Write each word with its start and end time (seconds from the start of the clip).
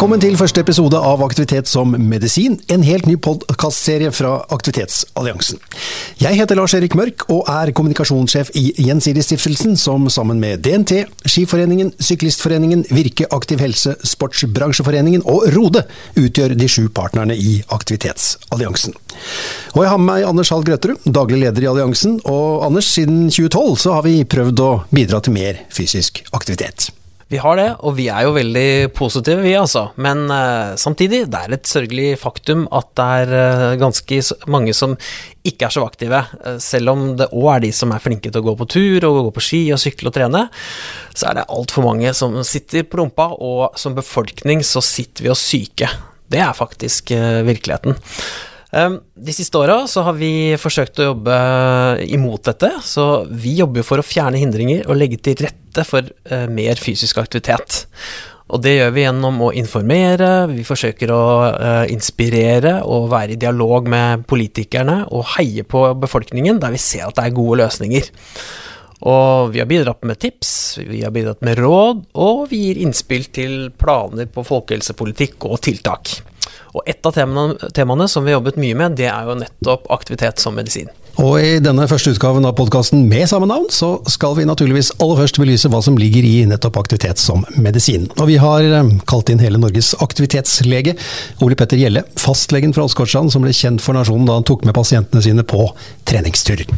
Velkommen 0.00 0.22
til 0.22 0.38
første 0.40 0.62
episode 0.64 0.96
av 0.96 1.20
Aktivitet 1.20 1.68
som 1.68 1.90
medisin, 1.92 2.54
en 2.72 2.80
helt 2.80 3.04
ny 3.04 3.18
podkastserie 3.20 4.08
fra 4.16 4.30
Aktivitetsalliansen. 4.48 5.58
Jeg 6.22 6.38
heter 6.38 6.56
Lars-Erik 6.56 6.94
Mørk 6.96 7.26
og 7.28 7.42
er 7.52 7.68
kommunikasjonssjef 7.76 8.48
i 8.56 8.62
Gjensidigestiftelsen, 8.78 9.74
som 9.76 10.06
sammen 10.08 10.40
med 10.40 10.62
DNT, 10.64 11.02
Skiforeningen, 11.28 11.90
Syklistforeningen, 12.00 12.86
Virke 12.88 13.28
Aktiv 13.28 13.60
Helse, 13.60 13.92
Sportsbransjeforeningen 14.14 15.26
og 15.28 15.44
Rode 15.52 15.82
utgjør 16.16 16.54
de 16.56 16.68
sju 16.72 16.86
partnerne 16.96 17.36
i 17.36 17.58
Aktivitetsalliansen. 17.68 18.96
Og 19.74 19.82
jeg 19.84 19.90
har 19.92 20.00
med 20.00 20.08
meg 20.14 20.24
Anders 20.30 20.54
Hall 20.54 20.64
Grøterud, 20.64 21.02
daglig 21.12 21.42
leder 21.42 21.66
i 21.66 21.68
alliansen. 21.74 22.16
Og 22.24 22.64
Anders, 22.70 22.88
siden 22.88 23.26
2012 23.28 23.76
så 23.84 23.98
har 23.98 24.08
vi 24.08 24.22
prøvd 24.24 24.64
å 24.64 24.70
bidra 24.88 25.20
til 25.20 25.36
mer 25.36 25.60
fysisk 25.68 26.24
aktivitet. 26.32 26.88
Vi 27.30 27.38
har 27.38 27.54
det, 27.60 27.68
og 27.86 27.94
vi 27.94 28.08
er 28.10 28.24
jo 28.26 28.32
veldig 28.34 28.90
positive, 28.90 29.44
vi 29.44 29.52
altså. 29.54 29.84
Men 30.02 30.24
uh, 30.32 30.74
samtidig, 30.74 31.28
det 31.30 31.38
er 31.38 31.52
et 31.54 31.68
sørgelig 31.70 32.16
faktum 32.18 32.64
at 32.74 32.88
det 32.98 33.06
er 33.20 33.34
uh, 33.70 33.78
ganske 33.78 34.18
mange 34.50 34.74
som 34.74 34.96
ikke 35.46 35.68
er 35.68 35.76
så 35.76 35.84
aktive. 35.86 36.24
Uh, 36.42 36.56
selv 36.58 36.90
om 36.90 37.04
det 37.20 37.30
òg 37.30 37.46
er 37.52 37.64
de 37.68 37.70
som 37.76 37.94
er 37.94 38.02
flinke 38.02 38.32
til 38.32 38.42
å 38.42 38.48
gå 38.48 38.56
på 38.58 38.66
tur 38.74 39.06
og 39.06 39.20
gå 39.28 39.34
på 39.38 39.44
ski 39.46 39.62
og 39.70 39.78
sykle 39.78 40.10
og 40.10 40.18
trene, 40.18 40.42
så 41.14 41.30
er 41.30 41.38
det 41.38 41.48
altfor 41.54 41.86
mange 41.86 42.10
som 42.18 42.34
sitter 42.42 42.82
på 42.90 42.98
rumpa, 42.98 43.30
og 43.38 43.78
som 43.78 43.94
befolkning 43.94 44.66
så 44.66 44.82
sitter 44.82 45.28
vi 45.28 45.30
oss 45.30 45.46
syke. 45.52 45.86
Det 46.30 46.42
er 46.42 46.58
faktisk 46.58 47.14
virkeligheten. 47.46 47.94
Ehm, 48.72 49.00
de 49.14 49.34
siste 49.34 49.58
åra 49.58 49.82
så 49.90 50.04
har 50.06 50.16
vi 50.18 50.54
forsøkt 50.60 51.00
å 51.02 51.10
jobbe 51.10 51.36
imot 52.06 52.46
dette, 52.46 52.72
så 52.86 53.24
vi 53.26 53.56
jobber 53.58 53.86
for 53.86 54.00
å 54.00 54.06
fjerne 54.06 54.40
hindringer 54.40 54.86
og 54.86 55.00
legge 55.00 55.18
til 55.24 55.40
rette 55.42 55.86
for 55.86 56.06
eh, 56.06 56.46
mer 56.50 56.78
fysisk 56.82 57.18
aktivitet. 57.22 57.84
Og 58.50 58.62
det 58.64 58.76
gjør 58.76 58.94
vi 58.94 59.04
gjennom 59.04 59.36
å 59.46 59.52
informere, 59.54 60.30
vi 60.50 60.64
forsøker 60.66 61.12
å 61.14 61.24
uh, 61.54 61.84
inspirere 61.86 62.80
og 62.82 63.06
være 63.12 63.36
i 63.36 63.38
dialog 63.38 63.86
med 63.86 64.24
politikerne 64.26 65.04
og 65.14 65.36
heie 65.36 65.62
på 65.62 65.84
befolkningen 66.02 66.58
der 66.58 66.74
vi 66.74 66.80
ser 66.82 67.06
at 67.06 67.14
det 67.14 67.28
er 67.28 67.36
gode 67.36 67.60
løsninger. 67.62 68.10
Og 69.00 69.52
vi 69.54 69.62
har 69.62 69.68
bidratt 69.70 70.04
med 70.04 70.18
tips, 70.20 70.78
vi 70.84 71.02
har 71.04 71.12
bidratt 71.14 71.40
med 71.46 71.58
råd, 71.58 72.02
og 72.20 72.42
vi 72.50 72.66
gir 72.66 72.82
innspill 72.84 73.30
til 73.32 73.70
planer 73.80 74.28
på 74.28 74.44
folkehelsepolitikk 74.44 75.48
og 75.48 75.60
tiltak. 75.64 76.18
Og 76.76 76.86
et 76.86 77.06
av 77.06 77.14
temaene, 77.14 77.70
temaene, 77.74 78.06
som 78.08 78.24
vi 78.24 78.30
har 78.30 78.38
jobbet 78.38 78.60
mye 78.60 78.76
med, 78.78 78.98
det 79.00 79.08
er 79.10 79.26
jo 79.26 79.38
nettopp 79.40 79.88
aktivitet 79.90 80.42
som 80.42 80.54
medisin. 80.54 80.90
Og 81.20 81.34
i 81.42 81.56
denne 81.60 81.84
første 81.90 82.12
utgaven 82.14 82.46
av 82.46 82.54
podkasten 82.56 83.02
med 83.10 83.26
samme 83.28 83.48
navn, 83.50 83.66
så 83.74 83.96
skal 84.08 84.36
vi 84.38 84.46
naturligvis 84.48 84.92
aller 85.02 85.18
først 85.18 85.40
belyse 85.42 85.70
hva 85.72 85.82
som 85.84 85.98
ligger 85.98 86.24
i 86.24 86.46
nettopp 86.48 86.78
aktivitet 86.80 87.20
som 87.20 87.42
medisin. 87.60 88.06
Og 88.16 88.30
vi 88.30 88.38
har 88.40 88.64
eh, 88.64 88.94
kalt 89.10 89.32
inn 89.32 89.42
hele 89.42 89.60
Norges 89.60 89.92
aktivitetslege, 90.00 90.94
Ole 91.44 91.58
Petter 91.58 91.80
Gjelle, 91.80 92.06
fastlegen 92.20 92.76
fra 92.76 92.86
Åsgårdstrand, 92.86 93.34
som 93.34 93.44
ble 93.44 93.52
kjent 93.56 93.82
for 93.84 93.98
nasjonen 93.98 94.28
da 94.30 94.38
han 94.38 94.46
tok 94.48 94.64
med 94.68 94.76
pasientene 94.76 95.24
sine 95.24 95.44
på 95.44 95.66
treningsturer. 96.08 96.70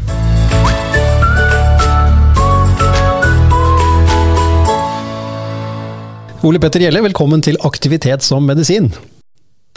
Ole 6.43 6.59
Petter 6.59 6.83
Gjelle, 6.83 6.99
velkommen 7.05 7.39
til 7.39 7.55
Aktivitet 7.63 8.25
som 8.27 8.43
medisin. 8.43 8.89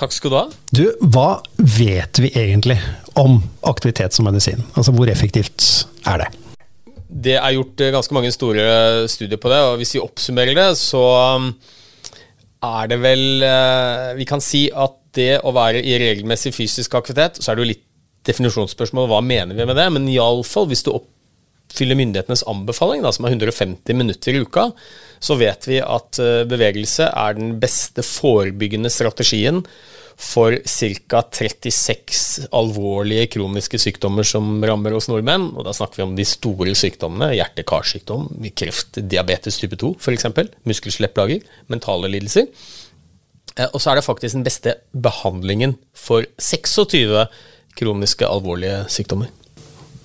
Takk 0.02 0.16
skal 0.16 0.32
du 0.32 0.36
ha. 0.40 0.46
Du, 0.74 0.82
hva 1.14 1.44
vet 1.62 2.18
vi 2.18 2.32
egentlig 2.34 2.80
om 3.22 3.38
aktivitet 3.70 4.18
som 4.18 4.26
medisin? 4.26 4.64
Altså 4.74 4.96
hvor 4.96 5.12
effektivt 5.12 5.62
er 6.10 6.24
det? 6.24 6.30
Det 7.06 7.36
er 7.38 7.54
gjort 7.54 7.84
eh, 7.86 7.92
ganske 7.94 8.18
mange 8.18 8.34
store 8.34 8.66
studier 9.14 9.38
på 9.38 9.52
det, 9.54 9.62
og 9.62 9.78
hvis 9.78 9.94
vi 9.94 10.02
oppsummerer 10.02 10.58
det, 10.58 10.66
så 10.82 11.04
um, 11.38 11.52
er 12.66 12.90
det 12.90 12.98
vel 13.04 13.46
eh, 13.46 14.10
Vi 14.18 14.26
kan 14.26 14.42
si 14.42 14.66
at 14.74 14.98
det 15.16 15.36
å 15.46 15.54
være 15.54 15.86
i 15.86 16.00
regelmessig 16.02 16.56
fysisk 16.58 16.98
aktivitet, 16.98 17.38
så 17.38 17.54
er 17.54 17.60
det 17.60 17.68
jo 17.68 17.74
litt 17.76 17.86
definisjonsspørsmål 18.26 19.12
hva 19.14 19.22
mener 19.22 19.54
vi 19.54 19.70
med 19.70 19.78
det, 19.78 19.86
men 19.94 20.10
iallfall 20.10 20.66
hvis 20.74 20.82
du 20.88 20.96
oppfyller 21.76 22.00
myndighetenes 22.00 22.46
anbefaling, 22.48 23.04
da, 23.04 23.12
som 23.12 23.28
er 23.28 23.36
150 23.36 24.00
minutter 24.00 24.36
i 24.38 24.42
uka, 24.46 24.70
så 25.20 25.36
vet 25.36 25.68
vi 25.68 25.82
at 25.84 26.20
eh, 26.24 26.46
bevegelse 26.48 27.10
er 27.12 27.36
den 27.36 27.58
beste 27.60 28.06
forebyggende 28.06 28.92
strategien 28.94 29.64
for 30.16 30.56
ca. 30.64 31.22
36 31.28 32.48
alvorlige 32.56 33.28
kroniske 33.36 33.80
sykdommer 33.82 34.24
som 34.24 34.64
rammer 34.64 34.96
oss 34.96 35.10
nordmenn. 35.12 35.50
Og 35.58 35.68
da 35.68 35.74
snakker 35.76 36.00
vi 36.00 36.06
om 36.06 36.16
de 36.16 36.24
store 36.28 36.72
sykdommene. 36.78 37.34
Hjerte-karsykdom, 37.36 38.30
kreft, 38.56 39.02
diabetes 39.12 39.60
type 39.60 39.76
2 39.82 39.92
f.eks. 40.00 40.30
Muskel-skjelettplager, 40.64 41.44
mentale 41.68 42.12
lidelser. 42.16 42.48
Eh, 43.58 43.68
og 43.68 43.82
så 43.82 43.92
er 43.92 44.00
det 44.00 44.08
faktisk 44.08 44.40
den 44.40 44.48
beste 44.48 44.78
behandlingen 44.96 45.76
for 45.92 46.24
26 46.40 47.28
kroniske 47.76 48.28
alvorlige 48.28 48.86
sykdommer. 48.88 49.34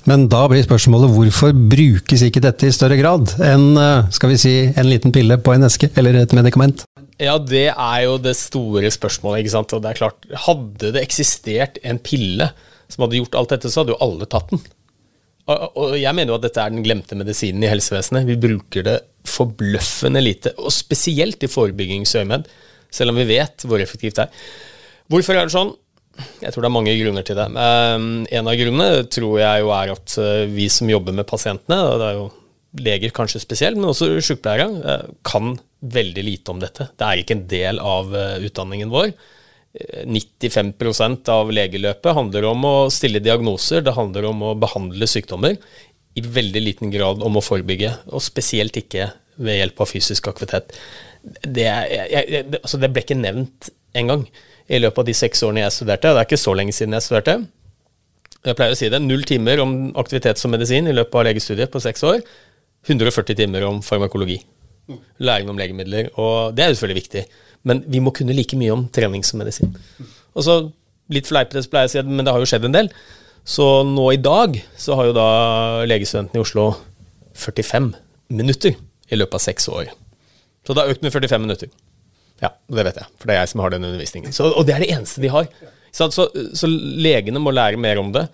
Men 0.09 0.29
da 0.33 0.47
blir 0.49 0.65
spørsmålet 0.65 1.13
hvorfor 1.13 1.53
brukes 1.53 2.25
ikke 2.25 2.43
dette 2.45 2.69
i 2.69 2.75
større 2.75 2.97
grad 3.01 3.35
enn 3.45 3.75
eh, 3.77 4.09
skal 4.15 4.33
vi 4.33 4.39
si, 4.41 4.55
en 4.71 4.89
liten 4.89 5.13
pille 5.13 5.37
på 5.43 5.53
en 5.55 5.67
eske 5.69 5.91
eller 6.01 6.23
et 6.23 6.35
medikament? 6.37 6.87
Ja, 7.21 7.37
det 7.37 7.69
er 7.75 7.99
jo 8.07 8.17
det 8.23 8.33
store 8.39 8.89
spørsmålet. 8.93 9.43
ikke 9.43 9.55
sant? 9.59 9.75
Og 9.77 9.83
det 9.85 9.91
er 9.93 10.01
klart, 10.01 10.29
Hadde 10.47 10.95
det 10.97 11.05
eksistert 11.05 11.81
en 11.85 12.01
pille 12.01 12.49
som 12.91 13.05
hadde 13.05 13.21
gjort 13.21 13.37
alt 13.39 13.53
dette, 13.55 13.71
så 13.71 13.83
hadde 13.83 13.95
jo 13.95 14.01
alle 14.03 14.29
tatt 14.31 14.55
den. 14.55 14.63
Og 15.51 15.97
jeg 15.99 16.15
mener 16.15 16.33
jo 16.33 16.39
at 16.39 16.47
dette 16.47 16.63
er 16.63 16.73
den 16.73 16.85
glemte 16.85 17.19
medisinen 17.19 17.65
i 17.65 17.71
helsevesenet. 17.71 18.27
Vi 18.29 18.39
bruker 18.41 18.87
det 18.87 18.97
forbløffende 19.27 20.23
lite, 20.23 20.55
og 20.59 20.73
spesielt 20.75 21.43
i 21.45 21.51
forebyggingsøyemed, 21.51 22.49
selv 22.91 23.13
om 23.13 23.21
vi 23.21 23.29
vet 23.29 23.67
hvor 23.67 23.83
effektivt 23.83 24.19
det 24.19 24.27
er. 24.27 24.51
Hvorfor 25.11 25.37
er 25.37 25.47
det 25.47 25.55
sånn? 25.55 25.73
Jeg 26.43 26.53
tror 26.53 26.65
det 26.65 26.69
er 26.71 26.77
mange 26.77 26.95
grunner 27.01 27.27
til 27.27 27.39
det. 27.39 27.47
Um, 27.55 28.11
en 28.27 28.51
av 28.51 28.59
grunnene 28.61 29.09
tror 29.13 29.41
jeg 29.41 29.65
jo 29.65 29.73
er 29.77 29.93
at 29.95 30.15
uh, 30.21 30.45
vi 30.51 30.69
som 30.73 30.91
jobber 30.91 31.17
med 31.17 31.29
pasientene, 31.29 31.81
det 32.01 32.07
er 32.09 32.21
jo 32.21 32.29
leger 32.87 33.13
kanskje 33.15 33.43
spesielt, 33.43 33.79
men 33.79 33.91
også 33.91 34.13
sykepleiere, 34.23 34.69
uh, 34.85 35.11
kan 35.27 35.55
veldig 35.81 36.25
lite 36.27 36.55
om 36.55 36.63
dette. 36.63 36.91
Det 36.95 37.07
er 37.07 37.23
ikke 37.23 37.39
en 37.39 37.47
del 37.51 37.83
av 37.83 38.15
uh, 38.15 38.39
utdanningen 38.47 38.93
vår. 38.93 39.13
95% 39.71 41.29
av 41.31 41.53
legeløpet 41.55 42.17
handler 42.17 42.49
om 42.49 42.65
å 42.67 42.75
stille 42.91 43.21
diagnoser, 43.23 43.85
det 43.87 43.95
handler 43.95 44.27
om 44.33 44.43
å 44.49 44.57
behandle 44.59 45.07
sykdommer. 45.07 45.55
I 46.19 46.25
veldig 46.27 46.63
liten 46.65 46.91
grad 46.91 47.23
om 47.23 47.39
å 47.39 47.45
forebygge, 47.45 47.93
og 48.11 48.25
spesielt 48.25 48.75
ikke 48.81 49.13
ved 49.41 49.61
hjelp 49.61 49.83
av 49.85 49.91
fysisk 49.93 50.27
aktivitet. 50.33 50.75
Det, 51.23 51.69
jeg, 51.69 52.07
jeg, 52.11 52.47
det, 52.51 52.63
altså 52.65 52.81
det 52.83 52.91
ble 52.91 53.05
ikke 53.05 53.19
nevnt 53.21 53.71
engang 53.97 54.25
i 54.71 54.79
løpet 54.79 55.03
av 55.03 55.09
de 55.09 55.17
seks 55.17 55.43
årene 55.47 55.65
jeg 55.65 55.75
studerte. 55.75 56.13
Det 56.13 56.23
er 56.23 56.29
ikke 56.29 56.41
så 56.41 56.55
lenge 56.55 56.75
siden 56.77 56.95
jeg 56.95 57.07
studerte. 57.07 57.37
Jeg 58.47 58.57
pleier 58.57 58.73
å 58.73 58.79
si 58.79 58.89
det. 58.93 59.03
Null 59.05 59.27
timer 59.29 59.61
om 59.65 59.75
aktivitet 60.01 60.41
som 60.41 60.53
medisin 60.55 60.89
i 60.89 60.95
løpet 60.95 61.19
av 61.19 61.27
legestudiet 61.27 61.73
på 61.73 61.83
seks 61.83 62.05
år. 62.07 62.23
140 62.89 63.37
timer 63.37 63.67
om 63.69 63.83
farmakologi. 63.85 64.39
Læring 65.21 65.51
om 65.53 65.59
legemidler. 65.59 66.13
Og 66.17 66.55
det 66.57 66.65
er 66.65 66.71
jo 66.71 66.79
selvfølgelig 66.79 67.03
viktig. 67.03 67.25
Men 67.69 67.83
vi 67.91 68.01
må 68.01 68.15
kunne 68.17 68.37
like 68.37 68.57
mye 68.57 68.73
om 68.73 68.87
trening 68.95 69.27
som 69.27 69.43
medisin. 69.43 69.75
Og 70.33 70.47
så 70.47 70.61
litt 71.13 71.29
fleipete 71.29 71.67
pleier 71.69 71.91
jeg 71.91 72.05
å 72.05 72.07
si 72.07 72.15
men 72.15 72.25
det 72.25 72.33
har 72.33 72.41
jo 72.41 72.49
skjedd 72.49 72.71
en 72.71 72.79
del. 72.79 72.93
Så 73.45 73.67
nå 73.89 74.07
i 74.15 74.23
dag 74.23 74.57
så 74.79 74.97
har 74.97 75.11
jo 75.11 75.17
da 75.17 75.29
legestudentene 75.89 76.41
i 76.41 76.45
Oslo 76.45 76.71
45 77.41 77.93
minutter 78.39 78.77
i 79.11 79.19
løpet 79.19 79.37
av 79.37 79.45
seks 79.45 79.69
år. 79.73 79.91
Så 80.65 80.77
det 80.77 80.85
har 80.85 80.93
økt 80.93 81.03
med 81.05 81.13
45 81.13 81.43
minutter. 81.43 81.71
Ja, 82.41 82.55
det 82.73 82.87
vet 82.89 83.01
jeg, 83.03 83.11
for 83.21 83.29
det 83.29 83.37
er 83.37 83.43
jeg 83.43 83.53
som 83.53 83.63
har 83.65 83.75
den 83.75 83.85
undervisningen. 83.85 84.33
Så, 84.33 84.49
og 84.49 84.67
det 84.67 84.77
er 84.77 84.85
det 84.85 84.91
eneste 84.95 85.23
de 85.25 85.33
har. 85.33 85.51
Så, 85.93 86.09
så, 86.15 86.29
så, 86.57 86.71
legene 86.71 87.43
må 87.43 87.53
lære 87.53 87.81
mer 87.81 88.01
om 88.01 88.13
det. 88.15 88.27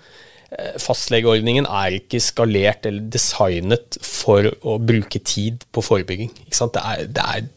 Eh, 0.52 0.76
fastlegeordningen 0.82 1.66
er 1.66 1.98
ikke 1.98 2.20
skalert 2.22 2.86
eller 2.86 3.08
designet 3.12 3.98
for 4.04 4.50
å 4.62 4.76
bruke 4.78 5.22
tid 5.24 5.64
på 5.74 5.84
forebygging. 5.84 6.30
Det 6.52 6.82
er, 6.82 7.06
det 7.10 7.24
er 7.24 7.48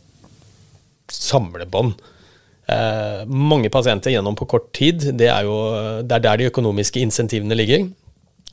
samlebånd. 1.13 1.99
Eh, 2.69 3.25
mange 3.25 3.69
pasienter 3.73 4.13
gjennom 4.13 4.37
på 4.39 4.47
kort 4.49 4.71
tid. 4.77 5.11
Det 5.19 5.29
er 5.29 5.45
jo 5.47 5.57
det 6.05 6.17
er 6.17 6.25
der 6.25 6.41
de 6.41 6.49
økonomiske 6.49 7.01
insentivene 7.03 7.57
ligger. 7.57 7.89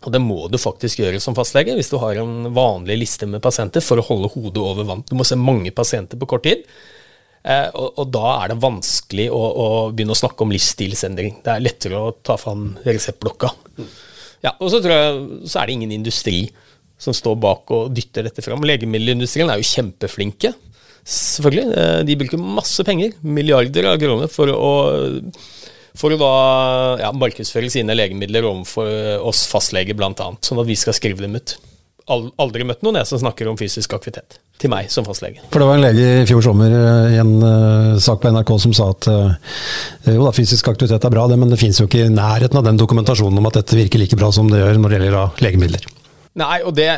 Og 0.05 0.13
det 0.13 0.21
må 0.23 0.45
du 0.53 0.59
faktisk 0.61 1.01
gjøre 1.01 1.21
som 1.23 1.35
fastlege 1.37 1.75
hvis 1.77 1.89
du 1.91 1.97
har 2.03 2.19
en 2.21 2.51
vanlig 2.55 2.99
liste 3.01 3.29
med 3.29 3.43
pasienter 3.45 3.85
for 3.85 4.01
å 4.01 4.05
holde 4.07 4.31
hodet 4.35 4.63
over 4.63 4.89
vann. 4.89 5.05
Du 5.09 5.17
må 5.19 5.25
se 5.27 5.39
mange 5.41 5.73
pasienter 5.75 6.21
på 6.21 6.29
kort 6.31 6.45
tid. 6.47 6.67
Eh, 7.47 7.69
og, 7.79 7.93
og, 7.95 8.07
da 8.11 8.25
er 8.41 8.51
det 8.51 8.59
vanskelig 8.63 9.29
å, 9.31 9.39
å, 9.39 9.67
begynne 9.95 10.17
å 10.17 10.19
snakke 10.19 10.43
om 10.43 10.53
livsstilsendring. 10.55 11.41
Det 11.45 11.53
er 11.53 11.63
lettere 11.63 12.01
å 12.01 12.15
ta 12.27 12.35
fram 12.41 12.73
reseptblokka. 12.87 13.53
Ja, 14.43 14.57
og 14.59 14.71
så, 14.73 14.81
tror 14.83 14.95
jeg, 14.95 15.21
så 15.47 15.61
er 15.61 15.69
det 15.69 15.77
ingen 15.77 15.95
industri 15.95 16.49
som 17.01 17.15
står 17.15 17.37
bak 17.39 17.71
og 17.77 17.93
dytter 17.95 18.27
dette 18.27 18.43
fram. 18.43 18.65
Legemiddelindustrien 18.67 19.53
er 19.53 19.61
jo 19.61 19.69
kjempeflinke. 19.69 20.53
Selvfølgelig. 21.07 21.69
Eh, 21.71 22.01
de 22.09 22.19
bruker 22.19 22.43
masse 22.43 22.83
penger, 22.89 23.15
milliarder 23.23 23.93
av 23.93 24.03
kroner, 24.03 24.33
for 24.33 24.51
å, 24.51 24.75
for 25.95 26.17
å 26.17 26.21
da 26.21 26.35
ja, 27.05 27.15
markedsføre 27.15 27.71
sine 27.71 27.95
legemidler 27.95 28.49
overfor 28.51 29.23
oss 29.31 29.47
fastleger, 29.53 29.95
bl.a. 29.95 30.33
Sånn 30.43 30.65
at 30.65 30.67
vi 30.67 30.79
skal 30.83 30.99
skrive 30.99 31.23
dem 31.23 31.39
ut. 31.39 31.55
Aldri 32.07 32.67
møtt 32.67 32.85
noen 32.87 33.01
jeg 33.01 33.09
som 33.09 33.21
snakker 33.21 33.49
om 33.51 33.57
fysisk 33.59 33.97
aktivitet. 33.97 34.39
Til 34.63 34.71
meg 34.73 34.89
som 34.93 35.05
fastlege. 35.05 35.43
For 35.53 35.61
det 35.61 35.69
var 35.69 35.79
en 35.79 35.85
lege 35.85 36.23
i 36.23 36.27
fjor 36.29 36.45
sommer 36.47 36.73
i 36.73 37.19
en 37.21 37.33
uh, 37.43 37.99
sak 38.03 38.23
på 38.23 38.31
NRK 38.33 38.53
som 38.63 38.75
sa 38.77 38.89
at 38.95 39.09
uh, 39.11 39.35
jo 40.07 40.23
da, 40.23 40.33
fysisk 40.37 40.71
aktivitet 40.73 41.05
er 41.05 41.13
bra, 41.13 41.27
det, 41.29 41.39
men 41.41 41.53
det 41.53 41.61
finnes 41.61 41.81
jo 41.83 41.89
ikke 41.89 42.07
i 42.07 42.13
nærheten 42.15 42.61
av 42.61 42.65
den 42.69 42.79
dokumentasjonen 42.81 43.43
om 43.43 43.51
at 43.51 43.59
dette 43.59 43.79
virker 43.79 44.01
like 44.01 44.19
bra 44.19 44.31
som 44.33 44.49
det 44.53 44.63
gjør 44.63 44.81
når 44.81 44.95
det 44.95 45.01
gjelder 45.01 45.19
da, 45.19 45.27
legemidler. 45.45 45.91
Nei, 46.37 46.61
og 46.69 46.77
det, 46.77 46.89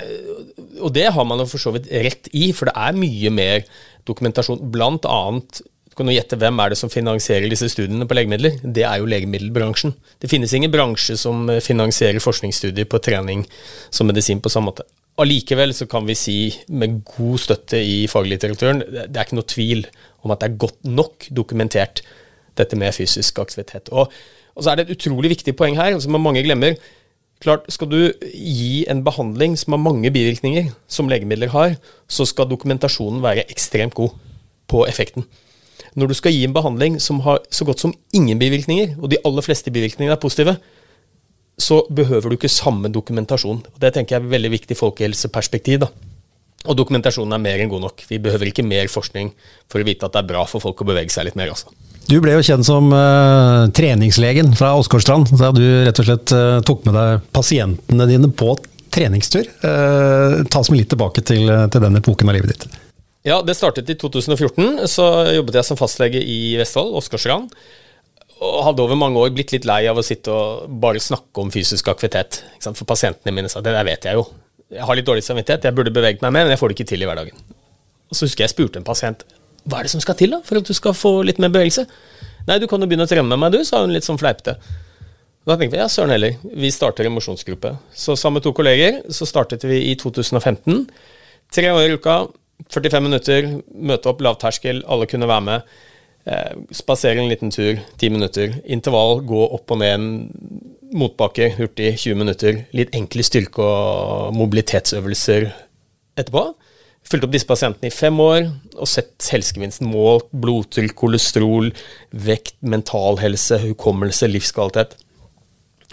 og 0.82 0.92
det 0.94 1.08
har 1.14 1.26
man 1.26 1.42
jo 1.42 1.48
for 1.50 1.62
så 1.62 1.72
vidt 1.74 1.90
rett 1.90 2.30
i, 2.34 2.50
for 2.54 2.70
det 2.70 2.76
er 2.76 3.00
mye 3.00 3.34
mer 3.34 3.66
dokumentasjon. 4.08 4.62
Blant 4.72 5.08
annet 5.08 5.62
kan 5.98 6.06
du 6.06 6.14
gjette 6.14 6.38
hvem 6.38 6.60
er 6.62 6.70
det 6.70 6.78
som 6.78 6.90
finansierer 6.92 7.50
disse 7.50 7.66
studiene 7.72 8.06
på 8.06 8.14
legemidler? 8.14 8.60
Det 8.62 8.84
er 8.86 9.00
jo 9.00 9.08
legemiddelbransjen. 9.10 9.96
Det 10.22 10.30
finnes 10.30 10.52
ingen 10.54 10.70
bransje 10.70 11.16
som 11.18 11.48
finansierer 11.64 12.22
forskningsstudier 12.22 12.86
på 12.86 13.00
trening 13.02 13.42
som 13.90 14.06
medisin 14.06 14.38
på 14.38 14.52
samme 14.52 14.70
måte. 14.70 14.86
Allikevel 15.18 15.74
så 15.74 15.88
kan 15.90 16.06
vi 16.06 16.14
si 16.14 16.38
med 16.70 17.00
god 17.08 17.40
støtte 17.42 17.80
i 17.82 18.04
faglitteraturen 18.10 18.84
det 18.86 19.08
er 19.08 19.24
ikke 19.24 19.38
noe 19.38 19.50
tvil 19.50 19.82
om 20.22 20.34
at 20.34 20.42
det 20.42 20.48
er 20.48 20.60
godt 20.62 20.86
nok 20.86 21.26
dokumentert 21.34 22.04
dette 22.58 22.78
med 22.78 22.94
fysisk 22.94 23.38
aktivitet. 23.42 23.90
Og, 23.90 24.12
og 24.54 24.64
så 24.64 24.72
er 24.72 24.78
det 24.78 24.86
et 24.86 24.96
utrolig 24.96 25.32
viktig 25.34 25.54
poeng 25.58 25.78
her, 25.78 25.94
som 26.02 26.16
mange 26.18 26.42
glemmer. 26.46 26.78
Klart, 27.38 27.68
Skal 27.70 27.90
du 27.90 27.98
gi 28.34 28.84
en 28.90 29.04
behandling 29.06 29.54
som 29.58 29.76
har 29.76 29.82
mange 29.82 30.10
bivirkninger, 30.10 30.72
som 30.90 31.10
legemidler 31.10 31.52
har, 31.54 31.76
så 32.10 32.26
skal 32.26 32.50
dokumentasjonen 32.50 33.22
være 33.22 33.46
ekstremt 33.46 33.94
god 33.94 34.16
på 34.68 34.82
effekten. 34.90 35.26
Når 35.94 36.10
du 36.10 36.14
skal 36.18 36.34
gi 36.34 36.42
en 36.44 36.54
behandling 36.54 36.98
som 37.02 37.20
har 37.22 37.38
så 37.50 37.64
godt 37.64 37.80
som 37.80 37.94
ingen 38.12 38.38
bivirkninger, 38.38 38.96
og 38.98 39.10
de 39.10 39.20
aller 39.24 39.46
fleste 39.46 39.70
bivirkningene 39.70 40.16
er 40.16 40.20
positive, 40.20 40.56
så 41.58 41.82
behøver 41.90 42.30
du 42.30 42.38
ikke 42.38 42.50
samme 42.52 42.90
dokumentasjon. 42.92 43.64
Det 43.80 43.90
tenker 43.94 44.16
jeg 44.16 44.24
er 44.24 44.30
veldig 44.36 44.52
viktig 44.54 44.78
folkehelseperspektiv. 44.78 45.82
da. 45.84 45.90
Og 46.66 46.76
dokumentasjonen 46.78 47.34
er 47.36 47.42
mer 47.42 47.60
enn 47.62 47.70
god 47.70 47.84
nok. 47.86 48.02
Vi 48.08 48.18
behøver 48.22 48.50
ikke 48.50 48.66
mer 48.66 48.88
forskning 48.90 49.30
for 49.70 49.82
å 49.82 49.86
vite 49.86 50.06
at 50.06 50.14
det 50.14 50.22
er 50.22 50.30
bra 50.32 50.46
for 50.48 50.62
folk 50.62 50.82
å 50.82 50.88
bevege 50.88 51.14
seg 51.14 51.28
litt 51.28 51.38
mer. 51.38 51.52
Også. 51.54 51.70
Du 52.08 52.16
ble 52.24 52.34
jo 52.34 52.44
kjent 52.44 52.66
som 52.66 52.90
uh, 52.94 53.68
treningslegen 53.76 54.54
fra 54.58 54.72
Åsgårdstrand, 54.80 55.34
da 55.38 55.52
du 55.54 55.62
rett 55.86 56.02
og 56.02 56.08
slett 56.08 56.34
uh, 56.34 56.58
tok 56.66 56.86
med 56.88 56.96
deg 56.96 57.30
pasientene 57.36 58.08
dine 58.10 58.30
på 58.32 58.54
treningstur. 58.94 59.50
Uh, 59.62 60.44
ta 60.48 60.62
oss 60.62 60.72
med 60.72 60.82
litt 60.82 60.92
tilbake 60.94 61.22
til, 61.26 61.50
til 61.68 61.84
den 61.84 62.00
epoken 62.00 62.30
av 62.30 62.38
livet 62.38 62.54
ditt. 62.54 62.68
Ja, 63.28 63.42
det 63.44 63.58
startet 63.58 63.90
i 63.92 63.98
2014. 63.98 64.86
Så 64.88 65.04
jobbet 65.36 65.60
jeg 65.60 65.68
som 65.68 65.78
fastlege 65.78 66.22
i 66.22 66.56
Vestfold, 66.58 66.94
Åsgårdstrand. 66.96 67.52
Og 68.44 68.58
hadde 68.68 68.84
over 68.84 68.98
mange 68.98 69.18
år 69.18 69.32
blitt 69.34 69.52
litt 69.54 69.66
lei 69.66 69.80
av 69.90 69.98
å 69.98 70.04
sitte 70.06 70.30
og 70.30 70.68
bare 70.82 71.02
snakke 71.02 71.42
om 71.42 71.50
fysisk 71.50 71.90
aktivitet. 71.90 72.42
For 72.62 72.86
pasientene 72.86 73.34
mine 73.34 73.50
sa 73.50 73.62
det 73.64 73.74
der 73.74 73.86
vet 73.88 74.06
jeg 74.06 74.20
jo. 74.20 74.28
Jeg 74.70 74.84
har 74.84 74.98
litt 74.98 75.08
dårlig 75.08 75.24
samvittighet, 75.24 75.64
jeg 75.64 75.74
burde 75.74 75.94
beveget 75.94 76.22
meg 76.22 76.34
mer, 76.34 76.44
men 76.46 76.52
jeg 76.52 76.60
får 76.60 76.70
det 76.70 76.76
ikke 76.76 76.90
til 76.92 77.02
i 77.02 77.08
hverdagen. 77.08 77.44
Og 78.08 78.16
så 78.16 78.28
husker 78.28 78.44
jeg 78.44 78.52
spurte 78.52 78.80
en 78.80 78.86
pasient 78.86 79.24
hva 79.68 79.80
er 79.80 79.88
det 79.88 79.92
som 79.92 80.00
skal 80.00 80.16
til 80.16 80.32
da, 80.32 80.40
for 80.44 80.60
at 80.60 80.68
du 80.68 80.72
skal 80.76 80.94
få 80.96 81.10
litt 81.26 81.40
mer 81.42 81.50
bevegelse. 81.52 81.84
Nei, 82.48 82.56
du 82.60 82.64
kan 82.70 82.80
jo 82.80 82.88
begynne 82.88 83.04
å 83.04 83.10
trene 83.10 83.28
med 83.28 83.40
meg, 83.42 83.52
du, 83.52 83.64
sa 83.68 83.82
hun 83.82 83.92
litt 83.92 84.06
sånn 84.06 84.20
fleipete. 84.20 84.54
Da 85.48 85.56
tenkte 85.56 85.76
vi 85.76 85.80
ja, 85.82 85.88
søren 85.92 86.12
heller, 86.14 86.38
vi 86.60 86.70
starter 86.72 87.08
en 87.08 87.14
mosjonsgruppe. 87.16 87.74
Så 87.92 88.16
sammen 88.16 88.38
med 88.38 88.46
to 88.46 88.54
kolleger 88.56 89.02
så 89.12 89.28
startet 89.28 89.64
vi 89.68 89.82
i 89.90 89.94
2015. 90.00 90.86
Tre 91.52 91.72
år 91.72 91.84
i 91.84 91.98
uka, 91.98 92.16
45 92.72 93.04
minutter, 93.04 93.50
møte 93.72 94.10
opp 94.10 94.24
lavterskel, 94.24 94.82
alle 94.88 95.08
kunne 95.08 95.28
være 95.30 95.46
med. 95.46 95.76
Eh, 96.28 96.56
spasere 96.76 97.22
en 97.22 97.30
liten 97.30 97.50
tur, 97.50 97.78
10 97.96 98.10
minutter. 98.12 98.58
Intervall, 98.68 99.22
gå 99.24 99.44
opp 99.46 99.72
og 99.72 99.80
ned 99.80 99.94
en 99.94 100.08
motbakke 100.98 101.54
hurtig, 101.56 101.94
20 102.02 102.18
minutter. 102.20 102.64
Litt 102.76 102.92
enkle 102.96 103.24
styrke- 103.24 103.64
og 103.64 104.34
mobilitetsøvelser 104.36 105.48
etterpå. 106.20 106.50
Fulgt 107.08 107.24
opp 107.24 107.32
disse 107.32 107.48
pasientene 107.48 107.88
i 107.88 107.94
fem 107.94 108.18
år 108.20 108.50
og 108.76 108.88
sett 108.90 109.30
helsegevinsten 109.32 109.88
målt. 109.88 110.28
Blodtrykk, 110.36 110.92
kolesterol, 110.98 111.70
vekt, 112.12 112.58
mental 112.60 113.16
helse, 113.22 113.56
hukommelse, 113.62 114.28
livskvalitet. 114.28 114.98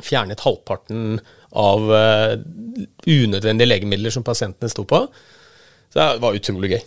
Fjernet 0.04 0.44
halvparten 0.44 1.22
av 1.56 1.88
uh, 1.88 2.36
unødvendige 3.08 3.70
legemidler 3.70 4.12
som 4.12 4.26
pasientene 4.28 4.68
sto 4.74 4.84
på. 4.84 5.06
Så 5.94 6.02
det 6.02 6.24
var 6.26 6.36
utrolig 6.36 6.74
gøy. 6.76 6.84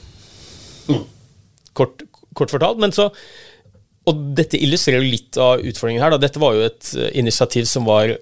Kort, 1.79 2.05
kort, 2.39 2.55
fortalt. 2.55 2.81
Men 2.83 2.95
så 2.95 3.11
Og 4.09 4.21
dette 4.33 4.57
illustrerer 4.57 5.05
litt 5.05 5.37
av 5.37 5.61
utfordringen 5.61 6.01
her. 6.01 6.15
Da. 6.15 6.23
Dette 6.23 6.41
var 6.41 6.55
jo 6.57 6.65
et 6.65 6.95
eh, 6.97 7.11
initiativ 7.21 7.67
som 7.69 7.85
var 7.85 8.15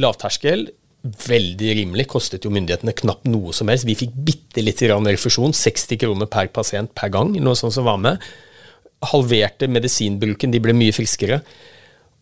lavterskel. 0.00 0.70
Veldig 1.04 1.74
rimelig. 1.82 2.06
Kostet 2.08 2.46
jo 2.46 2.52
myndighetene 2.54 2.94
knapt 2.96 3.28
noe 3.28 3.52
som 3.52 3.68
helst. 3.68 3.84
Vi 3.84 3.98
fikk 3.98 4.14
bitte 4.14 4.64
litt 4.64 4.80
refusjon. 4.80 5.52
60 5.52 6.00
kroner 6.00 6.30
per 6.32 6.48
pasient 6.48 6.94
per 6.96 7.12
gang, 7.12 7.34
noe 7.36 7.58
sånt 7.58 7.76
som 7.76 7.84
var 7.84 8.00
med. 8.00 8.24
Halverte 9.12 9.68
medisinbruken. 9.68 10.50
De 10.54 10.62
ble 10.64 10.72
mye 10.72 10.96
friskere. 10.96 11.42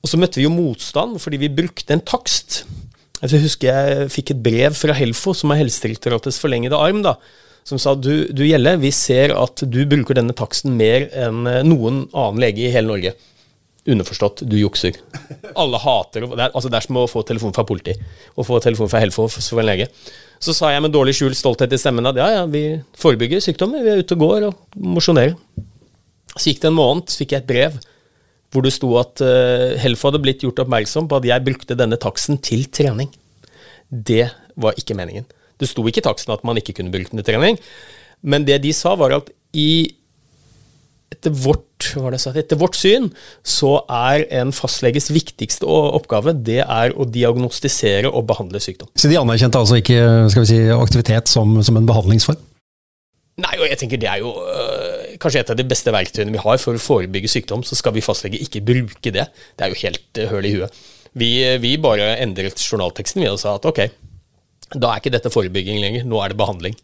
Og 0.02 0.10
så 0.10 0.18
møtte 0.18 0.40
vi 0.40 0.46
jo 0.48 0.54
motstand 0.54 1.20
fordi 1.22 1.40
vi 1.46 1.54
brukte 1.62 1.94
en 1.94 2.04
takst. 2.04 2.64
Jeg 3.22 3.42
husker 3.46 3.70
jeg 3.70 4.10
fikk 4.12 4.34
et 4.34 4.42
brev 4.44 4.76
fra 4.76 4.94
Helfo, 4.94 5.32
som 5.34 5.50
er 5.54 5.62
Helsedirektoratets 5.62 6.38
forlengede 6.42 6.76
arm. 6.76 7.02
da, 7.02 7.16
som 7.66 7.80
sa 7.82 7.96
du, 7.98 8.28
du 8.30 8.44
Gjelle, 8.46 8.76
vi 8.78 8.92
ser 8.94 9.34
at 9.34 9.64
du 9.66 9.80
bruker 9.90 10.14
denne 10.14 10.34
taksten 10.36 10.76
mer 10.78 11.08
enn 11.10 11.48
eh, 11.50 11.64
noen 11.66 12.04
annen 12.12 12.38
lege 12.44 12.62
i 12.62 12.70
hele 12.70 12.92
Norge. 12.92 13.16
Underforstått, 13.86 14.44
du 14.46 14.54
jukser. 14.58 14.98
Alle 15.58 15.78
hater 15.82 16.26
det. 16.26 16.46
Altså 16.46 16.70
det 16.70 16.78
er 16.78 16.86
som 16.86 16.98
å 16.98 17.08
få 17.10 17.22
telefon 17.26 17.54
fra 17.54 17.66
politi 17.66 17.94
og 18.34 18.46
få 18.46 18.58
telefon 18.62 18.90
fra 18.90 19.02
Helfo 19.02 19.26
for 19.30 19.62
en 19.62 19.68
lege. 19.68 19.88
Så 20.42 20.54
sa 20.54 20.70
jeg 20.72 20.82
med 20.84 20.94
dårlig 20.94 21.14
skjult 21.16 21.38
stolthet 21.38 21.74
i 21.74 21.78
stemmen 21.80 22.06
at 22.06 22.18
ja, 22.18 22.26
ja, 22.34 22.46
vi 22.50 22.64
forebygger 22.98 23.42
sykdommer. 23.42 23.82
Vi 23.82 23.92
er 23.94 24.02
ute 24.02 24.18
og 24.18 24.24
går 24.24 24.48
og 24.50 24.80
mosjonerer. 24.96 25.36
Så 26.36 26.50
gikk 26.50 26.62
det 26.62 26.70
en 26.70 26.78
måned, 26.78 27.06
så 27.10 27.22
fikk 27.22 27.34
jeg 27.34 27.44
et 27.44 27.50
brev 27.50 27.78
hvor 28.54 28.62
det 28.62 28.72
sto 28.72 28.92
at 29.00 29.20
uh, 29.26 29.74
Helfo 29.82 30.08
hadde 30.08 30.22
blitt 30.22 30.44
gjort 30.44 30.62
oppmerksom 30.62 31.08
på 31.10 31.18
at 31.18 31.26
jeg 31.28 31.44
brukte 31.44 31.76
denne 31.76 31.98
taksten 32.00 32.38
til 32.40 32.62
trening. 32.72 33.10
Det 33.90 34.28
var 34.56 34.78
ikke 34.78 34.96
meningen. 34.96 35.26
Det 35.60 35.68
sto 35.70 35.84
ikke 35.88 36.02
i 36.02 36.08
taksten 36.08 36.34
at 36.34 36.44
man 36.46 36.58
ikke 36.60 36.76
kunne 36.78 36.92
bruke 36.92 37.12
den 37.12 37.22
til 37.22 37.30
trening, 37.32 37.60
men 38.26 38.44
det 38.48 38.60
de 38.64 38.72
sa, 38.76 38.94
var 38.98 39.14
at 39.16 39.30
i 39.56 39.94
etter 41.12 41.30
vårt, 41.30 41.86
sagt, 42.18 42.38
etter 42.40 42.58
vårt, 42.58 42.76
syn 42.76 43.08
så 43.46 43.76
er 43.86 44.24
en 44.40 44.50
fastleges 44.54 45.08
viktigste 45.14 45.66
oppgave 45.66 46.34
det 46.34 46.62
er 46.64 46.94
å 46.96 47.06
diagnostisere 47.06 48.10
og 48.10 48.26
behandle 48.28 48.60
sykdom. 48.62 48.90
Så 48.98 49.10
de 49.10 49.18
anerkjente 49.20 49.60
altså 49.60 49.78
ikke 49.78 50.00
skal 50.32 50.44
vi 50.44 50.50
si, 50.50 50.60
aktivitet 50.74 51.30
som, 51.30 51.56
som 51.62 51.78
en 51.78 51.88
behandlingsform? 51.88 52.42
Nei, 53.36 53.52
og 53.60 53.68
jeg 53.68 53.78
tenker 53.82 54.00
det 54.00 54.08
er 54.08 54.22
jo 54.24 54.32
øh, 54.32 55.16
kanskje 55.20 55.42
et 55.42 55.50
av 55.52 55.58
de 55.58 55.66
beste 55.68 55.92
verktøyene 55.92 56.32
vi 56.32 56.40
har 56.40 56.60
for 56.60 56.76
å 56.76 56.80
forebygge 56.80 57.28
sykdom. 57.28 57.64
Så 57.68 57.76
skal 57.76 57.92
vi 57.92 58.04
fastlege 58.04 58.40
ikke 58.40 58.64
bruke 58.64 59.12
det. 59.12 59.26
Det 59.28 59.66
er 59.66 59.72
jo 59.72 59.80
helt 59.82 60.20
øh, 60.22 60.30
høl 60.32 60.48
i 60.48 60.54
huet. 60.56 60.78
Vi, 61.16 61.30
vi 61.60 61.76
bare 61.80 62.14
endret 62.24 62.60
journalteksten 62.60 63.22
vi 63.22 63.28
og 63.28 63.38
sa 63.40 63.54
at 63.56 63.68
ok, 63.68 63.82
da 64.74 64.90
er 64.90 65.02
ikke 65.02 65.14
dette 65.14 65.32
forebygging 65.32 65.78
lenger, 65.82 66.06
nå 66.08 66.20
er 66.22 66.32
det 66.32 66.40
behandling. 66.40 66.76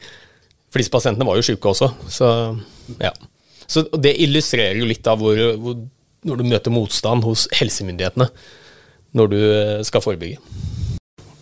For 0.72 0.80
disse 0.80 0.92
pasientene 0.92 1.26
var 1.28 1.38
jo 1.38 1.46
syke 1.46 1.72
også. 1.72 1.90
Så, 2.08 2.28
ja. 3.02 3.12
så 3.66 3.84
det 4.00 4.14
illustrerer 4.24 4.78
jo 4.80 4.88
litt 4.88 5.06
av 5.10 5.20
hvor, 5.20 5.40
hvor, 5.60 5.80
når 6.28 6.40
du 6.40 6.48
møter 6.48 6.74
motstand 6.74 7.26
hos 7.26 7.48
helsemyndighetene 7.58 8.30
når 9.18 9.28
du 9.28 9.40
eh, 9.42 9.80
skal 9.84 10.00
forebygge. 10.04 10.38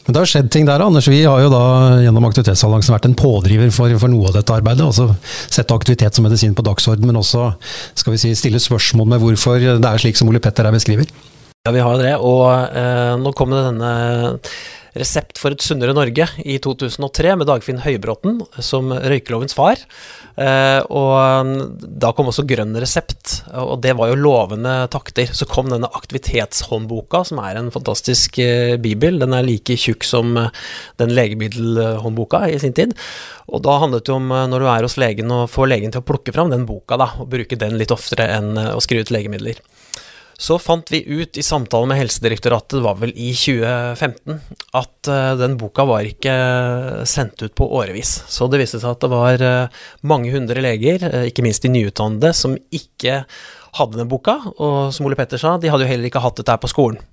Men 0.07 0.17
det 0.17 0.23
har 0.25 0.31
skjedd 0.33 0.49
ting 0.51 0.65
der, 0.67 0.83
Anders. 0.83 1.07
Vi 1.07 1.21
har 1.23 1.39
jo 1.39 1.51
da 1.53 1.63
gjennom 2.03 2.25
Aktivitetsalliansen 2.27 2.95
vært 2.97 3.07
en 3.07 3.15
pådriver 3.19 3.71
for, 3.71 3.93
for, 4.01 4.11
noe 4.11 4.31
av 4.31 4.39
dette 4.41 4.55
arbeidet. 4.57 4.83
altså 4.83 5.13
Sette 5.53 5.77
aktivitet 5.77 6.17
som 6.17 6.27
medisin 6.27 6.57
på 6.57 6.65
dagsorden, 6.67 7.07
men 7.07 7.21
også 7.21 7.53
skal 7.95 8.17
vi 8.17 8.23
si, 8.25 8.33
stille 8.35 8.59
spørsmål 8.59 9.13
med 9.13 9.23
hvorfor 9.23 9.61
det 9.61 9.77
er 9.79 10.03
slik 10.03 10.19
som 10.19 10.33
Ole 10.33 10.43
Petter 10.43 10.67
her 10.67 10.75
beskriver. 10.75 11.13
Ja, 11.69 11.75
vi 11.77 11.81
har 11.85 11.99
det. 12.01 12.15
Og 12.25 12.47
eh, 12.49 13.17
nå 13.21 13.33
kom 13.37 13.53
denne 13.53 13.91
Resept 14.99 15.39
for 15.39 15.55
et 15.55 15.63
sunnere 15.63 15.93
Norge 15.95 16.25
i 16.43 16.57
2003 16.59 17.37
med 17.39 17.47
Dagfinn 17.47 17.79
Høybråten 17.85 18.41
som 18.65 18.91
røykelovens 18.91 19.55
far. 19.55 19.79
Eh, 20.35 20.81
og 20.91 21.53
da 22.03 22.11
kom 22.17 22.31
også 22.33 22.43
Grønn 22.49 22.75
resept, 22.83 23.37
og 23.55 23.77
det 23.85 23.95
var 23.99 24.11
jo 24.11 24.19
lovende 24.19 24.73
takter. 24.91 25.31
Så 25.37 25.47
kom 25.47 25.71
denne 25.71 25.91
aktivitetshåndboka, 25.95 27.23
som 27.29 27.39
er 27.45 27.61
en 27.61 27.71
fantastisk 27.71 28.41
eh, 28.43 28.75
bibel. 28.83 29.21
Den 29.23 29.37
er 29.37 29.47
like 29.47 29.79
tjukk 29.79 30.07
som 30.09 30.35
eh, 30.41 30.51
den 30.99 31.15
legemiddelhåndboka 31.15 32.43
i 32.51 32.59
sin 32.63 32.75
tid. 32.75 32.97
Og 33.47 33.63
da 33.63 33.79
handlet 33.85 34.11
det 34.11 34.17
om, 34.17 34.27
når 34.27 34.65
du 34.65 34.71
er 34.73 34.89
hos 34.89 34.99
legen, 34.99 35.31
å 35.31 35.45
få 35.51 35.71
legen 35.71 35.95
til 35.95 36.03
å 36.03 36.09
plukke 36.09 36.35
fram 36.35 36.51
den 36.51 36.67
boka, 36.67 36.99
da, 36.99 37.13
og 37.23 37.31
bruke 37.31 37.59
den 37.59 37.79
litt 37.79 37.95
oftere 37.95 38.27
enn 38.41 38.57
å 38.73 38.83
skrive 38.83 39.07
ut 39.07 39.15
legemidler. 39.15 39.63
Så 40.41 40.57
fant 40.57 40.89
vi 40.89 41.03
ut 41.05 41.37
i 41.37 41.45
samtale 41.45 41.89
med 41.91 41.99
Helsedirektoratet, 42.01 42.79
det 42.79 42.85
var 42.87 42.97
vel 42.97 43.13
i 43.13 43.29
2015, 43.37 44.39
at 44.81 45.11
uh, 45.13 45.35
den 45.37 45.59
boka 45.61 45.85
var 45.89 46.07
ikke 46.09 46.33
sendt 47.09 47.45
ut 47.45 47.53
på 47.59 47.69
årevis. 47.77 48.15
Så 48.33 48.49
det 48.49 48.63
viste 48.63 48.81
seg 48.81 48.95
at 48.95 49.05
det 49.05 49.11
var 49.13 49.45
uh, 49.45 49.83
mange 50.01 50.33
hundre 50.33 50.65
leger, 50.65 51.05
ikke 51.29 51.45
minst 51.45 51.67
de 51.67 51.73
nyutdannede, 51.75 52.33
som 52.37 52.57
ikke 52.57 53.23
hadde 53.77 54.01
den 54.01 54.09
boka. 54.09 54.39
Og 54.57 54.95
som 54.97 55.11
Ole 55.11 55.19
Petter 55.21 55.41
sa, 55.41 55.59
de 55.61 55.69
hadde 55.69 55.85
jo 55.85 55.93
heller 55.93 56.09
ikke 56.09 56.25
hatt 56.25 56.41
dette 56.41 56.57
her 56.57 56.63
på 56.65 56.73
skolen. 56.73 57.05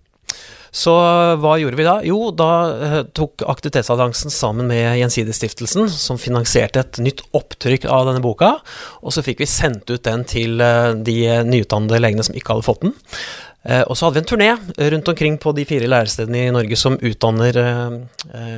Så 0.76 0.94
hva 1.42 1.56
gjorde 1.62 1.80
vi 1.80 1.88
da? 1.88 1.96
Jo, 2.06 2.32
da 2.36 2.50
uh, 2.68 2.98
tok 3.16 3.46
Aktivitetsalliansen 3.48 4.34
sammen 4.34 4.70
med 4.72 4.98
Gjensidigestiftelsen, 5.00 5.88
som 5.92 6.20
finansierte 6.22 6.84
et 6.84 7.02
nytt 7.04 7.24
opptrykk 7.38 7.88
av 7.92 8.10
denne 8.10 8.24
boka, 8.24 8.58
og 9.02 9.16
så 9.16 9.24
fikk 9.26 9.44
vi 9.44 9.50
sendt 9.50 9.90
ut 9.92 10.04
den 10.08 10.26
til 10.28 10.62
uh, 10.64 10.94
de 10.96 11.20
nyutdannede 11.48 12.02
legene 12.04 12.26
som 12.28 12.38
ikke 12.38 12.56
hadde 12.56 12.68
fått 12.68 12.84
den. 12.86 12.96
Uh, 13.68 13.84
og 13.86 13.98
så 13.98 14.08
hadde 14.08 14.18
vi 14.18 14.24
en 14.24 14.30
turné 14.32 14.50
rundt 14.94 15.12
omkring 15.12 15.38
på 15.44 15.52
de 15.58 15.66
fire 15.68 15.90
lærestedene 15.92 16.46
i 16.48 16.54
Norge 16.56 16.80
som 16.80 16.96
utdanner 16.98 17.60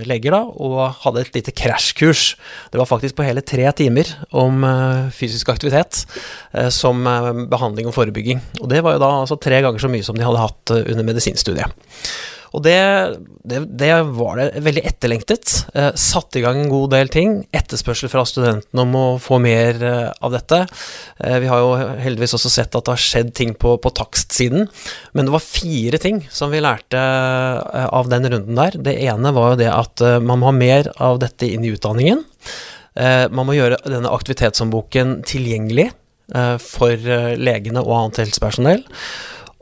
leger, 0.06 0.34
da, 0.34 0.42
og 0.46 0.96
hadde 1.04 1.24
et 1.24 1.36
lite 1.36 1.54
krasjkurs. 1.56 2.24
Det 2.72 2.80
var 2.80 2.90
faktisk 2.90 3.18
på 3.18 3.26
hele 3.26 3.42
tre 3.42 3.66
timer 3.78 4.10
om 4.30 4.64
fysisk 5.16 5.50
aktivitet 5.52 6.04
som 6.74 7.06
behandling 7.52 7.90
og 7.90 7.96
forebygging. 7.96 8.42
Og 8.62 8.70
det 8.72 8.84
var 8.86 8.98
jo 8.98 9.04
da 9.04 9.12
altså 9.22 9.40
tre 9.42 9.62
ganger 9.66 9.82
så 9.82 9.92
mye 9.92 10.06
som 10.06 10.18
de 10.18 10.26
hadde 10.26 10.44
hatt 10.44 10.76
under 10.80 11.08
medisinstudiet. 11.08 11.90
Og 12.56 12.64
det, 12.66 12.78
det, 13.46 13.62
det, 13.78 13.92
var 14.18 14.40
det 14.40 14.64
veldig 14.66 14.84
etterlengtet. 14.90 15.54
Eh, 15.78 15.92
satte 16.00 16.40
i 16.40 16.44
gang 16.44 16.58
en 16.62 16.72
god 16.72 16.94
del 16.96 17.12
ting. 17.14 17.36
Etterspørsel 17.56 18.12
fra 18.12 18.24
studentene 18.28 18.86
om 18.86 18.96
å 18.98 19.06
få 19.22 19.38
mer 19.44 19.84
eh, 19.86 20.08
av 20.26 20.34
dette. 20.34 20.64
Eh, 21.22 21.38
vi 21.44 21.52
har 21.52 21.62
jo 21.62 21.94
heldigvis 22.02 22.34
også 22.40 22.52
sett 22.54 22.76
at 22.78 22.88
det 22.88 22.96
har 22.96 23.04
skjedd 23.04 23.32
ting 23.38 23.54
på, 23.54 23.76
på 23.82 23.94
takstsiden. 24.02 24.68
Men 25.14 25.30
det 25.30 25.36
var 25.36 25.46
fire 25.46 26.02
ting 26.02 26.24
som 26.34 26.54
vi 26.54 26.64
lærte 26.64 27.00
eh, 27.00 27.86
av 27.86 28.10
den 28.10 28.26
runden 28.32 28.58
der. 28.58 28.78
Det 28.90 28.98
ene 29.06 29.34
var 29.36 29.54
jo 29.54 29.62
det 29.62 29.72
at 29.74 30.06
eh, 30.06 30.20
man 30.24 30.42
må 30.42 30.50
ha 30.50 30.56
mer 30.56 30.92
av 30.98 31.22
dette 31.22 31.50
inn 31.50 31.66
i 31.66 31.74
utdanningen. 31.76 32.26
Eh, 32.98 33.26
man 33.30 33.46
må 33.46 33.58
gjøre 33.58 33.82
denne 33.86 34.12
aktivitetshåndboken 34.14 35.22
tilgjengelig 35.30 35.92
for 36.62 36.94
legene 37.42 37.82
og 37.82 37.94
annet 37.96 38.20
helsepersonell. 38.22 38.84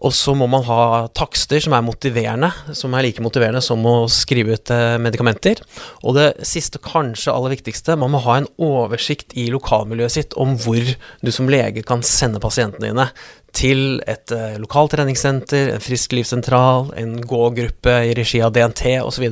Og 0.06 0.14
så 0.14 0.36
må 0.38 0.46
man 0.50 0.62
ha 0.68 1.08
takster 1.18 1.62
som 1.64 1.74
er 1.74 1.86
motiverende, 1.86 2.52
som 2.78 2.94
er 2.94 3.08
like 3.08 3.24
motiverende 3.24 3.64
som 3.66 3.82
å 3.90 3.96
skrive 4.12 4.58
ut 4.58 4.74
eh, 4.74 4.98
medikamenter. 5.02 5.64
Og 6.04 6.14
det 6.20 6.28
siste, 6.46 6.82
kanskje 6.84 7.34
aller 7.34 7.56
viktigste, 7.56 7.98
man 7.98 8.14
må 8.14 8.22
ha 8.28 8.38
en 8.38 8.50
oversikt 8.62 9.34
i 9.34 9.48
lokalmiljøet 9.54 10.14
sitt 10.14 10.38
om 10.38 10.54
hvor 10.62 10.94
du 11.26 11.34
som 11.34 11.50
lege 11.50 11.86
kan 11.88 12.06
sende 12.06 12.42
pasientene 12.44 12.92
dine 12.92 13.10
til 13.58 13.98
et 14.06 14.30
uh, 14.36 14.60
lokalt 14.62 14.92
treningssenter, 14.94 15.72
en 15.74 15.82
frisklivssentral, 15.82 16.92
en 17.00 17.16
gågruppe 17.26 17.96
i 18.06 18.14
regi 18.18 18.44
av 18.46 18.54
DNT 18.54 19.00
osv., 19.02 19.26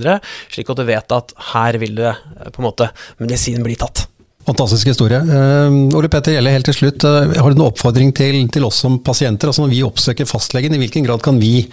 slik 0.49 0.71
at 0.71 0.81
du 0.81 0.85
vet 0.87 1.13
at 1.13 1.35
her 1.51 1.77
vil 1.83 1.99
det 1.99 2.15
uh, 2.15 2.49
på 2.49 2.63
en 2.63 2.69
måte 2.71 2.89
medisinen 3.21 3.65
bli 3.67 3.77
tatt. 3.77 4.07
Fantastisk 4.45 4.91
historie. 4.91 5.17
Uh, 5.25 5.97
Ole 5.97 6.09
Petter 6.11 6.35
Gjelle, 6.35 6.51
helt 6.53 6.67
til 6.69 6.75
slutt. 6.77 7.01
Uh, 7.01 7.33
har 7.33 7.49
du 7.49 7.57
noen 7.57 7.71
oppfordring 7.71 8.11
til, 8.13 8.37
til, 8.53 8.67
oss 8.67 8.77
som 8.83 8.99
pasienter? 9.01 9.49
Altså 9.49 9.63
Når 9.63 9.73
vi 9.73 9.81
oppsøker 9.87 10.29
fastlegen, 10.29 10.75
i 10.75 10.81
hvilken 10.83 11.07
grad 11.07 11.23
kan 11.25 11.39
vi, 11.41 11.63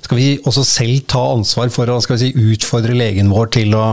skal 0.00 0.20
vi 0.20 0.30
også 0.40 0.64
selv 0.64 1.04
ta 1.10 1.20
ansvar 1.34 1.68
for 1.74 1.92
å 1.92 1.98
si, 2.00 2.32
utfordre 2.32 2.96
legen 2.96 3.28
vår 3.32 3.52
til 3.58 3.76
å 3.76 3.84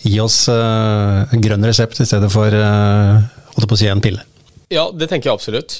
gi 0.00 0.16
oss 0.24 0.46
uh, 0.48 1.28
grønn 1.44 1.68
resept 1.68 2.00
i 2.00 2.08
stedet 2.08 2.32
for 2.32 2.56
uh, 2.56 3.68
si 3.76 3.92
en 3.92 4.00
pille? 4.04 4.24
Ja, 4.72 4.88
det 4.92 5.10
tenker 5.10 5.30
jeg 5.30 5.36
absolutt. 5.36 5.78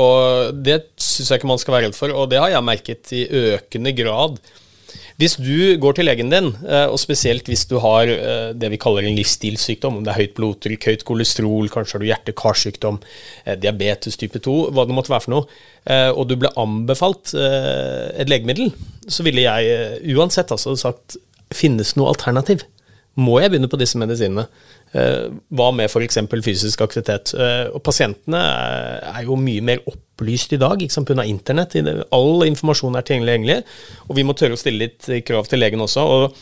Og 0.00 0.56
det 0.64 0.78
syns 0.96 1.28
jeg 1.28 1.40
ikke 1.40 1.48
man 1.50 1.60
skal 1.60 1.74
være 1.76 1.88
redd 1.88 1.96
for. 1.96 2.12
Og 2.16 2.30
det 2.32 2.40
har 2.40 2.48
jeg 2.52 2.64
merket 2.64 3.12
i 3.12 3.26
økende 3.52 3.92
grad 3.96 4.38
hvis 5.20 5.36
du 5.40 5.76
går 5.80 5.98
til 5.98 6.08
legen 6.08 6.30
din, 6.32 6.48
eh, 6.64 6.86
og 6.88 6.98
spesielt 7.00 7.48
hvis 7.50 7.66
du 7.68 7.76
har 7.82 8.08
eh, 8.08 8.52
det 8.56 8.70
vi 8.72 8.78
kaller 8.80 9.06
en 9.06 9.16
livsstilssykdom, 9.18 9.98
om 9.98 10.06
det 10.06 10.12
er 10.12 10.20
høyt 10.22 10.34
blodtrykk, 10.38 10.86
høyt 10.90 11.04
kolesterol, 11.08 11.68
kanskje 11.72 11.96
har 11.96 12.02
du 12.02 12.08
hjerte-karsykdom, 12.08 13.00
eh, 13.44 13.58
diabetes 13.60 14.16
type 14.20 14.40
2, 14.40 14.56
hva 14.72 14.86
det 14.88 14.96
måtte 14.96 15.12
være 15.12 15.26
for 15.26 15.36
noe, 15.36 15.60
og 15.90 16.26
du 16.28 16.34
ble 16.36 16.50
anbefalt 16.60 17.32
et 17.32 18.28
legemiddel, 18.28 18.68
så 19.08 19.24
ville 19.24 19.46
jeg 19.46 20.12
uansett 20.12 20.52
altså 20.52 20.74
sagt 20.76 21.16
finnes 21.56 21.94
noe 21.96 22.12
alternativ. 22.12 22.66
Må 23.16 23.38
jeg 23.40 23.54
begynne 23.54 23.70
på 23.72 23.80
disse 23.80 23.98
medisinene? 23.98 24.44
Hva 24.92 25.70
med 25.74 25.88
f.eks. 25.88 26.20
fysisk 26.44 26.84
aktivitet? 26.84 27.32
Og 27.72 27.80
pasientene 27.86 28.42
er 29.08 29.24
jo 29.24 29.40
mye 29.40 29.64
mer 29.64 29.80
opp 29.88 30.04
opplyst 30.20 30.52
i 30.52 30.60
dag 30.60 30.80
ikke 30.80 30.92
sant, 30.92 31.08
pga. 31.08 31.24
internett. 31.24 31.74
All 32.12 32.44
informasjon 32.46 32.96
er 32.96 33.06
tilgjengelig, 33.08 33.58
og 34.08 34.16
vi 34.16 34.24
må 34.24 34.36
tørre 34.36 34.54
å 34.54 34.60
stille 34.60 34.86
litt 34.86 35.08
krav 35.24 35.48
til 35.48 35.60
legen 35.60 35.80
også. 35.80 36.00
og 36.04 36.36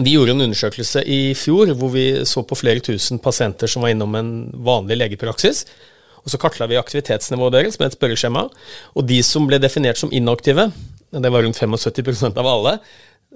vi 0.00 0.14
gjorde 0.14 0.32
en 0.32 0.40
undersøkelse 0.40 1.02
i 1.04 1.34
fjor 1.36 1.74
hvor 1.76 1.90
vi 1.92 2.24
så 2.24 2.40
på 2.48 2.56
flere 2.56 2.80
tusen 2.80 3.18
pasienter 3.20 3.68
som 3.68 3.82
var 3.82 3.92
innom 3.92 4.14
en 4.16 4.30
vanlig 4.64 4.96
legepraksis. 4.96 5.66
Og 6.24 6.30
Så 6.30 6.38
kartla 6.38 6.66
vi 6.66 6.78
aktivitetsnivået 6.80 7.52
deres 7.52 7.78
med 7.78 7.90
et 7.90 7.98
spørreskjema. 7.98 8.48
Og 8.96 9.06
de 9.06 9.20
som 9.22 9.44
ble 9.46 9.58
definert 9.58 9.98
som 9.98 10.08
inaktive, 10.10 10.70
det 11.12 11.32
var 11.32 11.42
rundt 11.42 11.58
75% 11.58 12.38
av 12.38 12.46
alle, 12.46 12.78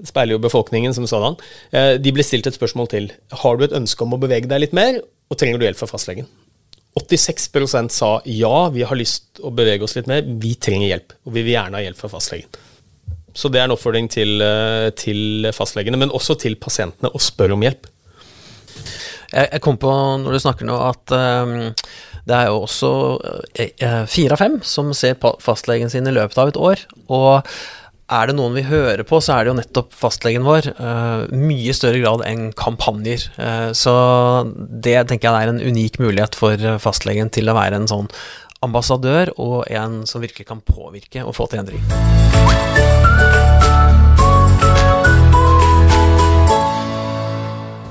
speiler 0.07 0.37
jo 0.37 0.39
befolkningen 0.39 0.95
som 0.95 1.05
sådan, 1.05 1.37
eh, 1.73 1.99
de 1.99 2.13
ble 2.13 2.25
stilt 2.25 2.47
et 2.47 2.55
spørsmål 2.55 2.89
til. 2.89 3.13
Har 3.33 3.57
du 3.57 3.65
et 3.65 3.77
ønske 3.77 4.01
om 4.03 4.15
å 4.15 4.21
bevege 4.21 4.49
deg 4.49 4.61
litt 4.61 4.73
mer, 4.73 5.03
og 5.31 5.37
trenger 5.37 5.59
du 5.59 5.67
hjelp 5.67 5.77
fra 5.77 5.89
fastlegen? 5.93 6.27
86% 6.97 7.93
sa 7.93 8.11
ja, 8.25 8.69
vi 8.73 8.85
har 8.89 8.97
lyst 8.97 9.43
å 9.45 9.53
bevege 9.55 9.85
oss 9.85 9.97
litt 9.99 10.09
mer, 10.09 10.25
vi 10.25 10.55
trenger 10.57 10.89
hjelp. 10.89 11.13
Og 11.29 11.35
vi 11.37 11.45
vil 11.45 11.57
gjerne 11.57 11.79
ha 11.79 11.85
hjelp 11.85 12.01
fra 12.01 12.11
fastlegen. 12.13 12.63
Så 13.37 13.51
det 13.53 13.61
er 13.61 13.69
en 13.69 13.75
oppfordring 13.75 14.09
til, 14.09 14.41
eh, 14.41 14.89
til 14.97 15.51
fastlegene, 15.53 16.01
men 16.01 16.15
også 16.15 16.39
til 16.41 16.57
pasientene, 16.57 17.13
å 17.13 17.21
spørre 17.21 17.53
om 17.53 17.65
hjelp. 17.67 17.91
Jeg, 19.33 19.61
kom 19.61 19.77
på, 19.77 19.91
når 20.23 20.33
du 20.33 20.41
snakker 20.41 20.69
nå, 20.69 20.77
at 20.87 21.13
um, 21.13 21.75
det 22.27 22.37
er 22.37 22.47
jo 22.49 22.63
også 22.63 22.91
uh, 23.21 24.05
fire 24.09 24.37
av 24.37 24.41
fem 24.41 24.55
som 24.65 24.93
ser 24.97 25.19
fastlegen 25.43 25.91
sin 25.93 26.07
i 26.09 26.15
løpet 26.15 26.39
av 26.41 26.53
et 26.53 26.61
år. 26.61 26.85
Og 27.13 27.51
er 28.07 28.29
det 28.29 28.37
noen 28.39 28.55
vi 28.55 28.63
hører 28.67 29.03
på, 29.07 29.19
så 29.23 29.35
er 29.35 29.45
det 29.45 29.53
jo 29.53 29.59
nettopp 29.59 29.95
fastlegen 29.97 30.47
vår. 30.47 30.71
Uh, 30.79 31.27
mye 31.35 31.75
større 31.75 32.03
grad 32.03 32.23
enn 32.29 32.51
kampanjer. 32.59 33.27
Uh, 33.39 33.71
så 33.75 33.95
det 34.55 34.99
tenker 35.11 35.31
jeg 35.31 35.49
er 35.49 35.55
en 35.55 35.63
unik 35.63 35.99
mulighet 36.03 36.39
for 36.39 36.79
fastlegen 36.83 37.33
til 37.35 37.51
å 37.51 37.57
være 37.59 37.83
en 37.83 37.91
sånn 37.91 38.11
ambassadør, 38.65 39.35
og 39.43 39.67
en 39.69 40.05
som 40.09 40.25
virkelig 40.25 40.49
kan 40.49 40.65
påvirke 40.65 41.27
og 41.27 41.37
få 41.37 41.51
til 41.51 41.65
endring. 41.65 42.76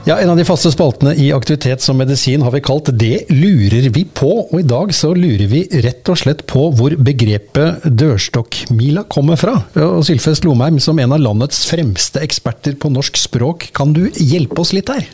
Ja, 0.05 0.19
En 0.21 0.29
av 0.29 0.37
de 0.37 0.43
faste 0.45 0.69
spaltene 0.69 1.15
i 1.17 1.31
Aktivitet 1.33 1.81
som 1.81 1.97
medisin 1.97 2.43
har 2.45 2.51
vi 2.53 2.59
kalt 2.61 2.91
Det 2.93 3.23
lurer 3.33 3.87
vi 3.89 4.03
på. 4.05 4.27
Og 4.53 4.59
i 4.61 4.67
dag 4.69 4.91
så 4.93 5.09
lurer 5.17 5.47
vi 5.49 5.63
rett 5.81 6.05
og 6.13 6.19
slett 6.21 6.43
på 6.45 6.67
hvor 6.77 6.93
begrepet 7.07 7.87
dørstokkmila 7.89 9.07
kommer 9.09 9.39
fra. 9.41 9.55
Og 9.81 10.03
Sylfest 10.05 10.45
Lomheim, 10.45 10.77
som 10.77 11.01
en 11.01 11.15
av 11.17 11.23
landets 11.23 11.63
fremste 11.71 12.21
eksperter 12.21 12.77
på 12.77 12.91
norsk 12.93 13.17
språk, 13.17 13.65
kan 13.73 13.97
du 13.97 14.03
hjelpe 14.21 14.61
oss 14.61 14.75
litt 14.77 14.93
her? 14.93 15.09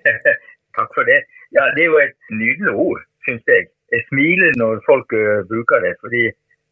Takk 0.80 0.96
for 0.96 1.04
det. 1.04 1.20
Ja, 1.52 1.68
Det 1.76 1.84
er 1.84 1.92
jo 1.92 2.00
et 2.00 2.16
nydelig 2.32 2.72
ord, 2.72 3.04
syns 3.28 3.44
jeg. 3.44 3.68
Jeg 3.92 4.08
smiler 4.08 4.56
når 4.56 4.80
folk 4.88 5.12
uh, 5.12 5.44
bruker 5.52 5.84
det, 5.84 5.98
fordi 6.00 6.30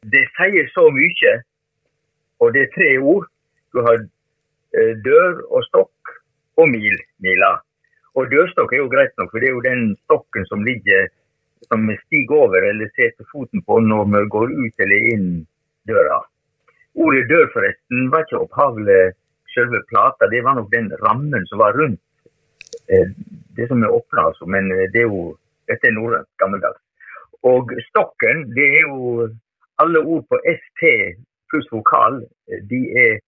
det 0.09 0.25
sier 0.41 0.73
så 0.73 0.89
mye. 0.89 1.37
Og 2.41 2.57
det 2.57 2.65
er 2.65 2.75
tre 2.81 2.91
ord. 2.97 3.29
Du 3.77 3.85
har 3.85 4.01
uh, 4.01 4.93
dør 5.05 5.45
og 5.53 5.69
stokk 5.69 5.93
og 6.59 6.69
mil, 6.73 6.97
mila. 7.25 7.55
Og 8.19 8.31
dørstokk 8.33 8.73
er 8.75 8.83
jo 8.83 8.91
greit 8.91 9.15
nok, 9.19 9.31
for 9.31 9.43
det 9.43 9.51
er 9.51 9.55
jo 9.57 9.67
den 9.67 9.85
stokken 10.05 10.47
som 10.51 10.65
ligger 10.67 11.07
som 11.67 11.87
stiger 12.07 12.37
over 12.45 12.63
eller 12.71 12.91
setter 12.95 13.27
foten 13.33 13.63
på 13.67 13.79
når 13.83 14.05
vi 14.13 14.21
går 14.35 14.53
ut 14.55 14.85
eller 14.85 15.09
inn 15.13 15.29
døra. 15.91 16.21
Ordet 16.99 17.27
dør 17.31 17.51
forresten 17.55 18.11
var 18.13 18.27
ikke 18.27 18.43
opphavlig 18.45 19.01
selve 19.55 19.81
plata, 19.91 20.29
det 20.31 20.45
var 20.45 20.59
nok 20.59 20.71
den 20.73 20.91
rammen 21.03 21.47
som 21.51 21.63
var 21.63 21.77
rundt 21.79 22.01
eh, 22.93 23.11
det 23.57 23.69
som 23.69 23.83
er 23.83 23.95
åpna, 23.95 24.29
altså. 24.31 24.47
Men 24.47 24.71
eh, 24.73 24.87
det 24.93 25.03
er 25.05 25.09
jo, 25.11 25.37
dette 25.71 25.89
er 25.89 25.97
norrønt, 25.97 26.31
gammeldags. 26.43 26.83
Og 27.47 27.73
stokken, 27.89 28.49
det 28.55 28.67
er 28.81 28.91
jo 28.91 29.29
alle 29.83 30.03
ord 30.03 30.27
på 30.31 30.41
ST 30.43 30.85
pluss 31.51 31.71
vokal. 31.73 32.23
De 32.71 32.83
er 33.07 33.19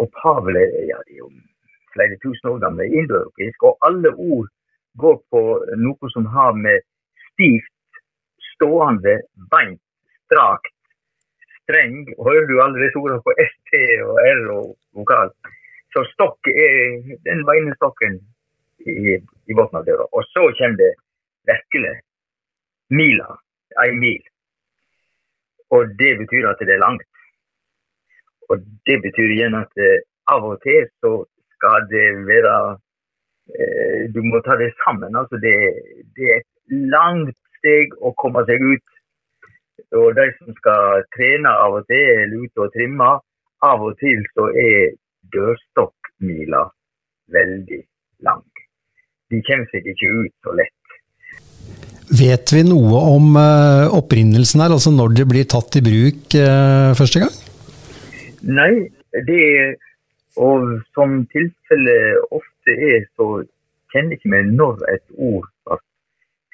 opphavlig 0.00 0.64
Ja, 0.88 1.00
flere 1.94 2.18
tusen 2.22 2.50
år 2.52 2.60
gamle 2.64 2.86
indoeuropeisk, 2.90 3.62
og 3.68 3.78
alle 3.88 4.12
ord 4.14 4.50
går 5.02 5.16
på 5.32 5.42
noe 5.86 6.10
som 6.14 6.26
har 6.36 6.52
med 6.58 6.84
stivt, 7.30 8.00
stående, 8.54 9.18
beint, 9.50 9.82
strakt, 10.26 10.74
streng 11.64 12.04
Hører 12.20 12.46
du 12.48 12.58
alle 12.62 12.82
disse 12.82 13.00
ordene 13.00 13.22
på 13.24 13.34
ST 13.40 13.76
og 14.04 14.18
R 14.20 14.42
og 14.54 14.66
vokal? 14.98 15.32
Så 15.94 16.04
stokk 16.12 16.50
er 16.50 16.76
den 17.26 17.44
beinestokken 17.48 18.18
i, 18.84 19.16
i 19.16 19.56
bunnen 19.56 19.80
av 19.80 19.86
døra. 19.86 20.06
Og 20.12 20.26
så 20.32 20.48
kommer 20.58 20.80
det 20.80 20.92
virkelig 21.48 21.94
mila, 22.90 23.36
ei 23.84 23.92
mil. 23.96 24.22
Og 25.74 25.94
det 25.98 26.16
betyr 26.20 26.50
at 26.50 26.62
det 26.62 26.74
er 26.76 26.82
langt. 26.82 27.06
Og 28.50 28.60
det 28.86 28.98
betyr 29.06 29.32
igjen 29.32 29.56
at 29.56 29.80
eh, 29.80 30.02
av 30.30 30.44
og 30.50 30.60
til 30.64 30.84
så 31.00 31.14
skal 31.64 31.86
det 31.94 32.08
være 32.28 32.56
eh, 33.56 34.00
Du 34.14 34.20
må 34.22 34.40
ta 34.40 34.56
det 34.60 34.72
sammen. 34.84 35.16
Altså 35.16 35.36
det, 35.44 35.56
det, 36.16 36.24
er 36.32 36.36
et 36.42 36.76
langt 36.92 37.36
steg 37.58 37.96
å 38.00 38.12
komme 38.20 38.44
seg 38.48 38.60
ut. 38.60 38.86
Og 39.96 40.12
de 40.18 40.26
som 40.38 40.54
skal 40.60 41.04
trene 41.16 41.50
av 41.64 41.78
og 41.80 41.86
til, 41.88 42.04
eller 42.24 42.44
ute 42.44 42.66
og 42.66 42.72
trimme, 42.76 43.10
av 43.64 43.84
og 43.88 43.96
til 44.02 44.20
så 44.34 44.48
er 44.52 44.94
dørstokkmila 45.34 46.66
veldig 47.34 47.82
lang. 48.26 48.44
De 49.32 49.40
kommer 49.46 49.70
seg 49.72 49.88
ikke 49.88 50.10
ut 50.20 50.34
så 50.44 50.56
lett. 50.60 50.80
Vet 52.14 52.52
vi 52.52 52.60
noe 52.68 53.00
om 53.16 53.32
uh, 53.40 53.88
opprinnelsen 53.96 54.60
her, 54.60 54.74
altså 54.76 54.92
når 54.92 55.16
det 55.16 55.26
blir 55.30 55.48
tatt 55.48 55.80
i 55.80 55.82
bruk 55.82 56.36
uh, 56.36 56.92
første 56.98 57.24
gang? 57.24 57.32
Nei, 58.44 58.72
det 59.24 59.40
og 60.36 60.80
som 60.94 61.24
tilfellet 61.30 62.34
ofte 62.34 62.74
er, 62.74 63.06
så 63.16 63.44
kjenner 63.92 64.16
ikke 64.16 64.32
vi 64.32 64.42
når 64.50 64.82
et 64.90 65.04
ord 65.14 65.46
blir 65.66 65.82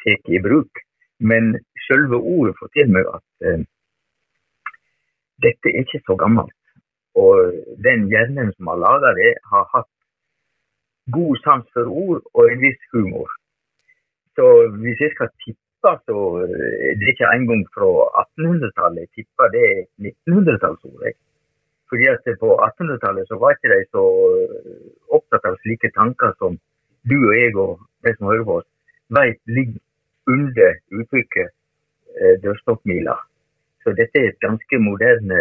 tatt 0.05 0.33
i 0.33 0.41
bruk. 0.45 0.83
Men 1.21 1.55
selve 1.87 2.17
ordet 2.17 2.57
forteller 2.61 2.95
meg 2.97 3.09
at 3.13 3.49
eh, 3.49 3.63
dette 5.45 5.73
er 5.73 5.85
ikke 5.85 6.03
så 6.07 6.17
gammelt. 6.21 6.57
Og 7.21 7.57
den 7.85 8.07
hjernen 8.13 8.53
som 8.57 8.71
har 8.73 8.81
laga 8.85 9.15
det, 9.19 9.33
har 9.53 9.67
hatt 9.75 9.91
god 11.13 11.41
sans 11.45 11.67
for 11.75 11.89
ord 11.89 12.23
og 12.35 12.45
en 12.47 12.63
viss 12.63 12.81
humor. 12.93 13.29
Så 14.37 14.47
hvis 14.81 15.01
jeg 15.01 15.13
skal 15.17 15.33
tippe, 15.45 15.93
så 16.07 16.19
er 16.45 16.97
det 17.01 17.13
ikke 17.13 17.33
engang 17.35 17.65
fra 17.75 17.89
1800-tallet. 18.23 19.09
Jeg 19.09 19.13
tipper 19.17 19.53
det 19.57 19.65
er 19.73 19.83
1900-tallsord. 20.29 21.17
Fordi 21.91 22.07
at 22.07 22.27
på 22.39 22.49
1800-tallet 22.55 23.29
så 23.29 23.39
var 23.43 23.57
ikke 23.57 23.73
de 23.75 23.81
så 23.91 24.05
opptatt 25.17 25.49
av 25.51 25.57
slike 25.63 25.91
tanker 25.97 26.37
som 26.39 26.59
du 27.11 27.17
og 27.19 27.33
jeg 27.35 27.57
og 27.59 27.81
de 28.07 28.13
som 28.17 28.29
hører 28.31 28.47
på 28.47 28.59
oss, 28.61 28.69
vet 29.19 29.41
ligger 29.51 29.81
under 30.31 30.77
uttrykket 31.01 31.51
eh, 31.51 32.37
dørstokkmila. 32.45 33.17
Så 33.83 33.95
dette 33.99 34.21
er 34.21 34.31
et 34.31 34.45
ganske 34.45 34.79
moderne 34.79 35.41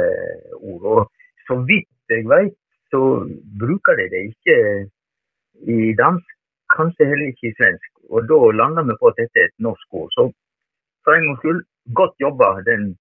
ord. 0.58 0.88
Og 0.94 1.02
så 1.48 1.60
vidt 1.70 1.90
jeg 2.10 2.26
vet, 2.32 2.56
så 2.90 3.02
bruker 3.62 4.00
de 4.00 4.08
det 4.14 4.22
ikke 4.32 4.58
i 5.70 5.94
dansk, 6.00 6.26
kanskje 6.74 7.10
heller 7.12 7.30
ikke 7.30 7.52
i 7.52 7.58
svensk. 7.60 7.92
Og 8.10 8.26
da 8.32 8.40
lander 8.62 8.88
vi 8.88 8.98
på 8.98 9.12
at 9.12 9.20
dette 9.22 9.44
er 9.44 9.52
et 9.52 9.66
norsk 9.68 10.00
ord. 10.02 10.10
Så 10.16 10.26
for 11.04 11.14
en 11.14 11.28
gangs 11.28 11.44
skyld, 11.44 11.62
godt 12.00 12.16
jobba 12.26 12.50
den 12.72 12.96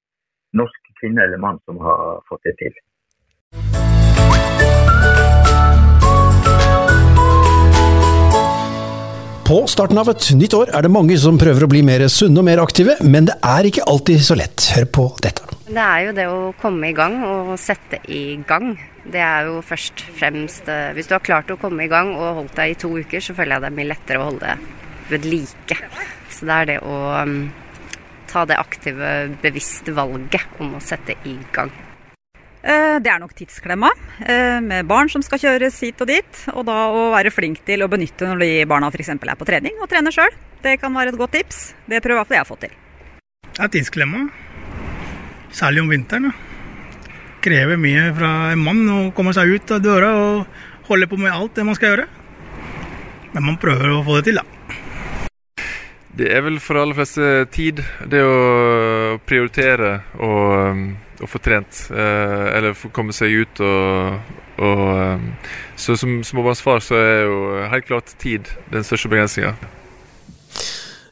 norske 0.53 0.93
kvinne 1.01 1.25
eller 1.25 1.41
mann 1.41 1.63
som 1.65 1.81
har 1.81 2.21
fått 2.29 2.45
det 2.45 2.57
til. 2.61 2.77
På 9.49 9.63
starten 9.65 9.97
av 9.97 10.11
et 10.13 10.27
nytt 10.37 10.53
år 10.53 10.69
er 10.77 10.85
det 10.85 10.91
mange 10.93 11.17
som 11.17 11.39
prøver 11.41 11.65
å 11.65 11.69
bli 11.73 11.79
mer 11.81 12.03
sunne 12.13 12.43
og 12.43 12.45
mer 12.45 12.61
aktive, 12.61 12.99
men 13.01 13.31
det 13.31 13.39
er 13.41 13.65
ikke 13.65 13.87
alltid 13.89 14.21
så 14.27 14.37
lett. 14.37 14.67
Hør 14.77 14.85
på 14.93 15.07
dette. 15.25 15.47
Det 15.65 15.81
er 15.87 16.03
jo 16.05 16.13
det 16.19 16.27
å 16.29 16.51
komme 16.61 16.91
i 16.91 16.97
gang 16.99 17.17
og 17.25 17.55
sette 17.57 18.03
i 18.13 18.37
gang. 18.45 18.75
Det 19.09 19.23
er 19.25 19.49
jo 19.49 19.63
først 19.65 20.05
fremst 20.19 20.69
eh, 20.69 20.91
Hvis 20.93 21.09
du 21.09 21.17
har 21.17 21.25
klart 21.25 21.49
å 21.49 21.57
komme 21.57 21.87
i 21.87 21.89
gang 21.89 22.13
og 22.19 22.43
holdt 22.43 22.61
deg 22.61 22.75
i 22.75 22.79
to 22.85 22.93
uker, 22.93 23.25
så 23.25 23.33
føler 23.33 23.57
jeg 23.57 23.65
det 23.65 23.73
er 23.73 23.79
mye 23.81 23.91
lettere 23.95 24.21
å 24.21 24.29
holde 24.29 24.53
det 24.53 25.15
ved 25.15 25.33
like. 25.33 25.81
Så 26.29 26.45
det 26.45 26.61
er 26.61 26.73
det 26.75 26.79
å 26.85 27.03
um, 27.17 27.37
ta 28.29 28.45
det 28.53 28.61
aktive, 28.61 29.17
bevisste 29.41 29.97
valget 29.97 30.61
om 30.61 30.77
å 30.77 30.85
sette 30.85 31.17
i 31.25 31.39
gang. 31.57 31.73
Eh, 32.63 32.99
det 32.99 33.11
er 33.13 33.21
nok 33.23 33.37
tidsklemma, 33.39 33.91
eh, 34.27 34.59
med 34.61 34.87
barn 34.87 35.09
som 35.09 35.23
skal 35.23 35.39
kjøres 35.39 35.79
hit 35.81 36.01
og 36.03 36.09
dit. 36.11 36.43
Og 36.55 36.67
da 36.67 36.89
å 36.91 37.11
være 37.15 37.31
flink 37.31 37.63
til 37.65 37.85
å 37.85 37.91
benytte 37.91 38.27
når 38.27 38.43
de 38.43 38.51
barna 38.67 38.91
f.eks. 38.91 39.15
er 39.15 39.39
på 39.39 39.47
trening 39.47 39.79
og 39.81 39.89
trener 39.89 40.11
sjøl. 40.11 40.35
Det 40.63 40.81
kan 40.81 40.93
være 40.93 41.15
et 41.15 41.19
godt 41.19 41.33
tips. 41.33 41.75
Det 41.87 42.03
prøver 42.03 42.19
i 42.19 42.19
hvert 42.19 42.29
fall 42.29 42.39
jeg 42.39 42.47
har 42.47 42.51
fått 42.51 42.65
til. 42.67 42.75
Det 43.55 43.63
er 43.63 43.73
tidsklemma. 43.77 44.29
Særlig 45.55 45.83
om 45.83 45.89
vinteren. 45.89 46.35
Krever 47.41 47.79
mye 47.79 48.11
fra 48.17 48.53
en 48.53 48.59
mann 48.59 48.83
å 48.91 48.99
komme 49.15 49.33
seg 49.33 49.55
ut 49.55 49.71
av 49.71 49.83
døra 49.83 50.11
og 50.19 50.47
holde 50.91 51.07
på 51.07 51.17
med 51.17 51.33
alt 51.33 51.55
det 51.55 51.65
man 51.65 51.79
skal 51.79 51.95
gjøre. 51.95 52.09
Men 53.33 53.45
man 53.45 53.59
prøver 53.61 53.93
å 53.93 54.03
få 54.03 54.19
det 54.19 54.31
til, 54.31 54.41
da. 54.41 54.45
Det 56.19 56.33
er 56.35 56.43
vel 56.43 56.57
for 56.59 56.75
de 56.75 56.83
aller 56.83 56.99
fleste 56.99 57.47
tid. 57.55 57.85
Det 58.11 58.23
å 58.27 59.19
prioritere 59.29 60.01
og, 60.19 60.81
og 61.21 61.31
få 61.31 61.41
trent. 61.43 61.87
Eh, 61.91 62.45
eller 62.57 62.77
få 62.79 62.91
komme 62.95 63.15
seg 63.17 63.35
ut 63.43 63.63
og, 63.65 64.37
og 64.59 65.21
Så 65.79 65.97
som 65.97 66.23
småbarnsfar 66.27 66.83
så 66.83 66.99
er 66.99 67.21
jo 67.29 67.41
helt 67.71 67.87
klart 67.87 68.15
tid 68.19 68.51
den 68.73 68.85
største 68.85 69.09
begrensninga. 69.09 69.55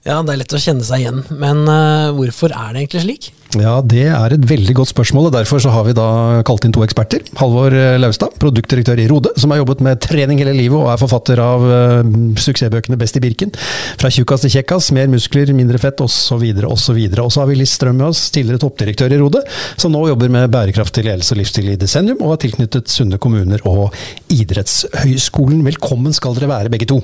Ja, 0.07 0.21
det 0.23 0.37
er 0.37 0.39
lett 0.45 0.55
å 0.55 0.63
kjenne 0.63 0.87
seg 0.87 1.03
igjen, 1.03 1.25
men 1.35 1.65
uh, 1.67 2.15
hvorfor 2.15 2.53
er 2.55 2.77
det 2.77 2.85
egentlig 2.85 3.03
slik? 3.03 3.25
Ja, 3.57 3.81
Det 3.83 4.05
er 4.13 4.35
et 4.35 4.45
veldig 4.47 4.75
godt 4.77 4.91
spørsmål, 4.91 5.29
og 5.29 5.35
derfor 5.35 5.59
så 5.63 5.73
har 5.73 5.87
vi 5.87 5.95
da 5.97 6.43
kalt 6.47 6.67
inn 6.67 6.75
to 6.75 6.83
eksperter. 6.85 7.25
Halvor 7.41 7.75
Laustad, 7.99 8.35
produktdirektør 8.43 9.01
i 9.01 9.07
Rode, 9.11 9.33
som 9.41 9.51
har 9.51 9.63
jobbet 9.63 9.81
med 9.83 10.01
trening 10.05 10.39
hele 10.43 10.53
livet 10.55 10.77
og 10.77 10.91
er 10.93 11.01
forfatter 11.01 11.41
av 11.43 11.65
uh, 11.67 12.13
suksessbøkene 12.43 12.99
Best 13.01 13.19
i 13.19 13.23
Birken. 13.25 13.55
Fra 13.99 14.11
tjukkas 14.13 14.45
til 14.45 14.53
kjekkas, 14.59 14.91
mer 14.95 15.09
muskler, 15.11 15.51
mindre 15.57 15.81
fett 15.83 16.03
osv. 16.05 16.45
osv. 16.69 17.01
Og 17.25 17.33
så 17.33 17.43
har 17.43 17.51
vi 17.51 17.59
Liss 17.59 17.75
Strøm 17.79 17.99
med 17.99 18.11
oss, 18.13 18.29
tidligere 18.35 18.63
toppdirektør 18.63 19.17
i 19.17 19.23
Rode, 19.23 19.43
som 19.75 19.95
nå 19.95 20.05
jobber 20.13 20.31
med 20.37 20.53
bærekraftig 20.55 21.07
ledelse 21.09 21.35
og 21.35 21.43
livsstil 21.43 21.73
i 21.73 21.81
Desennium, 21.81 22.23
og 22.23 22.37
er 22.37 22.45
tilknyttet 22.47 22.93
Sunne 22.93 23.19
kommuner 23.23 23.65
og 23.67 23.89
Idrettshøgskolen. 24.37 25.65
Velkommen 25.67 26.15
skal 26.15 26.39
dere 26.39 26.53
være, 26.53 26.75
begge 26.77 26.91
to. 26.95 27.01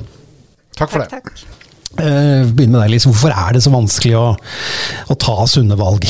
Takk 0.78 0.92
for 0.94 1.02
det. 1.02 1.10
Takk, 1.16 1.32
takk. 1.32 1.60
Uh, 1.98 2.48
begynne 2.48 2.76
med 2.76 2.80
deg, 2.84 2.94
Lise. 2.94 3.10
Hvorfor 3.10 3.34
er 3.34 3.52
det 3.56 3.64
så 3.64 3.74
vanskelig 3.74 4.16
å, 4.18 4.28
å 5.12 5.18
ta 5.20 5.36
sunne 5.50 5.76
valg? 5.78 6.08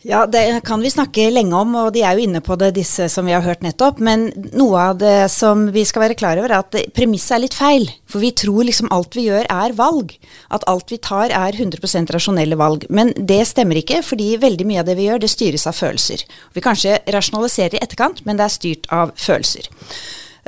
Ja, 0.00 0.22
det 0.24 0.62
kan 0.64 0.80
vi 0.80 0.88
snakke 0.88 1.26
lenge 1.28 1.58
om, 1.60 1.74
og 1.76 1.90
de 1.92 2.00
er 2.08 2.16
jo 2.16 2.24
inne 2.24 2.40
på 2.40 2.56
det, 2.56 2.70
disse 2.78 3.04
som 3.12 3.26
vi 3.28 3.34
har 3.34 3.44
hørt 3.44 3.60
nettopp. 3.60 3.98
Men 4.00 4.30
noe 4.56 4.84
av 4.88 5.00
det 5.02 5.28
som 5.28 5.66
vi 5.74 5.82
skal 5.84 6.06
være 6.06 6.16
klar 6.16 6.40
over, 6.40 6.54
er 6.54 6.64
at 6.64 6.94
premisset 6.96 7.34
er 7.36 7.42
litt 7.42 7.56
feil. 7.56 7.84
For 8.08 8.24
vi 8.24 8.30
tror 8.32 8.64
liksom 8.64 8.88
alt 8.96 9.18
vi 9.18 9.26
gjør 9.26 9.44
er 9.52 9.76
valg. 9.76 10.14
At 10.48 10.64
alt 10.72 10.88
vi 10.88 10.96
tar 11.04 11.28
er 11.28 11.52
100% 11.52 12.14
rasjonelle 12.16 12.56
valg. 12.56 12.88
Men 12.88 13.12
det 13.12 13.42
stemmer 13.50 13.82
ikke, 13.82 14.00
fordi 14.06 14.32
veldig 14.40 14.68
mye 14.70 14.80
av 14.80 14.88
det 14.88 14.96
vi 14.96 15.10
gjør, 15.10 15.20
det 15.20 15.32
styres 15.34 15.68
av 15.68 15.76
følelser. 15.76 16.24
Vi 16.56 16.64
kanskje 16.64 16.96
rasjonaliserer 17.12 17.76
i 17.76 17.84
etterkant, 17.84 18.24
men 18.24 18.40
det 18.40 18.48
er 18.48 18.56
styrt 18.56 18.88
av 19.02 19.12
følelser. 19.20 19.68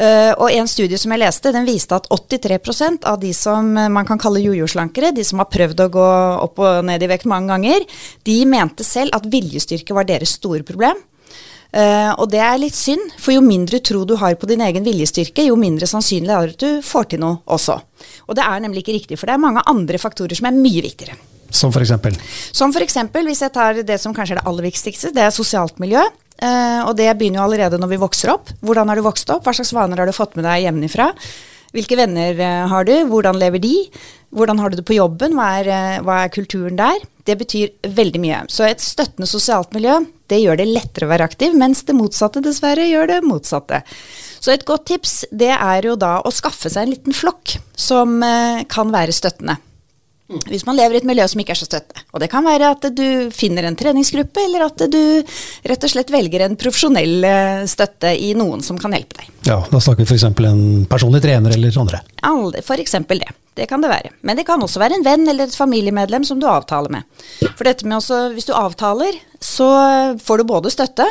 Uh, 0.03 0.33
og 0.35 0.49
en 0.51 0.67
studie 0.67 0.99
som 0.99 1.13
jeg 1.15 1.23
leste, 1.23 1.53
den 1.55 1.69
viste 1.69 1.95
at 1.95 2.09
83% 2.11 3.07
av 3.07 3.21
de 3.23 3.31
som 3.37 3.69
man 3.71 4.09
kan 4.09 4.19
kalle 4.19 4.43
jojo-slankere, 4.43 5.13
de 5.15 5.23
som 5.27 5.39
har 5.39 5.51
prøvd 5.53 5.85
å 5.85 5.91
gå 5.95 6.09
opp 6.49 6.59
og 6.59 6.83
ned 6.89 7.05
i 7.05 7.11
vekt 7.13 7.29
mange 7.31 7.53
ganger, 7.53 7.87
de 8.27 8.37
mente 8.51 8.87
selv 8.87 9.15
at 9.15 9.29
viljestyrke 9.31 9.95
var 9.95 10.09
deres 10.09 10.35
store 10.41 10.67
problem. 10.67 10.99
Uh, 11.73 12.13
og 12.21 12.27
det 12.29 12.41
er 12.45 12.59
litt 12.61 12.77
synd, 12.77 13.15
for 13.17 13.33
jo 13.33 13.41
mindre 13.45 13.79
tro 13.81 14.03
du 14.05 14.13
har 14.21 14.35
på 14.37 14.49
din 14.51 14.61
egen 14.61 14.85
viljestyrke, 14.85 15.47
jo 15.47 15.57
mindre 15.57 15.89
sannsynlig 15.89 16.35
er 16.35 16.51
det 16.51 16.57
at 16.59 16.65
du 16.67 16.85
får 16.85 17.13
til 17.15 17.23
noe 17.23 17.39
også. 17.49 17.79
Og 18.29 18.37
det 18.37 18.45
er 18.45 18.65
nemlig 18.65 18.83
ikke 18.83 18.97
riktig, 18.99 19.21
for 19.21 19.31
det 19.31 19.39
er 19.39 19.47
mange 19.47 19.63
andre 19.71 20.01
faktorer 20.03 20.37
som 20.37 20.51
er 20.51 20.59
mye 20.59 20.83
viktigere. 20.85 21.17
Som 21.53 21.73
for 21.73 21.85
eksempel? 21.85 22.17
Som 22.53 22.73
for 22.73 22.85
eksempel, 22.85 23.25
hvis 23.29 23.41
jeg 23.45 23.53
tar 23.55 23.81
det 23.87 23.99
som 24.01 24.13
kanskje 24.17 24.37
er 24.37 24.43
det 24.43 24.49
aller 24.51 24.69
viktigste, 24.69 25.13
det 25.17 25.25
er 25.25 25.33
sosialt 25.33 25.81
miljø. 25.81 26.05
Uh, 26.43 26.83
og 26.89 26.97
det 26.99 27.07
begynner 27.15 27.39
jo 27.39 27.47
allerede 27.47 27.79
når 27.79 27.93
vi 27.93 28.03
vokser 28.03 28.33
opp. 28.35 28.51
Hvordan 28.67 28.91
har 28.91 28.99
du 28.99 29.07
vokst 29.07 29.31
opp? 29.31 29.45
Hva 29.47 29.55
slags 29.55 29.71
vaner 29.77 30.01
har 30.01 30.11
du 30.11 30.17
fått 30.17 30.35
med 30.35 30.47
deg 30.49 30.65
hjemmefra? 30.65 31.13
Hvilke 31.73 31.97
venner 32.01 32.35
uh, 32.35 32.67
har 32.73 32.89
du? 32.89 32.97
Hvordan 33.13 33.39
lever 33.39 33.63
de? 33.63 33.77
Hvordan 34.35 34.59
har 34.59 34.73
du 34.73 34.81
det 34.81 34.87
på 34.89 34.99
jobben? 34.99 35.37
Hva 35.39 35.49
er, 35.61 35.71
uh, 35.71 36.03
hva 36.03 36.25
er, 36.25 36.35
kulturen 36.35 36.81
der? 36.81 36.99
Det 37.23 37.39
betyr 37.39 37.95
veldig 37.95 38.25
mye. 38.25 38.43
Så 38.51 38.67
et 38.67 38.83
støttende 38.83 39.31
sosialt 39.31 39.71
miljø, 39.77 40.01
det 40.27 40.43
gjør 40.43 40.59
det 40.59 40.71
lettere 40.73 41.07
å 41.07 41.13
være 41.13 41.31
aktiv, 41.31 41.55
mens 41.55 41.85
det 41.87 41.95
motsatte 41.95 42.43
dessverre 42.43 42.89
gjør 42.91 43.13
det 43.13 43.23
motsatte. 43.23 43.85
Så 44.43 44.51
et 44.51 44.67
godt 44.67 44.89
tips, 44.91 45.21
det 45.31 45.53
er 45.55 45.87
jo 45.87 45.95
da 45.95 46.17
å 46.27 46.35
skaffe 46.35 46.73
seg 46.73 46.89
en 46.89 46.97
liten 46.97 47.15
flokk 47.15 47.61
som 47.79 48.19
kan 48.67 48.91
være 48.91 49.15
støttende. 49.15 49.61
Hvis 50.49 50.65
man 50.69 50.79
lever 50.79 50.97
i 50.97 51.03
et 51.03 51.09
miljø 51.09 51.27
som 51.31 51.43
ikke 51.43 51.55
er 51.55 51.61
så 51.61 51.69
støtte. 51.69 52.05
Og 52.13 52.23
det 52.23 52.31
kan 52.33 52.45
være 52.47 52.73
at 52.75 52.89
du 52.97 53.31
finner 53.35 53.69
en 53.69 53.77
treningsgruppe, 53.79 54.47
eller 54.47 54.67
at 54.69 54.87
du 54.93 55.03
rett 55.69 55.87
og 55.87 55.93
slett 55.93 56.13
velger 56.13 56.47
en 56.47 56.57
profesjonell 56.61 57.29
eh, 57.29 57.63
støtte 57.71 58.15
i 58.17 58.33
noen 58.39 58.65
som 58.65 58.81
kan 58.81 58.95
hjelpe 58.97 59.21
deg. 59.21 59.31
Ja, 59.49 59.61
Da 59.71 59.81
snakker 59.83 60.05
vi 60.05 60.11
f.eks. 60.15 60.29
en 60.31 60.65
personlig 60.91 61.23
trener 61.25 61.57
eller 61.57 61.79
andre? 61.83 62.03
For 62.63 62.81
eksempel 62.83 63.23
det. 63.25 63.33
Det 63.55 63.67
kan 63.69 63.83
det 63.85 63.91
være. 63.93 64.15
Men 64.25 64.39
det 64.39 64.47
kan 64.49 64.63
også 64.65 64.81
være 64.81 64.97
en 64.97 65.05
venn 65.05 65.29
eller 65.29 65.51
et 65.51 65.57
familiemedlem 65.57 66.25
som 66.25 66.41
du 66.41 66.47
avtaler 66.49 66.93
med. 66.95 67.25
For 67.51 67.69
dette 67.69 67.85
med 67.85 67.99
også, 67.99 68.21
hvis 68.33 68.49
du 68.49 68.55
avtaler, 68.57 69.19
så 69.43 69.67
får 70.23 70.41
du 70.41 70.45
både 70.49 70.71
støtte, 70.73 71.05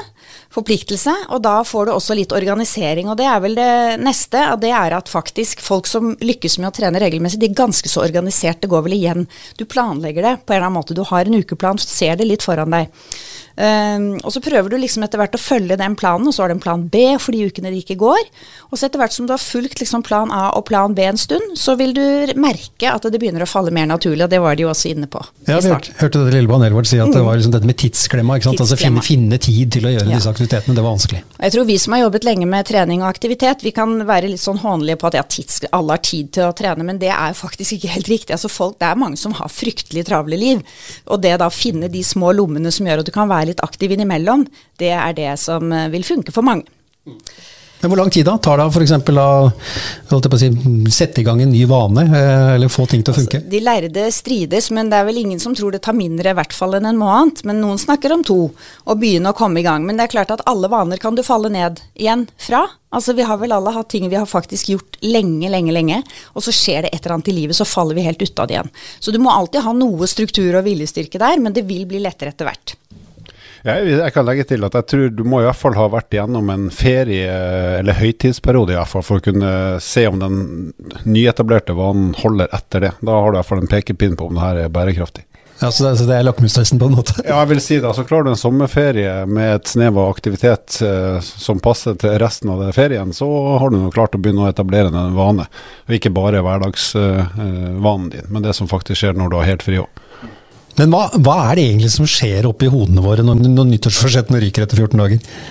forpliktelse, 0.52 1.14
og 1.36 1.44
da 1.46 1.60
får 1.68 1.86
du 1.86 1.92
også 1.94 2.16
litt 2.18 2.34
organisering. 2.34 3.12
Og 3.12 3.20
det 3.20 3.28
er 3.30 3.44
vel 3.44 3.58
det 3.60 3.74
neste, 4.02 4.42
og 4.54 4.62
det 4.64 4.72
er 4.74 4.96
at 4.98 5.12
faktisk 5.12 5.62
folk 5.62 5.90
som 5.90 6.16
lykkes 6.24 6.58
med 6.62 6.72
å 6.72 6.76
trene 6.80 7.02
regelmessig, 7.04 7.42
de 7.44 7.52
er 7.52 7.60
ganske 7.62 7.92
så 7.92 8.02
organisert. 8.08 8.62
Det 8.64 8.72
går 8.72 8.88
vel 8.88 8.98
igjen. 8.98 9.28
Du 9.60 9.68
planlegger 9.70 10.26
det 10.26 10.34
på 10.42 10.56
en 10.56 10.58
eller 10.58 10.72
annen 10.72 10.80
måte. 10.80 10.98
Du 10.98 11.04
har 11.12 11.28
en 11.28 11.38
ukeplan, 11.38 11.82
ser 11.84 12.18
det 12.18 12.30
litt 12.30 12.48
foran 12.48 12.74
deg. 12.74 12.90
Um, 13.56 14.16
og 14.24 14.32
så 14.34 14.42
prøver 14.44 14.72
du 14.72 14.78
liksom 14.80 15.04
etter 15.06 15.20
hvert 15.20 15.36
å 15.36 15.42
følge 15.42 15.78
den 15.80 15.96
planen, 16.00 16.28
og 16.28 16.36
så 16.36 16.44
har 16.44 16.52
du 16.52 16.56
en 16.56 16.64
plan 16.64 16.84
B 16.92 17.04
for 17.22 17.36
de 17.36 17.48
ukene 17.50 17.72
det 17.72 17.84
ikke 17.84 18.00
går. 18.00 18.22
Og 18.72 18.80
så 18.80 18.88
etter 18.88 19.02
hvert 19.02 19.16
som 19.16 19.28
du 19.28 19.34
har 19.36 19.42
fulgt 19.42 19.82
liksom 19.82 20.06
plan 20.06 20.32
A 20.34 20.52
og 20.58 20.66
plan 20.70 20.96
B 20.96 21.04
en 21.06 21.20
stund, 21.20 21.58
så 21.60 21.76
vil 21.80 21.94
du 21.98 22.04
merke 22.40 22.92
at 22.92 23.06
det 23.12 23.20
begynner 23.22 23.46
å 23.46 23.50
falle 23.50 23.74
mer 23.76 23.90
naturlig, 23.92 24.24
og 24.26 24.32
det 24.32 24.40
var 24.44 24.58
de 24.58 24.66
jo 24.66 24.72
også 24.72 24.92
inne 24.94 25.10
på. 25.12 25.24
Ja, 25.50 25.60
vi 25.60 25.72
hørte, 25.74 25.96
hørte 26.00 26.24
det 26.26 26.36
lille 26.38 26.52
Banelvard 26.52 26.90
si 26.90 27.00
at 27.02 27.12
det 27.14 27.24
var 27.26 27.40
liksom 27.40 27.56
dette 27.56 27.68
med 27.68 27.80
tidsklemma. 27.82 28.38
ikke 28.38 28.50
sant? 28.50 28.64
Altså 28.64 28.80
finne, 28.80 29.04
finne, 29.06 29.42
tid 29.42 29.74
til 29.76 29.88
å 29.90 29.94
gjøre 29.96 30.08
ja. 30.08 30.20
disse 30.20 30.32
aktivitetene, 30.32 30.78
det 30.78 30.86
var 30.86 30.96
vanskelig. 30.96 31.24
Jeg 31.42 31.56
tror 31.56 31.68
vi 31.68 31.78
som 31.82 31.96
har 31.96 32.04
jobbet 32.06 32.28
lenge 32.28 32.48
med 32.50 32.70
trening 32.70 33.04
og 33.04 33.10
aktivitet, 33.10 33.66
vi 33.66 33.74
kan 33.76 33.98
være 34.08 34.32
litt 34.32 34.44
sånn 34.44 34.62
hånlige 34.62 35.02
på 35.02 35.10
at 35.12 35.20
ja, 35.20 35.26
tids, 35.28 35.62
alle 35.72 35.98
har 35.98 36.04
tid 36.06 36.32
til 36.38 36.48
å 36.48 36.56
trene, 36.58 36.86
men 36.88 37.02
det 37.02 37.12
er 37.14 37.38
faktisk 37.38 37.78
ikke 37.78 37.96
helt 37.96 38.12
riktig. 38.12 38.36
Altså 38.38 38.52
folk, 38.52 38.78
det 38.82 38.88
er 38.90 39.00
mange 39.02 39.20
som 39.20 39.36
har 39.38 39.52
fryktelig 39.52 40.06
travle 40.08 40.40
liv, 40.40 40.62
og 41.12 41.24
det 41.24 41.36
da 41.42 41.50
å 41.50 41.54
finne 41.54 41.90
de 41.92 42.04
små 42.06 42.32
lommene 42.38 42.72
som 42.74 42.88
gjør 42.88 43.04
at 43.04 43.10
du 43.10 43.14
kan 43.16 43.30
være 43.32 43.41
litt 43.50 43.64
aktiv 43.66 43.96
innimellom, 43.96 44.46
det 44.82 44.94
er 44.98 45.18
det 45.18 45.32
som 45.42 45.72
eh, 45.74 45.90
vil 45.94 46.06
funke 46.08 46.36
for 46.36 46.46
mange. 46.46 46.70
Men 47.82 47.90
Hvor 47.90 47.98
lang 47.98 48.12
tid 48.14 48.28
da 48.28 48.36
tar 48.38 48.60
det 48.62 48.68
f.eks. 48.70 48.92
å 49.10 50.38
si, 50.38 50.50
sette 50.94 51.22
i 51.22 51.26
gang 51.26 51.40
en 51.42 51.50
ny 51.50 51.64
vane, 51.70 52.04
eh, 52.06 52.50
eller 52.56 52.70
få 52.70 52.86
ting 52.90 53.02
til 53.02 53.14
å 53.14 53.18
funke? 53.18 53.40
Altså, 53.40 53.50
de 53.50 53.62
lærde 53.66 54.04
strides, 54.14 54.70
men 54.76 54.92
det 54.92 55.00
er 55.00 55.08
vel 55.08 55.22
ingen 55.24 55.42
som 55.42 55.56
tror 55.58 55.74
det 55.74 55.82
tar 55.88 55.98
mindre 55.98 56.30
i 56.30 56.38
hvert 56.38 56.54
fall 56.54 56.78
enn 56.78 56.86
en 56.92 57.00
måned. 57.00 57.42
Men 57.50 57.58
noen 57.64 57.82
snakker 57.82 58.14
om 58.14 58.26
to, 58.28 58.38
og 58.86 59.02
begynne 59.02 59.34
å 59.34 59.38
komme 59.38 59.64
i 59.64 59.66
gang. 59.66 59.88
Men 59.88 59.98
det 59.98 60.06
er 60.06 60.14
klart 60.14 60.36
at 60.36 60.46
alle 60.50 60.70
vaner 60.70 61.02
kan 61.02 61.18
du 61.18 61.24
falle 61.26 61.50
ned 61.50 61.82
igjen 61.98 62.28
fra. 62.38 62.68
Altså 62.94 63.16
Vi 63.18 63.26
har 63.26 63.40
vel 63.42 63.56
alle 63.56 63.74
hatt 63.74 63.90
ting 63.90 64.10
vi 64.12 64.20
har 64.20 64.30
faktisk 64.30 64.70
gjort 64.76 65.02
lenge, 65.02 65.50
lenge, 65.50 65.74
lenge, 65.74 66.02
og 66.36 66.46
så 66.46 66.54
skjer 66.54 66.86
det 66.86 66.94
et 66.94 67.02
eller 67.02 67.18
annet 67.18 67.34
i 67.34 67.38
livet, 67.40 67.58
så 67.58 67.66
faller 67.66 67.98
vi 67.98 68.06
helt 68.06 68.22
ut 68.22 68.44
av 68.44 68.52
det 68.52 68.60
igjen. 68.60 68.74
Så 69.00 69.16
du 69.16 69.18
må 69.24 69.34
alltid 69.34 69.66
ha 69.66 69.74
noe 69.74 70.10
struktur 70.12 70.54
og 70.54 70.68
viljestyrke 70.68 71.22
der, 71.22 71.42
men 71.42 71.56
det 71.56 71.66
vil 71.66 71.88
bli 71.90 72.04
lettere 72.04 72.36
etter 72.36 72.52
hvert. 72.52 72.76
Jeg, 73.62 73.90
jeg, 73.94 74.14
kan 74.16 74.26
legge 74.26 74.46
til 74.50 74.66
at 74.66 74.76
jeg 74.80 74.88
tror 74.90 75.10
du 75.14 75.24
må 75.28 75.42
i 75.42 75.46
hvert 75.46 75.60
fall 75.60 75.76
ha 75.78 75.88
vært 75.94 76.16
igjennom 76.16 76.50
en 76.50 76.70
ferie, 76.74 77.34
eller 77.78 78.00
høytidsperiode 78.00 78.74
i 78.74 78.80
hvert 78.80 78.90
fall, 78.90 79.06
for 79.06 79.22
å 79.22 79.26
kunne 79.26 79.52
se 79.86 80.08
om 80.10 80.18
den 80.22 80.40
nyetablerte 81.06 81.78
vanen 81.78 82.16
holder 82.18 82.50
etter 82.58 82.88
det. 82.88 82.96
Da 83.06 83.20
har 83.20 83.30
du 83.30 83.38
i 83.38 83.42
hvert 83.42 83.52
fall 83.52 83.62
en 83.62 83.70
pekepinn 83.70 84.18
på 84.18 84.32
om 84.32 84.40
det 84.40 84.48
her 84.48 84.64
er 84.64 84.74
bærekraftig. 84.74 85.28
Ja, 85.62 85.72
Så 85.72 85.84
det, 85.84 85.98
så 85.98 86.08
det 86.10 86.16
er 86.18 86.24
lakmustesten 86.26 86.80
på 86.82 86.88
en 86.90 86.96
måte? 86.98 87.14
Ja, 87.22 87.36
jeg 87.44 87.52
vil 87.52 87.60
si 87.62 87.76
det. 87.78 87.86
Altså 87.86 88.02
Klarer 88.10 88.26
du 88.26 88.32
en 88.32 88.40
sommerferie 88.40 89.12
med 89.30 89.60
et 89.60 89.70
snev 89.70 90.00
av 90.02 90.10
aktivitet 90.10 90.80
eh, 90.82 91.20
som 91.22 91.62
passer 91.62 92.00
til 92.02 92.16
resten 92.18 92.50
av 92.50 92.64
ferien, 92.74 93.14
så 93.14 93.28
har 93.62 93.70
du 93.70 93.78
nå 93.78 93.92
klart 93.94 94.18
å 94.18 94.22
begynne 94.22 94.48
å 94.48 94.50
etablere 94.50 94.90
en 94.90 95.14
vane. 95.14 95.46
Og 95.86 96.00
ikke 96.00 96.14
bare 96.18 96.42
hverdagsvanen 96.42 98.10
eh, 98.10 98.16
din, 98.16 98.32
men 98.34 98.48
det 98.48 98.56
som 98.58 98.72
faktisk 98.72 99.04
skjer 99.04 99.22
når 99.22 99.30
du 99.30 99.38
har 99.38 99.52
helt 99.52 99.68
fri 99.68 99.78
òg. 99.84 100.02
Men 100.80 100.94
hva, 100.94 101.08
hva, 101.20 101.38
er 101.50 101.58
det 101.58 101.66
egentlig 101.70 101.92
som 101.94 102.08
skjer 102.10 102.48
oppi 102.50 102.70
hodene 102.72 103.04
våre 103.04 103.26
når, 103.26 103.42
når 103.50 103.70
nyttårsforsettene 103.74 104.40
ryker 104.44 104.66
etter 104.66 104.80
14 104.80 105.02
dager? 105.02 105.42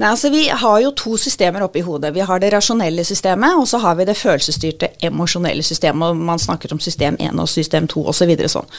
Nei, 0.00 0.08
altså 0.14 0.30
Vi 0.32 0.46
har 0.48 0.78
jo 0.80 0.90
to 0.96 1.18
systemer 1.20 1.66
oppi 1.66 1.82
hodet. 1.84 2.14
Vi 2.16 2.24
har 2.24 2.40
det 2.40 2.48
rasjonelle 2.54 3.04
systemet, 3.04 3.58
og 3.60 3.66
så 3.68 3.82
har 3.82 3.98
vi 3.98 4.06
det 4.08 4.16
følelsesstyrte 4.16 4.88
emosjonelle 5.04 5.62
systemet. 5.62 6.08
og 6.08 6.16
Man 6.16 6.40
snakker 6.40 6.72
om 6.72 6.80
system 6.80 7.18
1 7.20 7.36
og 7.36 7.48
system 7.48 7.88
2 7.88 8.06
osv. 8.08 8.32
Så 8.40 8.48
sånn. 8.54 8.70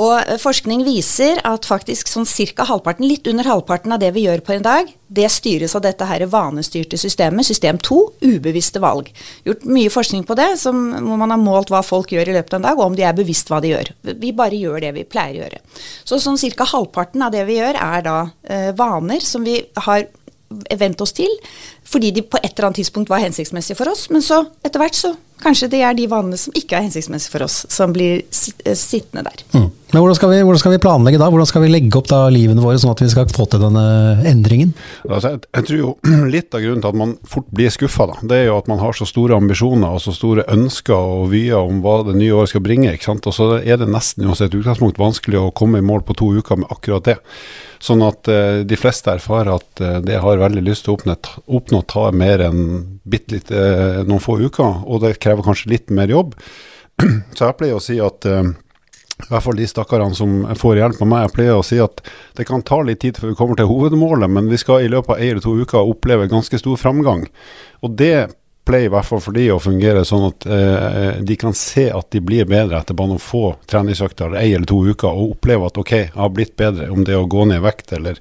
Og 0.00 0.14
eh, 0.22 0.38
forskning 0.40 0.84
viser 0.86 1.42
at 1.44 1.68
faktisk 1.68 2.08
sånn 2.08 2.24
ca. 2.56 2.64
halvparten, 2.64 3.04
litt 3.04 3.28
under 3.28 3.44
halvparten 3.44 3.92
av 3.92 4.00
det 4.00 4.14
vi 4.16 4.24
gjør 4.24 4.40
på 4.46 4.56
en 4.56 4.64
dag, 4.64 4.88
det 5.10 5.26
styres 5.28 5.74
av 5.74 5.82
dette 5.82 6.06
her 6.06 6.22
vanestyrte 6.30 6.96
systemet, 6.96 7.44
system 7.44 7.80
2, 7.82 7.98
ubevisste 8.22 8.80
valg. 8.80 9.10
Gjort 9.44 9.66
mye 9.66 9.90
forskning 9.90 10.24
på 10.24 10.36
det, 10.38 10.52
som, 10.62 10.78
hvor 10.94 11.18
man 11.20 11.34
har 11.34 11.42
målt 11.42 11.72
hva 11.74 11.82
folk 11.84 12.14
gjør 12.14 12.30
i 12.30 12.36
løpet 12.38 12.54
av 12.54 12.60
en 12.60 12.68
dag, 12.68 12.78
og 12.78 12.92
om 12.92 12.96
de 12.96 13.04
er 13.04 13.18
bevisst 13.18 13.50
hva 13.50 13.58
de 13.60 13.74
gjør. 13.74 13.90
Vi 14.22 14.32
bare 14.38 14.56
gjør 14.56 14.86
det 14.86 14.94
vi 14.96 15.04
pleier 15.04 15.40
å 15.40 15.42
gjøre. 15.42 15.60
Så 16.06 16.20
sånn 16.22 16.40
ca. 16.54 16.68
halvparten 16.72 17.26
av 17.26 17.34
det 17.34 17.44
vi 17.50 17.58
gjør, 17.58 17.76
er 17.76 18.06
da 18.06 18.16
eh, 18.48 18.70
vaner 18.78 19.20
som 19.26 19.44
vi 19.44 19.58
har 19.84 20.06
vent 20.50 21.00
oss 21.00 21.12
til, 21.16 21.30
fordi 21.86 22.10
de 22.14 22.26
på 22.26 22.38
et 22.42 22.52
eller 22.52 22.70
annet 22.70 22.82
tidspunkt 22.82 23.10
var 23.10 23.22
hensiktsmessige 23.22 23.78
for 23.78 23.90
oss. 23.92 24.08
Men 24.10 24.24
så 24.24 24.44
etter 24.66 24.82
hvert 24.82 24.98
så 24.98 25.14
kanskje 25.40 25.70
det 25.72 25.80
er 25.84 25.96
de 25.96 26.06
vanene 26.10 26.38
som 26.38 26.54
ikke 26.56 26.76
er 26.76 26.86
hensiktsmessige 26.86 27.32
for 27.32 27.46
oss, 27.46 27.62
som 27.72 27.94
blir 27.94 28.20
eh, 28.20 28.76
sittende 28.76 29.24
der. 29.26 29.44
Mm. 29.54 29.68
Men 29.90 30.04
hvordan 30.04 30.18
skal, 30.18 30.30
vi, 30.30 30.40
hvordan 30.46 30.60
skal, 30.62 30.74
vi, 30.74 30.80
planlegge 30.84 31.18
da? 31.18 31.28
Hvordan 31.32 31.48
skal 31.48 31.64
vi 31.64 31.70
legge 31.72 31.98
opp 31.98 32.10
da 32.10 32.20
livene 32.30 32.62
våre 32.62 32.78
sånn 32.78 32.92
at 32.92 33.02
vi 33.02 33.08
skal 33.10 33.30
få 33.32 33.46
til 33.50 33.62
denne 33.64 33.84
endringen? 34.28 34.74
Altså, 35.08 35.32
jeg, 35.32 35.42
jeg, 35.48 35.66
tror 35.70 35.80
jo 35.80 35.94
litt 36.34 36.54
av 36.54 36.62
grunnen 36.64 36.84
til 36.84 36.92
at 36.92 37.00
man 37.00 37.16
fort 37.32 37.48
blir 37.54 37.72
skuffa, 37.74 38.10
det 38.20 38.42
er 38.42 38.46
jo 38.50 38.58
at 38.60 38.70
man 38.70 38.82
har 38.82 38.96
så 38.96 39.08
store 39.08 39.38
ambisjoner 39.40 39.96
og 39.96 40.04
så 40.04 40.14
store 40.14 40.46
ønsker 40.52 40.94
og 40.94 41.30
vyer 41.32 41.58
om 41.58 41.80
hva 41.84 42.00
det 42.10 42.18
nye 42.20 42.36
året 42.36 42.52
skal 42.52 42.64
bringe. 42.66 42.92
ikke 42.94 43.10
sant? 43.10 43.26
Og 43.30 43.36
så 43.36 43.50
er 43.60 43.80
det 43.80 43.90
nesten 43.90 44.28
uansett 44.28 44.54
utgangspunkt 44.54 45.00
vanskelig 45.00 45.40
å 45.40 45.50
komme 45.56 45.80
i 45.80 45.86
mål 45.86 46.06
på 46.06 46.18
to 46.20 46.30
uker 46.38 46.62
med 46.62 46.70
akkurat 46.70 47.10
det. 47.10 47.18
Sånn 47.80 48.02
at 48.04 48.28
uh, 48.28 48.60
de 48.68 48.76
fleste 48.76 49.12
erfarer 49.14 49.54
at 49.54 49.80
uh, 49.80 49.98
det 50.04 50.18
har 50.20 50.42
veldig 50.42 50.64
lyst 50.66 50.84
til 50.84 50.94
å 50.94 50.98
oppnå, 50.98 51.16
oppnå 51.48 51.80
tar 51.88 52.16
mer 52.16 52.42
enn 52.44 52.64
bitte 53.08 53.38
litt 53.38 53.52
uh, 53.54 54.02
noen 54.04 54.20
få 54.20 54.36
uker, 54.42 54.82
og 54.84 55.00
det 55.04 55.16
krever 55.22 55.46
kanskje 55.46 55.72
litt 55.72 55.94
mer 55.94 56.12
jobb. 56.12 56.34
Så 57.36 57.46
jeg 57.46 57.56
pleier 57.56 57.78
å 57.78 57.84
si 57.84 57.96
at 58.04 58.28
i 59.20 59.28
hvert 59.28 59.44
fall 59.44 59.58
de 59.58 59.66
stakkarene 59.68 60.16
som 60.16 60.44
får 60.56 60.78
hjelp 60.80 61.00
av 61.04 61.08
meg, 61.08 61.24
jeg 61.26 61.34
pleier 61.36 61.58
å 61.60 61.64
si 61.66 61.80
at 61.82 62.00
det 62.38 62.46
kan 62.48 62.62
ta 62.64 62.80
litt 62.84 63.02
tid 63.04 63.18
før 63.20 63.32
vi 63.32 63.38
kommer 63.38 63.58
til 63.58 63.68
hovedmålet, 63.68 64.32
men 64.32 64.48
vi 64.52 64.60
skal 64.60 64.84
i 64.84 64.92
løpet 64.92 65.12
av 65.14 65.20
ei 65.20 65.30
eller 65.32 65.44
to 65.44 65.56
uker 65.60 65.92
oppleve 65.92 66.28
ganske 66.30 66.60
stor 66.60 66.80
framgang. 66.80 67.26
Og 67.84 67.96
det 68.00 68.30
pleier 68.66 68.88
i 68.88 68.92
hvert 68.92 69.08
fall 69.08 69.22
for 69.24 69.36
de 69.36 69.46
å 69.52 69.60
fungere 69.62 70.04
sånn 70.06 70.26
at 70.28 70.46
eh, 70.46 71.20
de 71.26 71.36
kan 71.40 71.54
se 71.56 71.86
at 71.94 72.10
de 72.12 72.22
blir 72.24 72.48
bedre 72.48 72.78
etter 72.80 72.96
bare 72.96 73.12
noen 73.12 73.22
få 73.22 73.54
treningsøkter 73.70 74.36
ei 74.38 74.52
eller 74.54 74.68
to 74.68 74.80
uker, 74.86 75.10
og 75.10 75.36
oppleve 75.36 75.70
at 75.70 75.80
ok, 75.80 75.92
jeg 75.96 76.14
har 76.16 76.34
blitt 76.34 76.56
bedre. 76.60 76.90
Om 76.92 77.06
det 77.08 77.16
å 77.18 77.28
gå 77.30 77.46
ned 77.48 77.60
i 77.60 77.64
vekt 77.64 77.94
eller 77.96 78.20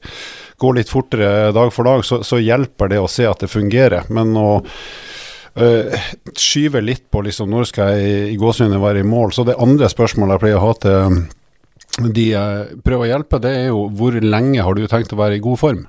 gå 0.60 0.74
litt 0.76 0.92
fortere 0.92 1.52
dag 1.56 1.74
for 1.76 1.90
dag, 1.90 2.06
så, 2.08 2.22
så 2.26 2.42
hjelper 2.42 2.94
det 2.94 3.02
å 3.02 3.12
se 3.12 3.28
at 3.30 3.44
det 3.44 3.52
fungerer. 3.52 4.08
Men 4.16 4.34
å 4.40 4.48
uh, 4.60 6.00
skyve 6.36 6.82
litt 6.84 7.06
på 7.12 7.24
liksom, 7.28 7.52
når 7.52 7.70
skal 7.72 8.00
jeg 8.00 8.34
i 8.34 8.40
gåsehudet 8.40 8.82
være 8.82 9.04
i 9.04 9.08
mål, 9.08 9.36
så 9.36 9.46
det 9.48 9.60
andre 9.60 9.92
spørsmålet 9.92 10.38
jeg 10.38 10.46
pleier 10.46 10.60
å 10.60 10.66
ha 10.66 10.74
til 10.84 11.22
de 12.00 12.26
jeg 12.32 12.82
prøver 12.86 13.08
å 13.08 13.10
hjelpe, 13.10 13.40
det 13.44 13.56
er 13.64 13.72
jo 13.72 13.88
hvor 13.98 14.16
lenge 14.24 14.64
har 14.64 14.78
du 14.78 14.86
tenkt 14.88 15.16
å 15.16 15.20
være 15.20 15.40
i 15.40 15.44
god 15.44 15.60
form? 15.60 15.88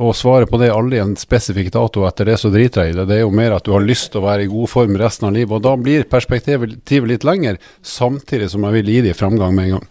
Og 0.00 0.14
svaret 0.16 0.48
på 0.48 0.58
det 0.60 0.70
er 0.70 0.76
aldri 0.76 0.98
en 1.02 1.16
spesifikk 1.20 1.68
dato, 1.74 2.06
etter 2.08 2.30
det 2.30 2.38
så 2.40 2.50
driter 2.52 2.86
jeg 2.86 2.94
i 2.94 2.96
det. 2.96 3.06
Det 3.10 3.18
er 3.18 3.24
jo 3.26 3.34
mer 3.34 3.56
at 3.58 3.66
du 3.66 3.74
har 3.74 3.84
lyst 3.84 4.12
til 4.12 4.22
å 4.22 4.26
være 4.26 4.46
i 4.46 4.52
god 4.52 4.70
form 4.72 4.96
resten 5.00 5.28
av 5.28 5.34
livet. 5.36 5.52
Og 5.58 5.64
da 5.66 5.74
blir 5.76 6.08
perspektivet 6.08 7.10
litt 7.10 7.26
lenger, 7.28 7.60
samtidig 7.84 8.48
som 8.52 8.64
jeg 8.66 8.80
vil 8.80 8.94
gi 8.94 9.02
dem 9.08 9.18
framgang 9.18 9.52
med 9.56 9.68
en 9.68 9.76
gang. 9.76 9.90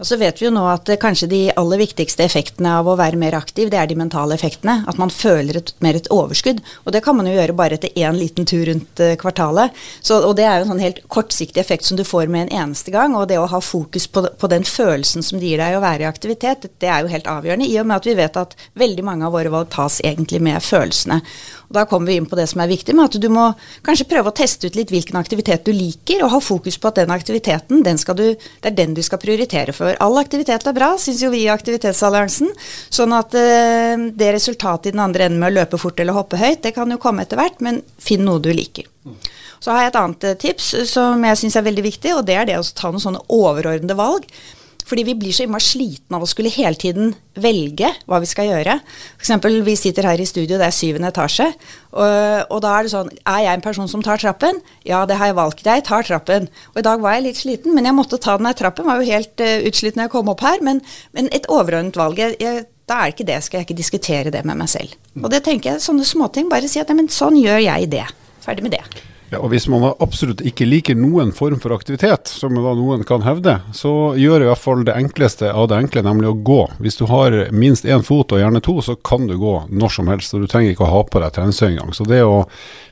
Og 0.00 0.08
så 0.08 0.16
vet 0.18 0.40
vi 0.40 0.48
jo 0.48 0.52
nå 0.54 0.64
at 0.66 0.88
eh, 0.90 0.98
kanskje 1.00 1.28
de 1.30 1.40
aller 1.54 1.78
viktigste 1.84 2.24
effektene 2.26 2.72
av 2.80 2.88
å 2.90 2.96
være 2.98 3.18
mer 3.20 3.36
aktiv, 3.38 3.70
det 3.70 3.78
er 3.78 3.90
de 3.90 3.98
mentale 3.98 4.34
effektene. 4.34 4.80
At 4.90 4.98
man 4.98 5.12
føler 5.14 5.60
et, 5.60 5.70
mer 5.84 5.98
et 5.98 6.10
overskudd. 6.14 6.62
Og 6.82 6.94
det 6.94 7.04
kan 7.04 7.14
man 7.14 7.28
jo 7.30 7.36
gjøre 7.36 7.54
bare 7.56 7.78
etter 7.78 7.94
én 7.94 8.18
liten 8.18 8.48
tur 8.48 8.64
rundt 8.66 9.02
uh, 9.02 9.14
kvartalet. 9.20 9.74
Så, 10.02 10.18
og 10.18 10.34
det 10.38 10.48
er 10.48 10.58
jo 10.58 10.66
en 10.66 10.72
sånn 10.74 10.82
helt 10.82 11.00
kortsiktig 11.14 11.62
effekt 11.62 11.86
som 11.86 11.98
du 11.98 12.02
får 12.06 12.26
med 12.32 12.48
en 12.48 12.64
eneste 12.64 12.94
gang. 12.94 13.14
Og 13.14 13.28
det 13.30 13.38
å 13.38 13.46
ha 13.50 13.62
fokus 13.62 14.08
på, 14.10 14.26
på 14.40 14.50
den 14.50 14.66
følelsen 14.66 15.22
som 15.22 15.38
det 15.38 15.52
gir 15.52 15.62
deg 15.62 15.78
å 15.78 15.84
være 15.84 16.06
i 16.06 16.10
aktivitet, 16.10 16.66
det 16.82 16.90
er 16.90 17.04
jo 17.04 17.12
helt 17.14 17.30
avgjørende. 17.30 17.70
I 17.70 17.78
og 17.84 17.90
med 17.90 18.00
at 18.00 18.10
vi 18.10 18.18
vet 18.18 18.40
at 18.40 18.58
veldig 18.82 19.06
mange 19.06 19.28
av 19.28 19.38
våre 19.38 19.54
valg 19.54 19.70
tas 19.74 20.00
egentlig 20.02 20.42
med 20.42 20.58
følelsene. 20.64 21.22
Da 21.74 21.84
kommer 21.90 22.10
vi 22.10 22.18
inn 22.20 22.28
på 22.30 22.38
det 22.38 22.46
som 22.50 22.62
er 22.62 22.70
viktig, 22.70 22.94
med 22.96 23.10
at 23.10 23.18
du 23.20 23.28
må 23.32 23.48
kanskje 23.86 24.06
prøve 24.10 24.30
å 24.30 24.36
teste 24.36 24.70
ut 24.70 24.78
litt 24.78 24.92
hvilken 24.94 25.18
aktivitet 25.20 25.66
du 25.66 25.72
liker, 25.74 26.22
og 26.24 26.32
ha 26.36 26.40
fokus 26.44 26.78
på 26.80 26.90
at 26.90 27.00
den 27.02 27.14
aktiviteten, 27.14 27.82
den 27.86 28.00
du, 28.14 28.24
det 28.34 28.70
er 28.70 28.76
den 28.78 28.94
du 28.94 29.02
skal 29.02 29.20
prioritere 29.22 29.74
for. 29.76 29.96
All 30.04 30.18
aktivitet 30.20 30.66
er 30.66 30.76
bra, 30.76 30.94
syns 31.00 31.22
jo 31.24 31.32
vi 31.34 31.44
i 31.44 31.52
Aktivitetsalliansen. 31.52 32.52
Sånn 32.94 33.14
at 33.16 33.34
eh, 33.38 34.08
det 34.14 34.32
resultatet 34.36 34.90
i 34.90 34.96
den 34.96 35.04
andre 35.04 35.28
enden 35.28 35.42
med 35.42 35.52
å 35.52 35.58
løpe 35.60 35.80
fort 35.80 36.00
eller 36.00 36.16
hoppe 36.16 36.40
høyt, 36.40 36.62
det 36.64 36.74
kan 36.76 36.90
jo 36.90 37.00
komme 37.02 37.24
etter 37.24 37.40
hvert, 37.40 37.60
men 37.64 37.82
finn 37.98 38.24
noe 38.26 38.42
du 38.42 38.52
liker. 38.54 38.88
Så 39.64 39.72
har 39.72 39.84
jeg 39.84 39.94
et 39.94 40.00
annet 40.00 40.28
eh, 40.28 40.36
tips 40.40 40.74
som 40.90 41.24
jeg 41.24 41.40
syns 41.40 41.56
er 41.58 41.66
veldig 41.66 41.86
viktig, 41.86 42.12
og 42.18 42.26
det 42.28 42.36
er 42.38 42.50
det 42.50 42.60
å 42.60 42.66
ta 42.76 42.92
noen 42.92 43.02
sånne 43.02 43.24
overordnede 43.32 43.96
valg. 43.98 44.28
Fordi 44.84 45.04
vi 45.08 45.14
blir 45.16 45.32
så 45.32 45.46
innmari 45.46 45.64
slitne 45.64 46.18
av 46.18 46.24
å 46.24 46.28
skulle 46.28 46.52
hele 46.52 46.76
tiden 46.80 47.14
velge 47.40 47.88
hva 48.10 48.20
vi 48.20 48.28
skal 48.28 48.50
gjøre. 48.50 48.76
F.eks. 49.16 49.46
vi 49.64 49.76
sitter 49.80 50.08
her 50.10 50.20
i 50.20 50.26
studio, 50.28 50.58
det 50.60 50.68
er 50.68 50.76
syvende 50.76 51.08
etasje. 51.12 51.46
Og, 51.94 52.04
og, 52.50 52.58
da 52.64 52.74
er 52.74 52.84
det 52.84 52.92
sånn 52.92 53.10
Er 53.22 53.40
jeg 53.46 53.58
en 53.58 53.64
person 53.64 53.88
som 53.90 54.02
tar 54.04 54.20
trappen? 54.20 54.60
Ja, 54.84 55.04
det 55.08 55.16
har 55.20 55.30
jeg 55.30 55.38
valgt. 55.38 55.64
Jeg 55.64 55.86
tar 55.88 56.04
trappen. 56.06 56.50
Og 56.74 56.82
i 56.82 56.86
dag 56.86 57.00
var 57.00 57.16
jeg 57.16 57.26
litt 57.28 57.40
sliten, 57.40 57.74
men 57.76 57.88
jeg 57.88 57.96
måtte 57.96 58.20
ta 58.20 58.36
den 58.40 58.50
her 58.50 58.58
trappen. 58.58 58.88
Var 58.88 59.00
jo 59.00 59.08
helt 59.14 59.44
uh, 59.44 59.56
utslitt 59.70 59.96
når 59.96 60.08
jeg 60.08 60.14
kom 60.18 60.30
opp 60.34 60.44
her. 60.44 60.60
Men, 60.66 60.84
men 61.16 61.32
et 61.32 61.48
overordnet 61.52 61.96
valg. 61.98 62.20
Jeg, 62.20 62.68
da 62.84 63.00
er 63.00 63.08
det 63.08 63.16
ikke 63.16 63.30
det, 63.30 63.40
skal 63.46 63.60
jeg 63.60 63.68
ikke 63.70 63.80
diskutere 63.80 64.34
det 64.34 64.44
med 64.44 64.60
meg 64.60 64.68
selv. 64.68 64.92
Og 65.22 65.30
det 65.32 65.40
tenker 65.46 65.72
jeg, 65.72 65.84
sånne 65.86 66.04
småting. 66.04 66.52
Bare 66.52 66.68
si 66.68 66.82
at 66.82 66.92
men 66.92 67.08
sånn 67.12 67.40
gjør 67.40 67.64
jeg 67.64 67.90
det. 67.96 68.04
Ferdig 68.44 68.68
med 68.68 68.76
det. 68.76 68.84
Ja, 69.30 69.40
og 69.40 69.50
Hvis 69.54 69.66
man 69.70 69.86
absolutt 70.02 70.42
ikke 70.46 70.66
liker 70.68 70.98
noen 70.98 71.32
form 71.34 71.60
for 71.62 71.74
aktivitet, 71.74 72.28
som 72.28 72.54
da 72.54 72.74
noen 72.76 73.04
kan 73.08 73.24
hevde, 73.24 73.56
så 73.74 74.14
gjør 74.18 74.44
i 74.44 74.48
hvert 74.50 74.62
fall 74.62 74.84
det 74.86 74.96
enkleste 74.98 75.50
av 75.52 75.68
det 75.70 75.78
enkle, 75.80 76.04
nemlig 76.06 76.30
å 76.30 76.36
gå. 76.46 76.60
Hvis 76.84 76.98
du 77.00 77.06
har 77.10 77.36
minst 77.54 77.86
én 77.88 78.04
fot, 78.04 78.32
og 78.34 78.42
gjerne 78.42 78.62
to, 78.64 78.76
så 78.84 78.96
kan 78.96 79.26
du 79.28 79.36
gå 79.40 79.54
når 79.70 79.94
som 79.96 80.10
helst. 80.12 80.34
og 80.34 80.44
Du 80.44 80.50
trenger 80.50 80.74
ikke 80.74 80.86
å 80.86 80.92
ha 80.92 81.02
på 81.08 81.22
deg 81.22 81.34
treningstøy 81.36 81.68
engang. 81.70 81.94
Så 81.96 82.06
det 82.08 82.22
å 82.24 82.44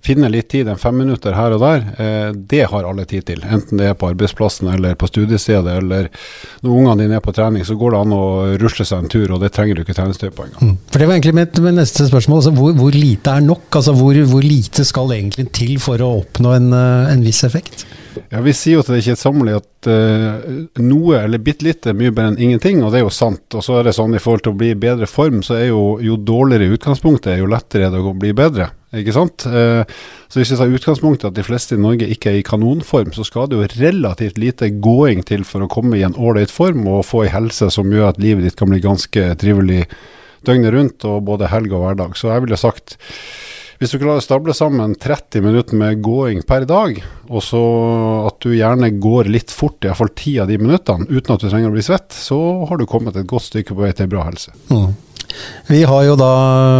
finne 0.02 0.30
litt 0.32 0.48
tid, 0.50 0.68
en 0.68 0.80
fem 0.80 0.96
minutter 0.98 1.36
her 1.36 1.54
og 1.54 1.62
der, 1.62 1.84
eh, 1.98 2.32
det 2.32 2.64
har 2.70 2.84
alle 2.88 3.04
tid 3.04 3.26
til. 3.26 3.42
Enten 3.42 3.78
det 3.78 3.92
er 3.92 3.98
på 3.98 4.10
arbeidsplassen 4.10 4.72
eller 4.72 4.96
på 4.98 5.08
studiestedet, 5.10 5.76
eller 5.78 6.08
når 6.62 6.70
ungene 6.78 7.04
dine 7.04 7.18
er 7.20 7.24
på 7.24 7.34
trening, 7.34 7.64
så 7.64 7.76
går 7.78 7.94
det 7.94 8.00
an 8.00 8.16
å 8.16 8.24
rusle 8.62 8.86
seg 8.88 9.04
en 9.04 9.12
tur, 9.12 9.30
og 9.32 9.40
det 9.40 9.52
trenger 9.54 9.76
du 9.76 9.84
ikke 9.84 9.94
treningstøy 9.98 10.30
på 10.30 10.48
engang. 10.48 10.72
Mm. 10.72 10.78
For 10.90 10.98
Det 10.98 11.08
var 11.08 11.14
egentlig 11.16 11.34
mitt 11.34 11.62
neste 11.76 12.08
spørsmål. 12.08 12.42
Altså, 12.42 12.54
hvor, 12.56 12.72
hvor, 12.78 12.90
lite 12.90 13.36
er 13.36 13.46
nok? 13.46 13.68
Altså, 13.70 13.94
hvor, 13.98 14.18
hvor, 14.30 14.42
lite 14.42 14.84
skal 14.84 15.12
egentlig 15.12 15.50
til 15.52 15.78
for 15.82 16.02
å 16.02 16.21
oppnå 16.22 16.54
en, 16.56 16.72
eh, 16.72 17.12
en 17.12 17.24
viss 17.24 17.42
effekt? 17.44 17.84
Ja, 18.28 18.40
Vi 18.44 18.52
sier 18.56 18.78
jo 18.78 18.84
til 18.84 18.98
det 18.98 19.04
kjedsommelige 19.06 19.60
at 19.62 19.88
uh, 19.88 20.82
noe 20.84 21.22
eller 21.22 21.40
bitte 21.40 21.64
litt 21.64 21.86
er 21.88 21.96
mye 21.96 22.12
bedre 22.12 22.34
enn 22.34 22.42
ingenting, 22.44 22.82
og 22.84 22.92
det 22.92 23.00
er 23.00 23.06
jo 23.06 23.14
sant. 23.14 23.44
Og 23.56 23.64
så 23.64 23.78
er 23.78 23.88
det 23.88 23.94
sånn 23.96 24.16
i 24.16 24.20
forhold 24.20 24.44
til 24.44 24.52
å 24.52 24.58
bli 24.60 24.72
i 24.74 24.78
bedre 24.78 25.08
form, 25.08 25.40
så 25.44 25.56
er 25.58 25.66
jo, 25.70 25.96
jo 26.04 26.18
dårligere 26.20 26.76
utgangspunktet, 26.76 27.38
jo 27.40 27.48
lettere 27.50 27.88
er 27.88 27.94
det 27.94 28.02
å 28.04 28.14
bli 28.16 28.34
bedre. 28.36 28.68
Ikke 29.00 29.14
sant? 29.16 29.46
Uh, 29.48 29.80
så 30.28 30.40
hvis 30.40 30.52
vi 30.52 30.58
tar 30.60 30.74
utgangspunktet 30.76 31.30
at 31.30 31.38
de 31.38 31.46
fleste 31.46 31.78
i 31.78 31.80
Norge 31.80 32.08
ikke 32.12 32.34
er 32.34 32.40
i 32.40 32.46
kanonform, 32.46 33.14
så 33.16 33.24
skal 33.24 33.48
det 33.48 33.58
jo 33.58 33.70
relativt 33.80 34.40
lite 34.40 34.68
gåing 34.84 35.24
til 35.28 35.46
for 35.48 35.64
å 35.64 35.70
komme 35.72 35.96
i 35.96 36.04
en 36.04 36.16
ålreit 36.16 36.52
form 36.52 36.84
og 36.84 37.06
få 37.08 37.24
ei 37.26 37.32
helse 37.32 37.70
som 37.72 37.92
gjør 37.92 38.12
at 38.12 38.20
livet 38.20 38.44
ditt 38.44 38.60
kan 38.60 38.72
bli 38.72 38.82
ganske 38.84 39.30
trivelig 39.40 39.86
døgnet 40.44 40.74
rundt, 40.74 41.08
og 41.08 41.24
både 41.28 41.50
helg 41.52 41.72
og 41.72 41.86
hverdag. 41.86 42.18
Så 42.18 42.28
jeg 42.32 42.44
ville 42.44 42.60
sagt 42.60 42.96
hvis 43.82 43.96
du 43.96 43.98
klarer 43.98 44.20
å 44.20 44.22
stable 44.22 44.54
sammen 44.54 44.92
30 44.94 45.42
minutter 45.42 45.74
med 45.74 45.98
gåing 46.06 46.44
per 46.46 46.62
dag, 46.70 47.00
og 47.26 47.42
så 47.42 47.62
at 48.28 48.36
du 48.44 48.52
gjerne 48.54 48.92
går 49.02 49.26
litt 49.34 49.50
fort, 49.50 49.82
iallfall 49.82 50.12
ti 50.14 50.36
av 50.38 50.46
de 50.52 50.58
minuttene, 50.60 51.08
uten 51.10 51.34
at 51.34 51.42
du 51.42 51.48
trenger 51.48 51.72
å 51.72 51.74
bli 51.74 51.82
svett, 51.82 52.14
så 52.14 52.38
har 52.70 52.78
du 52.78 52.86
kommet 52.86 53.18
et 53.18 53.26
godt 53.26 53.48
stykke 53.48 53.74
på 53.74 53.82
vei 53.82 53.90
til 53.98 54.06
bra 54.12 54.28
helse. 54.28 54.54
Mm. 54.70 54.92
Vi 55.68 55.82
har 55.88 56.02
jo 56.04 56.16
da, 56.18 56.32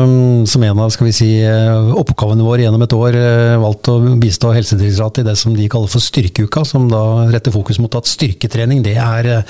mm, 0.05 0.47
som 0.49 0.63
en 0.67 0.81
av 0.85 0.91
skal 0.93 1.09
vi 1.09 1.15
si, 1.17 1.31
eh, 1.47 1.93
oppgavene 1.97 2.45
våre 2.45 2.65
gjennom 2.65 2.83
et 2.85 2.97
år, 2.97 3.17
eh, 3.17 3.61
valgt 3.63 3.89
å 3.89 3.97
bistå 4.21 4.53
Helsedirektoratet 4.53 5.23
i 5.23 5.29
det 5.31 5.37
som 5.39 5.55
de 5.55 5.69
kaller 5.69 5.89
for 5.89 6.03
Styrkeuka, 6.03 6.65
som 6.67 6.89
da 6.89 7.29
retter 7.33 7.55
fokus 7.55 7.79
mot 7.79 7.95
at 7.95 8.11
styrketrening 8.11 8.83
det 8.83 8.97
er, 8.97 9.27
eh, 9.27 9.43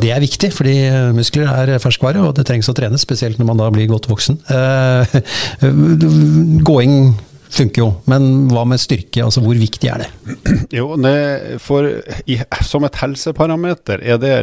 det 0.00 0.10
er 0.10 0.20
viktig. 0.20 0.52
Fordi 0.52 0.90
muskler 1.14 1.48
er 1.48 1.78
ferskvare, 1.78 2.26
og 2.26 2.34
det 2.34 2.46
trengs 2.46 2.68
å 2.68 2.74
trenes, 2.74 3.00
spesielt 3.00 3.38
når 3.38 3.46
man 3.46 3.56
da 3.56 3.70
blir 3.70 3.88
godt 3.88 4.08
voksen. 4.10 4.38
Gåing 6.64 7.14
funker 7.50 7.82
jo, 7.82 7.88
men 8.10 8.48
hva 8.50 8.62
med 8.68 8.80
styrke? 8.80 9.24
altså 9.24 9.42
Hvor 9.44 9.58
viktig 9.58 9.90
er 9.90 10.04
det? 10.04 10.08
Jo, 10.80 10.94
det 11.00 11.58
for, 11.62 11.86
i, 12.30 12.36
Som 12.66 12.86
et 12.86 12.98
helseparameter 13.00 14.02
er 14.06 14.20
det 14.22 14.34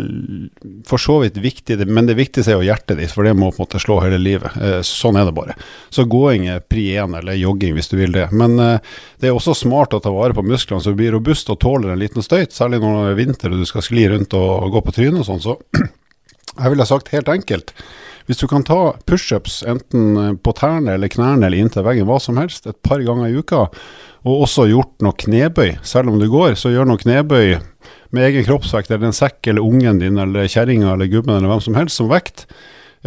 for 0.87 1.01
så 1.01 1.19
vidt 1.23 1.39
viktig, 1.41 1.79
men 1.87 2.09
det 2.09 2.17
viktigste 2.19 2.53
er 2.53 2.59
jo 2.59 2.67
hjertet 2.67 2.99
ditt, 2.99 3.13
for 3.13 3.27
det 3.27 3.35
må 3.37 3.51
på 3.51 3.61
en 3.61 3.65
måte 3.65 3.81
slå 3.81 3.99
hele 4.03 4.19
livet. 4.19 4.55
Eh, 4.59 4.79
sånn 4.85 5.19
er 5.19 5.27
det 5.27 5.35
bare. 5.37 5.55
Så 5.93 6.07
gåing 6.09 6.47
er 6.51 6.63
pri 6.63 6.89
én, 6.99 7.15
eller 7.17 7.37
jogging 7.39 7.77
hvis 7.77 7.91
du 7.91 7.97
vil 7.99 8.15
det. 8.15 8.27
Men 8.35 8.57
eh, 8.63 8.97
det 9.21 9.31
er 9.31 9.37
også 9.37 9.55
smart 9.57 9.95
å 9.95 10.01
ta 10.03 10.11
vare 10.13 10.35
på 10.35 10.45
musklene 10.45 10.83
så 10.83 10.91
du 10.93 10.99
blir 10.99 11.15
robust 11.15 11.49
og 11.53 11.61
tåler 11.63 11.93
en 11.93 12.01
liten 12.01 12.25
støyt, 12.25 12.55
særlig 12.55 12.81
når 12.83 12.99
det 12.99 13.13
er 13.13 13.21
vinter 13.21 13.53
og 13.53 13.63
du 13.63 13.69
skal 13.69 13.85
skli 13.85 14.07
rundt 14.11 14.35
og 14.37 14.67
gå 14.75 14.83
på 14.83 14.97
trynet 14.99 15.23
og 15.23 15.29
sånn. 15.29 15.43
Så 15.43 15.57
jeg 16.57 16.73
ville 16.73 16.89
sagt 16.89 17.13
helt 17.15 17.31
enkelt 17.31 17.75
hvis 18.27 18.41
du 18.41 18.47
kan 18.51 18.65
ta 18.67 18.91
pushups 19.07 19.61
enten 19.67 20.19
eh, 20.19 20.33
på 20.35 20.53
tærne 20.57 20.97
eller 20.97 21.11
knærne 21.11 21.47
eller 21.47 21.63
inntil 21.63 21.85
veggen, 21.87 22.07
hva 22.09 22.19
som 22.21 22.39
helst, 22.39 22.67
et 22.67 22.79
par 22.83 23.01
ganger 23.03 23.31
i 23.31 23.39
uka, 23.39 23.67
og 24.27 24.43
også 24.43 24.67
gjort 24.67 24.95
noe 25.05 25.15
knebøy, 25.15 25.77
selv 25.87 26.11
om 26.11 26.19
du 26.19 26.27
går, 26.31 26.57
så 26.59 26.73
gjør 26.73 26.89
noe 26.89 27.01
knebøy 27.01 27.57
med 28.15 28.25
egen 28.27 28.47
kroppsvekt, 28.47 28.91
eller 28.91 29.09
en 29.09 29.15
sekk, 29.15 29.39
eller 29.47 29.63
ungen 29.63 30.01
din, 30.03 30.19
eller 30.19 30.49
kjerringa, 30.51 30.93
eller 30.93 31.11
gubben, 31.11 31.37
eller 31.37 31.51
hvem 31.53 31.63
som 31.63 31.77
helst, 31.79 31.99
som 31.99 32.11
vekt. 32.11 32.47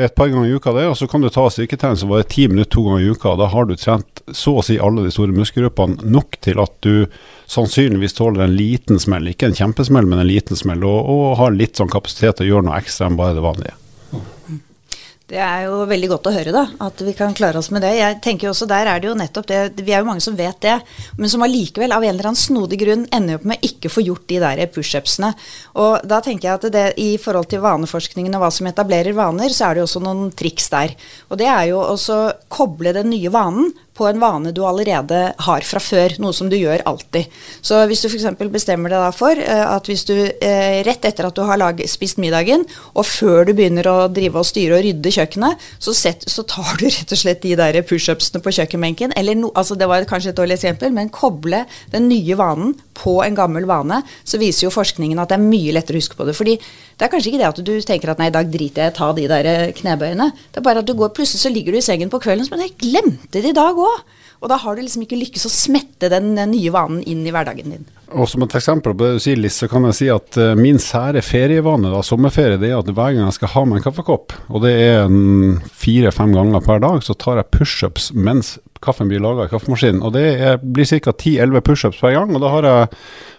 Et 0.01 0.15
par 0.17 0.31
ganger 0.31 0.49
i 0.49 0.55
uka, 0.57 0.73
det, 0.73 0.87
og 0.89 0.97
så 0.97 1.09
kan 1.11 1.21
du 1.21 1.29
ta 1.33 1.45
styrketrening 1.53 1.99
som 2.01 2.13
varer 2.13 2.29
ti 2.31 2.47
minutter 2.49 2.71
to 2.73 2.87
ganger 2.87 3.05
i 3.05 3.11
uka. 3.11 3.35
Da 3.37 3.51
har 3.53 3.67
du 3.69 3.75
trent 3.77 4.23
så 4.33 4.55
å 4.57 4.65
si 4.65 4.79
alle 4.81 5.05
de 5.05 5.13
store 5.13 5.35
muskelgruppene 5.37 6.07
nok 6.15 6.39
til 6.47 6.63
at 6.63 6.77
du 6.87 7.11
sannsynligvis 7.51 8.17
tåler 8.17 8.47
en 8.47 8.57
liten 8.57 9.03
smell, 9.03 9.29
ikke 9.33 9.51
en 9.51 9.59
kjempesmell, 9.59 10.09
men 10.09 10.23
en 10.23 10.31
liten 10.31 10.57
smell, 10.57 10.87
og, 10.87 11.11
og 11.11 11.39
har 11.43 11.57
litt 11.57 11.81
sånn 11.81 11.93
kapasitet 11.93 12.39
til 12.39 12.49
å 12.49 12.55
gjøre 12.55 12.71
noe 12.71 12.81
ekstra 12.81 13.11
enn 13.11 13.21
bare 13.21 13.37
det 13.37 13.45
vanlige. 13.45 13.80
Det 15.31 15.39
er 15.39 15.69
jo 15.69 15.85
veldig 15.87 16.09
godt 16.11 16.27
å 16.27 16.33
høre, 16.35 16.51
da. 16.51 16.65
At 16.83 17.01
vi 17.07 17.13
kan 17.15 17.35
klare 17.39 17.61
oss 17.61 17.69
med 17.71 17.85
det. 17.87 17.93
Jeg 18.01 18.17
tenker 18.25 18.49
jo 18.49 18.51
også 18.51 18.67
Der 18.71 18.89
er 18.91 18.99
det 18.99 19.07
jo 19.07 19.17
nettopp 19.19 19.47
det 19.47 19.61
Vi 19.87 19.95
er 19.95 20.03
jo 20.03 20.09
mange 20.09 20.25
som 20.25 20.35
vet 20.35 20.59
det, 20.65 20.75
men 21.21 21.31
som 21.31 21.45
allikevel 21.47 21.95
av 21.95 22.03
en 22.03 22.11
eller 22.11 22.31
annen 22.33 22.41
snodig 22.41 22.81
grunn 22.81 23.05
ender 23.15 23.39
opp 23.39 23.47
med 23.47 23.63
ikke 23.67 23.87
å 23.87 23.95
få 23.95 24.03
gjort 24.03 24.27
de 24.33 24.41
der 24.43 24.65
pushupsene. 24.75 25.31
Og 25.79 26.03
da 26.11 26.19
tenker 26.25 26.49
jeg 26.49 26.59
at 26.59 26.67
det 26.75 26.87
i 26.99 27.13
forhold 27.23 27.51
til 27.53 27.63
vaneforskningen 27.63 28.35
og 28.35 28.43
hva 28.43 28.51
som 28.55 28.67
etablerer 28.71 29.15
vaner, 29.15 29.55
så 29.55 29.69
er 29.69 29.79
det 29.79 29.85
jo 29.85 29.89
også 29.91 30.03
noen 30.03 30.35
triks 30.35 30.67
der. 30.75 30.97
Og 31.31 31.39
det 31.39 31.47
er 31.47 31.71
jo 31.71 31.79
også 31.85 32.19
koble 32.51 32.95
den 32.97 33.13
nye 33.15 33.31
vanen 33.31 33.71
på 34.01 34.09
en 34.09 34.21
vane 34.23 34.55
du 34.57 34.63
allerede 34.65 35.21
har 35.47 35.67
fra 35.67 35.83
før, 35.83 36.17
noe 36.23 36.37
som 36.37 36.49
du 36.51 36.57
gjør 36.57 36.85
alltid. 36.89 37.29
Så 37.61 37.83
hvis 37.91 38.05
du 38.05 38.09
f.eks. 38.09 38.27
bestemmer 38.53 38.93
deg 38.95 39.17
for 39.17 39.37
uh, 39.37 39.67
at 39.77 39.91
hvis 39.91 40.07
du 40.09 40.15
uh, 40.17 40.77
rett 40.87 41.05
etter 41.07 41.29
at 41.29 41.37
du 41.37 41.45
har 41.47 41.61
lag, 41.61 41.83
spist 41.91 42.21
middagen, 42.23 42.65
og 42.95 43.07
før 43.09 43.49
du 43.49 43.55
begynner 43.57 43.89
å 43.91 43.97
drive 44.13 44.41
og 44.41 44.49
styre 44.49 44.79
og 44.79 44.85
rydde 44.87 45.15
kjøkkenet, 45.19 45.69
så, 45.79 45.95
set, 45.97 46.25
så 46.31 46.47
tar 46.49 46.81
du 46.81 46.87
rett 46.97 47.17
og 47.17 47.23
slett 47.23 47.45
de 47.45 47.57
der 47.61 47.81
pushupsene 47.87 48.43
på 48.45 48.55
kjøkkenbenken. 48.59 49.17
Eller 49.21 49.39
no, 49.39 49.53
altså 49.55 49.77
det 49.79 49.89
var 49.91 50.09
kanskje 50.09 50.35
et 50.35 50.41
dårlig 50.41 50.59
eksempel, 50.59 50.95
men 50.97 51.13
koble 51.15 51.65
den 51.93 52.09
nye 52.11 52.39
vanen 52.41 52.77
på 53.01 53.21
en 53.25 53.37
gammel 53.37 53.67
vane, 53.69 54.03
så 54.25 54.41
viser 54.41 54.67
jo 54.67 54.75
forskningen 54.75 55.21
at 55.21 55.33
det 55.33 55.39
er 55.39 55.45
mye 55.45 55.75
lettere 55.77 55.97
å 55.97 56.03
huske 56.03 56.19
på 56.19 56.27
det. 56.29 56.37
fordi 56.37 56.59
det 57.01 57.07
er 57.07 57.13
kanskje 57.15 57.31
ikke 57.31 57.41
det 57.41 57.49
at 57.49 57.61
du 57.65 57.73
tenker 57.89 58.11
at 58.13 58.19
nei, 58.21 58.27
i 58.29 58.35
dag 58.35 58.49
driter 58.53 58.85
jeg 58.85 58.91
i 58.91 58.93
å 58.93 58.97
ta 58.99 59.07
de 59.17 59.23
der 59.31 59.47
eh, 59.49 59.71
knebøyene. 59.73 60.27
Det 60.53 60.61
er 60.61 60.67
bare 60.67 60.83
at 60.83 60.89
du 60.89 60.93
går, 60.99 61.15
plutselig 61.17 61.41
så 61.41 61.53
ligger 61.53 61.73
du 61.73 61.79
i 61.81 61.85
sengen 61.85 62.13
på 62.13 62.21
kvelden 62.21 62.45
men 62.51 62.67
jeg 62.67 62.75
glemte 62.83 63.41
det 63.41 63.53
i 63.53 63.57
dag 63.57 63.79
òg. 63.79 63.90
Og 64.41 64.49
da 64.49 64.57
har 64.57 64.77
du 64.77 64.81
liksom 64.81 65.05
ikke 65.05 65.19
lykkes 65.21 65.45
å 65.45 65.53
smette 65.53 66.09
den 66.13 66.33
eh, 66.39 66.49
nye 66.49 66.73
vanen 66.73 67.03
inn 67.05 67.27
i 67.29 67.33
hverdagen 67.35 67.75
din. 67.75 67.83
Og 68.11 68.27
Som 68.31 68.47
et 68.47 68.57
eksempel 68.57 68.95
på 68.95 69.05
det 69.05 69.19
du 69.19 69.23
sier, 69.23 69.39
Liss, 69.39 69.59
så 69.61 69.69
kan 69.71 69.85
jeg 69.87 69.99
si 69.99 70.09
at 70.11 70.39
uh, 70.41 70.55
min 70.59 70.81
sære 70.83 71.21
ferievane, 71.23 71.93
da, 71.93 72.01
sommerferie, 72.03 72.59
det 72.59 72.73
er 72.73 72.81
at 72.81 72.89
hver 72.89 73.13
gang 73.15 73.29
jeg 73.29 73.37
skal 73.37 73.53
ha 73.53 73.67
meg 73.69 73.79
en 73.79 73.85
kaffekopp, 73.85 74.35
og 74.49 74.65
det 74.65 74.73
er 74.83 75.13
fire-fem 75.85 76.33
ganger 76.35 76.65
per 76.65 76.83
dag, 76.83 77.05
så 77.07 77.15
tar 77.15 77.39
jeg 77.39 77.53
pushups 77.55 78.11
mens 78.17 78.57
kaffen 78.81 79.09
blir 79.09 79.21
laga 79.21 79.45
i 79.45 79.51
kaffemaskinen. 79.53 80.01
Og 80.03 80.15
det 80.17 80.25
er, 80.41 80.57
blir 80.63 80.89
ca. 80.89 81.13
10-11 81.13 81.61
pushups 81.67 82.01
hver 82.01 82.17
gang. 82.17 82.33
Og 82.35 82.41
da 82.43 82.53
har 82.55 82.69
jeg 82.69 82.89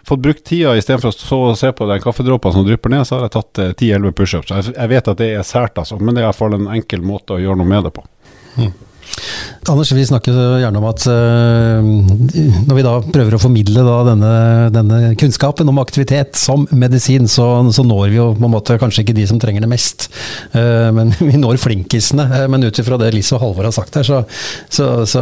fått 0.07 0.21
brukt 0.21 0.43
tida 0.45 0.75
istedenfor 0.77 1.17
å 1.37 1.55
se 1.57 1.71
på 1.73 1.87
den 1.89 2.03
kaffedråpene 2.03 2.55
som 2.55 2.67
drypper 2.67 2.93
ned, 2.93 3.07
så 3.09 3.17
har 3.17 3.27
jeg 3.27 3.35
tatt 3.37 3.63
10-11 3.81 4.05
eh, 4.11 4.15
pushups. 4.21 4.53
Jeg, 4.53 4.75
jeg 4.75 4.93
vet 4.93 5.11
at 5.11 5.21
det 5.21 5.31
er 5.33 5.47
sært, 5.47 5.81
altså, 5.81 5.97
men 5.97 6.13
det 6.13 6.23
er 6.23 6.29
iallfall 6.29 6.57
en 6.57 6.69
enkel 6.75 7.01
måte 7.05 7.37
å 7.37 7.41
gjøre 7.41 7.57
noe 7.61 7.71
med 7.73 7.89
det 7.89 7.93
på. 7.97 8.05
Mm. 8.59 8.71
Anders, 9.69 9.91
vi 9.93 10.03
snakker 10.03 10.33
gjerne 10.57 10.79
om 10.79 10.85
at 10.89 11.03
uh, 11.05 11.85
når 12.65 12.77
vi 12.77 12.83
da 12.85 12.93
prøver 13.13 13.35
å 13.37 13.39
formidle 13.41 13.83
denne, 14.07 14.31
denne, 14.73 14.99
kunnskapen 15.21 15.69
om 15.69 15.77
aktivitet 15.77 16.33
som 16.39 16.63
medisin, 16.73 17.27
så, 17.29 17.45
så, 17.69 17.85
når 17.85 18.07
vi 18.09 18.17
jo 18.17 18.25
på 18.39 18.47
en 18.47 18.55
måte 18.55 18.79
kanskje 18.81 19.03
ikke 19.05 19.15
de 19.19 19.27
som 19.29 19.37
trenger 19.41 19.61
det 19.61 19.69
mest, 19.69 20.07
uh, 20.55 20.89
men 20.95 21.13
vi 21.29 21.37
når 21.37 21.61
flinkisene. 21.61 22.25
Uh, 22.33 22.45
men 22.51 22.65
ut 22.65 22.81
ifra 22.81 22.97
det 23.01 23.11
Lise 23.13 23.35
og 23.37 23.43
Halvor 23.45 23.69
har 23.69 23.75
sagt 23.75 23.99
her, 23.99 24.07
så, 24.07 24.23
så, 24.65 24.87
så, 25.05 25.21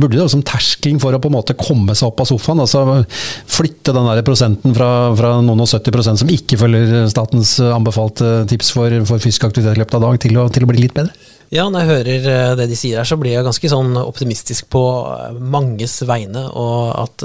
burde 0.00 0.16
det 0.16 0.22
jo 0.24 0.30
som 0.32 0.44
terskelen 0.46 1.02
for 1.02 1.12
å 1.12 1.20
på 1.20 1.28
en 1.28 1.36
måte 1.36 1.58
komme 1.60 1.94
seg 1.98 2.08
opp 2.08 2.24
av 2.24 2.30
sofaen, 2.30 2.62
altså 2.64 3.02
flytte 3.50 3.92
den 3.92 4.08
der 4.08 4.24
prosenten 4.24 4.72
fra, 4.76 5.10
fra 5.18 5.34
noen 5.44 5.66
og 5.66 5.68
70 5.68 5.94
prosent 5.98 6.22
som 6.22 6.32
ikke 6.32 6.58
følger 6.62 7.10
statens 7.12 7.58
anbefalte 7.60 8.46
tips 8.48 8.72
for, 8.72 9.02
for 9.04 9.20
fysisk 9.20 9.50
aktivitet 9.50 9.76
i 9.76 9.84
løpet 9.84 10.00
av 10.00 10.08
dag, 10.08 10.22
til 10.24 10.40
å, 10.40 10.48
til 10.48 10.64
å 10.64 10.72
bli 10.72 10.86
litt 10.86 10.96
bedre? 10.96 11.29
Ja, 11.50 11.64
når 11.66 11.82
jeg 11.82 11.90
hører 11.90 12.26
eh, 12.30 12.52
det 12.60 12.68
de 12.70 12.76
sier 12.78 13.00
her, 13.00 13.08
så 13.08 13.16
blir 13.18 13.34
jeg 13.34 13.46
ganske 13.46 13.70
sånn 13.72 13.96
optimistisk 13.98 14.68
på 14.70 14.84
eh, 15.10 15.38
manges 15.54 15.96
vegne, 16.06 16.44
og 16.46 16.92
at 16.94 17.24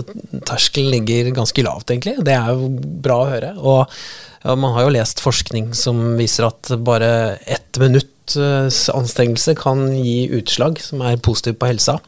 terskelen 0.49 0.95
ligger 0.95 1.29
ganske 1.35 1.65
lavt, 1.65 1.93
egentlig. 1.93 2.15
Det 2.25 2.33
er 2.33 2.49
jo 2.57 2.71
bra 3.05 3.19
å 3.21 3.29
høre. 3.29 3.51
Og 3.61 3.83
ja, 3.85 4.55
man 4.57 4.73
har 4.73 4.87
jo 4.87 4.95
lest 4.97 5.21
forskning 5.21 5.75
som 5.77 6.15
viser 6.17 6.49
at 6.49 6.73
bare 6.87 7.37
ett 7.45 7.77
minutts 7.81 8.89
anstrengelse 8.89 9.53
kan 9.59 9.91
gi 9.93 10.25
utslag 10.33 10.81
som 10.81 11.05
er 11.05 11.21
positivt 11.21 11.61
på 11.61 11.69
helsa. 11.69 11.99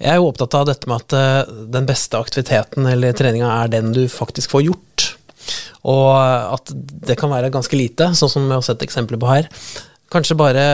Jeg 0.00 0.14
er 0.14 0.22
jo 0.22 0.30
opptatt 0.32 0.56
av 0.56 0.66
dette 0.72 0.88
med 0.88 1.04
at 1.04 1.18
eh, 1.20 1.54
den 1.76 1.84
beste 1.86 2.16
aktiviteten 2.16 2.88
eller 2.88 3.12
treninga 3.12 3.52
er 3.60 3.76
den 3.76 3.92
du 3.92 4.06
faktisk 4.08 4.56
får 4.56 4.70
gjort. 4.70 5.10
Og 5.84 6.16
at 6.16 6.72
det 6.72 7.20
kan 7.20 7.32
være 7.32 7.52
ganske 7.52 7.76
lite, 7.76 8.14
sånn 8.16 8.30
som 8.30 8.48
vi 8.48 8.56
har 8.56 8.64
sett 8.64 8.84
eksempler 8.86 9.20
på 9.20 9.28
her. 9.28 9.52
Kanskje 10.12 10.36
bare 10.36 10.64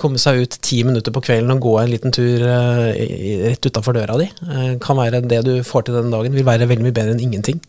komme 0.00 0.18
seg 0.18 0.40
ut 0.42 0.56
ti 0.66 0.80
minutter 0.86 1.14
på 1.14 1.22
kvelden 1.22 1.54
og 1.54 1.62
gå 1.62 1.76
en 1.78 1.92
liten 1.92 2.14
tur 2.14 2.42
uh, 2.42 2.88
rett 3.44 3.68
utafor 3.68 3.94
døra 3.94 4.16
di. 4.18 4.26
Uh, 4.42 4.72
kan 4.82 4.98
være 4.98 5.22
det 5.30 5.44
du 5.46 5.52
får 5.66 5.86
til 5.86 6.00
den 6.00 6.10
dagen, 6.10 6.34
vil 6.34 6.48
være 6.48 6.66
veldig 6.70 6.88
mye 6.88 6.96
bedre 6.96 7.14
enn 7.14 7.22
ingenting. 7.22 7.62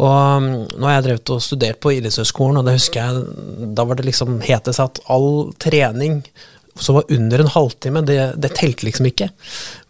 Og 0.00 0.08
um, 0.08 0.46
nå 0.72 0.88
har 0.88 0.96
jeg 0.96 1.06
drevet 1.08 1.34
og 1.34 1.44
studert 1.44 1.82
på 1.84 1.92
idrettshøyskolen, 1.98 2.62
og 2.62 2.64
det 2.64 2.78
husker 2.78 3.02
jeg 3.02 3.74
Da 3.76 3.84
var 3.84 3.98
det 3.98 4.06
liksom 4.08 4.38
het 4.46 4.70
seg 4.72 4.86
at 4.86 5.02
all 5.12 5.52
trening 5.60 6.22
som 6.80 6.94
var 6.96 7.04
under 7.12 7.42
en 7.42 7.50
halvtime, 7.52 8.00
det, 8.08 8.18
det 8.40 8.52
telte 8.56 8.86
liksom 8.86 9.06
ikke. 9.10 9.28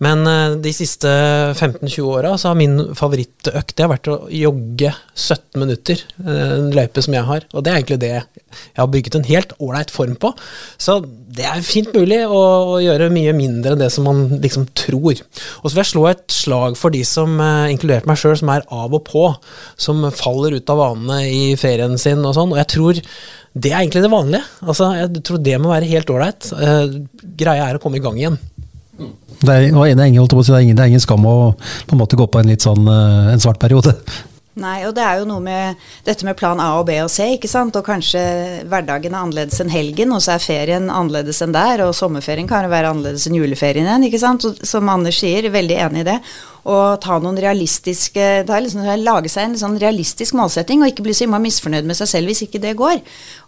Men 0.03 0.27
eh, 0.27 0.57
de 0.63 0.73
siste 0.75 1.09
15-20 1.55 2.01
åra 2.03 2.33
så 2.39 2.51
har 2.51 2.59
min 2.59 2.95
favorittøkt 2.99 3.77
det 3.77 3.85
har 3.85 3.93
vært 3.93 4.11
å 4.11 4.17
jogge 4.35 4.91
17 5.15 5.61
minutter. 5.63 6.03
eh, 6.25 6.57
En 6.59 6.73
løype 6.75 7.05
som 7.05 7.15
jeg 7.15 7.29
har. 7.29 7.47
Og 7.53 7.63
det 7.63 7.71
er 7.73 7.79
egentlig 7.79 8.01
det 8.03 8.13
jeg 8.13 8.81
har 8.81 8.91
bygget 8.93 9.17
en 9.17 9.29
helt 9.29 9.55
ålreit 9.63 9.93
form 9.95 10.17
på. 10.21 10.33
Så 10.81 10.99
det 11.07 11.47
er 11.49 11.63
fint 11.65 11.93
mulig 11.95 12.19
å, 12.27 12.43
gjøre 12.83 13.13
mye 13.15 13.35
mindre 13.37 13.77
enn 13.77 13.85
det 13.85 13.93
som 13.95 14.09
man 14.09 14.25
liksom 14.43 14.67
tror. 14.77 15.23
Og 15.63 15.69
så 15.69 15.77
vil 15.77 15.83
jeg 15.85 15.93
slå 15.93 16.07
et 16.11 16.25
slag 16.35 16.77
for 16.81 16.95
de 16.95 17.05
som, 17.07 17.39
eh, 17.41 17.71
inkludert 17.73 18.11
meg 18.11 18.19
sjøl, 18.19 18.35
som 18.41 18.51
er 18.53 18.67
av 18.69 18.93
og 18.93 19.05
på. 19.07 19.29
Som 19.77 20.03
faller 20.11 20.59
ut 20.59 20.75
av 20.75 20.83
vanene 20.83 21.23
i 21.31 21.55
ferien 21.57 21.95
sin 21.99 22.27
og 22.27 22.35
sånn. 22.35 22.51
Og 22.53 22.59
jeg 22.59 22.73
tror 22.75 23.03
det 23.53 23.73
er 23.73 23.83
egentlig 23.83 24.03
det 24.05 24.13
vanlige. 24.13 24.47
Altså, 24.65 24.89
jeg 24.97 25.23
tror 25.29 25.41
det 25.45 25.59
må 25.61 25.73
være 25.73 25.91
helt 25.91 26.11
ålreit. 26.11 26.49
Uh, 26.57 27.03
greia 27.37 27.69
er 27.69 27.77
å 27.77 27.83
komme 27.83 28.01
i 28.01 28.05
gang 28.05 28.19
igjen. 28.21 28.41
Det 29.43 29.51
er, 29.51 29.69
ingen, 29.69 29.99
det, 29.99 30.05
er 30.05 30.11
ingen, 30.13 30.77
det 30.77 30.85
er 30.85 30.91
ingen 30.93 31.03
skam 31.03 31.25
å 31.27 31.55
på 31.59 31.97
en 31.97 32.01
måte 32.01 32.19
gå 32.19 32.29
på 32.31 32.39
en 32.39 32.53
litt 32.53 32.63
sånn 32.63 32.87
eh, 32.87 33.33
en 33.33 33.43
svart 33.43 33.59
periode. 33.59 33.97
Nei, 34.61 34.83
og 34.85 34.93
det 34.93 35.01
er 35.01 35.17
jo 35.19 35.27
noe 35.31 35.41
med 35.41 35.81
dette 36.05 36.27
med 36.29 36.37
plan 36.37 36.61
A 36.61 36.75
og 36.77 36.85
B 36.91 36.99
og 37.01 37.09
C, 37.11 37.25
ikke 37.39 37.49
sant. 37.49 37.77
Og 37.79 37.87
kanskje 37.87 38.21
hverdagen 38.69 39.15
er 39.15 39.25
annerledes 39.25 39.63
enn 39.65 39.73
helgen, 39.73 40.13
og 40.13 40.21
så 40.23 40.35
er 40.35 40.45
ferien 40.45 40.91
annerledes 40.93 41.41
enn 41.45 41.55
der. 41.57 41.87
Og 41.87 41.95
sommerferien 41.97 42.49
kan 42.51 42.67
jo 42.67 42.73
være 42.73 42.93
annerledes 42.93 43.25
enn 43.27 43.39
juleferien 43.41 43.89
igjen, 43.89 44.07
ikke 44.11 44.21
sant. 44.21 44.45
Og, 44.47 44.61
som 44.69 44.93
Anders 44.93 45.23
sier, 45.25 45.49
veldig 45.55 45.79
enig 45.89 46.05
i 46.05 46.09
det. 46.13 46.19
Og 46.63 47.01
ta 47.03 47.17
noen 47.19 47.39
realistiske 47.43 48.27
da, 48.47 48.59
liksom, 48.63 48.85
Lage 49.03 49.31
seg 49.33 49.49
en 49.49 49.57
sånn 49.59 49.79
realistisk 49.83 50.37
målsetting, 50.39 50.83
og 50.83 50.93
ikke 50.93 51.03
bli 51.03 51.15
så 51.17 51.27
innmari 51.27 51.49
misfornøyd 51.49 51.89
med 51.89 51.99
seg 51.99 52.11
selv 52.13 52.31
hvis 52.31 52.45
ikke 52.47 52.61
det 52.63 52.77
går. 52.79 53.01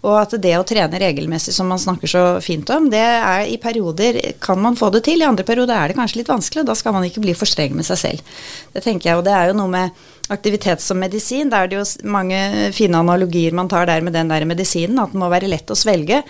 Og 0.03 0.17
at 0.19 0.35
det 0.43 0.57
å 0.59 0.65
trene 0.67 0.99
regelmessig, 0.99 1.55
som 1.55 1.71
man 1.71 1.79
snakker 1.79 2.11
så 2.11 2.25
fint 2.43 2.71
om, 2.75 2.89
det 2.91 3.05
er 3.05 3.47
i 3.47 3.61
perioder 3.63 4.19
kan 4.43 4.59
man 4.59 4.79
få 4.79 4.91
det 4.95 5.05
til, 5.07 5.23
i 5.23 5.29
andre 5.29 5.47
perioder 5.47 5.77
er 5.79 5.93
det 5.93 5.99
kanskje 6.01 6.23
litt 6.23 6.33
vanskelig, 6.33 6.65
og 6.65 6.73
da 6.73 6.79
skal 6.79 6.97
man 6.97 7.07
ikke 7.07 7.23
bli 7.23 7.37
for 7.39 7.51
streng 7.51 7.77
med 7.79 7.87
seg 7.87 8.03
selv. 8.03 8.35
Det 8.75 8.83
tenker 8.83 9.13
jeg, 9.13 9.21
og 9.21 9.25
det 9.29 9.37
er 9.37 9.53
jo 9.53 9.57
noe 9.63 9.71
med 9.71 10.05
aktivitet 10.35 10.83
som 10.83 10.99
medisin. 10.99 11.51
Da 11.53 11.63
er 11.63 11.71
det 11.71 11.79
jo 11.79 11.87
mange 12.11 12.73
fine 12.75 12.99
analogier 12.99 13.55
man 13.55 13.71
tar 13.71 13.87
der 13.87 14.03
med 14.03 14.17
den 14.17 14.31
der 14.33 14.47
medisinen, 14.49 14.99
at 14.99 15.15
den 15.15 15.23
må 15.23 15.31
være 15.31 15.51
lett 15.53 15.71
å 15.71 15.79
svelge. 15.79 16.25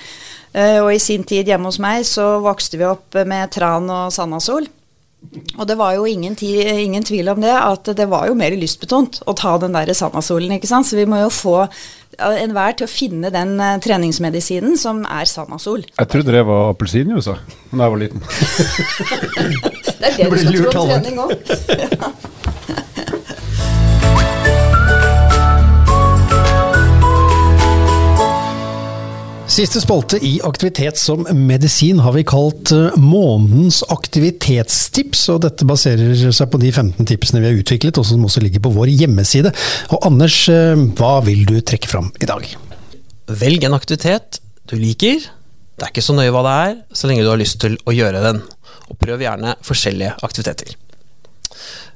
Eh, 0.53 0.81
Og 0.83 0.93
i 0.93 1.03
sin 1.03 1.25
tid 1.25 1.49
hjemme 1.49 1.71
hos 1.71 1.81
meg 1.83 2.05
så 2.05 2.35
vokste 2.45 2.77
vi 2.77 2.89
opp 2.89 3.25
med 3.25 3.51
tran 3.55 3.89
og 3.91 4.13
sandasol. 4.13 4.69
Og 5.59 5.67
det 5.69 5.77
var 5.79 5.95
jo 5.97 6.07
ingen, 6.09 6.37
ti, 6.39 6.53
ingen 6.85 7.05
tvil 7.07 7.31
om 7.33 7.41
det, 7.43 7.53
at 7.55 7.91
det 7.97 8.07
var 8.11 8.29
jo 8.29 8.37
mer 8.39 8.55
lystbetont 8.59 9.23
å 9.27 9.35
ta 9.39 9.57
den 9.63 9.75
der 9.77 9.93
sandasolen, 9.97 10.57
ikke 10.57 10.71
sant. 10.71 10.89
Så 10.89 10.99
vi 10.99 11.07
må 11.09 11.21
jo 11.23 11.31
få 11.33 11.57
enhver 12.15 12.77
til 12.79 12.87
å 12.87 12.91
finne 12.91 13.31
den 13.35 13.57
uh, 13.59 13.75
treningsmedisinen 13.83 14.79
som 14.79 15.03
er 15.09 15.27
sandasol. 15.31 15.83
Jeg 15.99 16.11
trodde 16.13 16.35
det 16.35 16.45
var 16.47 16.71
appelsinjuice 16.75 17.35
da 17.75 17.89
jeg 17.89 17.95
var 17.97 18.01
liten. 18.03 18.23
Det 20.05 20.11
er 20.21 20.31
det 20.31 20.37
du 20.37 20.59
skal 20.59 20.67
tro 20.69 20.83
om 20.85 20.91
trening 20.91 21.21
òg. 21.23 21.31
Siste 29.55 29.79
spalte 29.79 30.19
i 30.19 30.41
Aktivitet 30.43 30.99
som 30.99 31.21
medisin 31.39 32.01
har 32.03 32.17
vi 32.17 32.25
kalt 32.27 32.73
eh, 32.75 32.97
månedens 32.99 33.85
aktivitetstips, 33.95 35.21
og 35.31 35.45
dette 35.45 35.69
baserer 35.69 36.11
seg 36.35 36.51
på 36.51 36.59
de 36.59 36.73
15 36.73 37.07
tipsene 37.07 37.39
vi 37.39 37.53
har 37.53 37.61
utviklet, 37.61 38.01
og 38.01 38.09
som 38.09 38.25
også 38.27 38.43
ligger 38.43 38.65
på 38.65 38.73
vår 38.75 38.91
hjemmeside. 38.91 39.53
Og 39.95 40.09
Anders, 40.11 40.41
eh, 40.51 40.75
hva 40.99 41.13
vil 41.23 41.45
du 41.47 41.61
trekke 41.63 41.87
fram 41.87 42.11
i 42.19 42.27
dag? 42.27 42.51
Velg 43.31 43.69
en 43.69 43.79
aktivitet 43.79 44.41
du 44.73 44.75
liker. 44.75 45.23
Det 45.23 45.87
er 45.87 45.95
ikke 45.95 46.09
så 46.09 46.19
nøye 46.19 46.35
hva 46.35 46.43
det 46.49 46.59
er, 46.65 46.75
så 46.91 47.13
lenge 47.13 47.23
du 47.23 47.31
har 47.31 47.39
lyst 47.39 47.61
til 47.63 47.79
å 47.87 47.95
gjøre 47.95 48.27
den. 48.27 48.43
Og 48.91 48.99
prøv 48.99 49.23
gjerne 49.23 49.55
forskjellige 49.63 50.17
aktiviteter. 50.27 50.75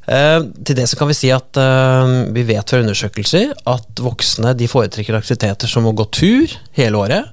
Eh, 0.09 0.40
til 0.64 0.79
det 0.79 0.87
så 0.88 0.97
kan 0.97 1.11
vi 1.11 1.16
si 1.16 1.29
at 1.35 1.59
eh, 1.61 2.12
vi 2.33 2.47
vet 2.49 2.71
fra 2.71 2.81
undersøkelser 2.81 3.53
at 3.68 4.01
voksne 4.01 4.55
de 4.57 4.68
foretrekker 4.71 5.18
aktiviteter 5.18 5.68
som 5.68 5.88
å 5.88 5.92
gå 5.97 6.07
tur 6.14 6.55
hele 6.79 7.03
året, 7.03 7.29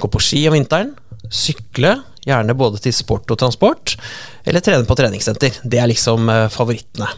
gå 0.00 0.10
på 0.10 0.20
ski 0.20 0.42
om 0.50 0.56
vinteren, 0.58 0.92
sykle, 1.32 1.96
gjerne 2.26 2.56
både 2.58 2.82
til 2.84 2.92
sport 2.92 3.30
og 3.32 3.40
transport, 3.40 3.94
eller 4.44 4.64
trene 4.64 4.88
på 4.88 4.96
treningssenter. 4.98 5.62
Det 5.64 5.80
er 5.80 5.88
liksom 5.88 6.28
eh, 6.28 6.46
favorittene. 6.52 7.08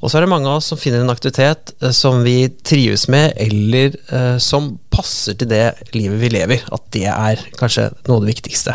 Og 0.00 0.08
så 0.08 0.18
er 0.18 0.24
det 0.24 0.32
mange 0.32 0.48
av 0.48 0.60
oss 0.60 0.70
som 0.72 0.80
finner 0.80 1.02
en 1.04 1.12
aktivitet 1.12 1.74
som 1.92 2.22
vi 2.24 2.48
trives 2.64 3.04
med, 3.12 3.34
eller 3.36 3.98
som 4.40 4.70
passer 4.88 5.36
til 5.36 5.50
det 5.50 5.66
livet 5.92 6.16
vi 6.22 6.30
lever. 6.32 6.62
At 6.72 6.86
det 6.96 7.04
er 7.12 7.42
kanskje 7.60 7.90
noe 8.08 8.16
av 8.16 8.24
det 8.24 8.32
viktigste. 8.32 8.72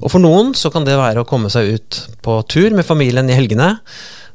Og 0.00 0.08
for 0.08 0.24
noen 0.24 0.54
så 0.56 0.72
kan 0.72 0.88
det 0.88 0.96
være 0.96 1.20
å 1.20 1.28
komme 1.28 1.52
seg 1.52 1.76
ut 1.76 2.00
på 2.24 2.38
tur 2.48 2.72
med 2.72 2.88
familien 2.88 3.28
i 3.28 3.36
helgene. 3.36 3.74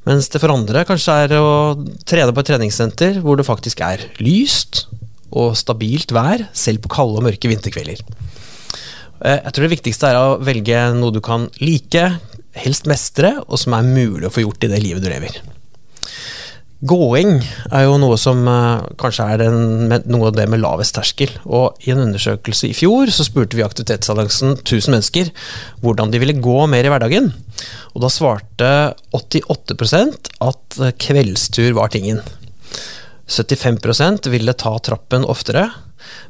Mens 0.06 0.30
det 0.30 0.42
for 0.42 0.54
andre 0.54 0.84
kanskje 0.86 1.16
er 1.26 1.34
å 1.40 1.48
trene 2.06 2.34
på 2.34 2.44
et 2.44 2.50
treningssenter 2.52 3.18
hvor 3.24 3.40
det 3.40 3.48
faktisk 3.48 3.82
er 3.82 4.04
lyst 4.22 4.86
og 5.36 5.56
stabilt 5.58 6.14
vær, 6.16 6.46
selv 6.56 6.84
på 6.84 6.92
kalde 6.94 7.20
og 7.20 7.26
mørke 7.26 7.50
vinterkvelder. 7.50 8.04
Eh, 9.26 9.40
Jeg 9.42 9.52
tror 9.52 9.66
det 9.66 9.74
viktigste 9.74 10.12
er 10.12 10.20
å 10.20 10.38
velge 10.46 10.84
noe 10.96 11.12
du 11.16 11.20
kan 11.26 11.50
like, 11.60 12.06
helst 12.56 12.86
mestre, 12.88 13.34
og 13.50 13.60
som 13.60 13.74
er 13.76 13.90
mulig 13.90 14.30
å 14.30 14.34
få 14.34 14.46
gjort 14.46 14.64
i 14.64 14.72
det 14.72 14.80
livet 14.84 15.04
du 15.04 15.10
lever. 15.12 15.42
Gåing 16.86 17.40
er 17.74 17.86
jo 17.88 17.96
noe 18.02 18.18
som 18.20 18.44
eh, 18.50 18.84
kanskje 19.02 19.26
er 19.32 19.42
den, 19.42 19.90
noe 20.12 20.30
av 20.30 20.36
det 20.38 20.46
med 20.52 20.62
lavest 20.62 20.96
terskel. 20.98 21.32
Og 21.46 21.80
i 21.86 21.94
en 21.94 22.04
undersøkelse 22.04 22.70
i 22.70 22.76
fjor 22.78 23.10
så 23.14 23.26
spurte 23.26 23.58
vi 23.58 23.66
Aktivitetsalliansen 23.66 24.58
1000 24.60 24.94
mennesker 24.94 25.32
hvordan 25.82 26.14
de 26.14 26.22
ville 26.22 26.38
gå 26.38 26.58
mer 26.70 26.86
i 26.86 26.92
hverdagen. 26.94 27.32
Og 27.96 28.04
da 28.04 28.12
svarte 28.14 28.70
88 29.16 29.78
at 30.46 30.80
eh, 30.82 30.94
kveldstur 31.08 31.74
var 31.80 31.94
tingen. 31.96 32.22
75% 33.26 34.30
ville 34.30 34.54
ta 34.54 34.76
trappen 34.86 35.26
oftere, 35.26 35.70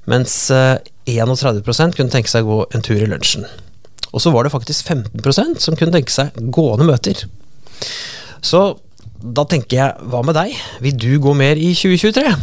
mens 0.08 0.38
eh, 0.56 0.78
31 1.10 1.66
kunne 1.98 2.14
tenke 2.14 2.32
seg 2.32 2.46
å 2.46 2.52
gå 2.54 2.60
en 2.72 2.86
tur 2.86 3.02
i 3.02 3.10
lunsjen. 3.12 3.50
Og 4.16 4.24
så 4.24 4.32
var 4.32 4.46
det 4.46 4.54
faktisk 4.56 4.88
15% 4.88 5.60
som 5.60 5.76
kunne 5.76 5.98
tenke 5.98 6.14
seg 6.14 6.38
gående 6.56 6.88
møter. 6.88 7.26
Så 8.46 8.78
da 9.34 9.46
tenker 9.50 9.80
jeg, 9.80 10.06
hva 10.12 10.22
med 10.26 10.38
deg? 10.38 10.54
Vil 10.86 11.00
du 11.02 11.12
gå 11.24 11.34
mer 11.38 11.58
i 11.58 11.72
2023? 11.74 12.36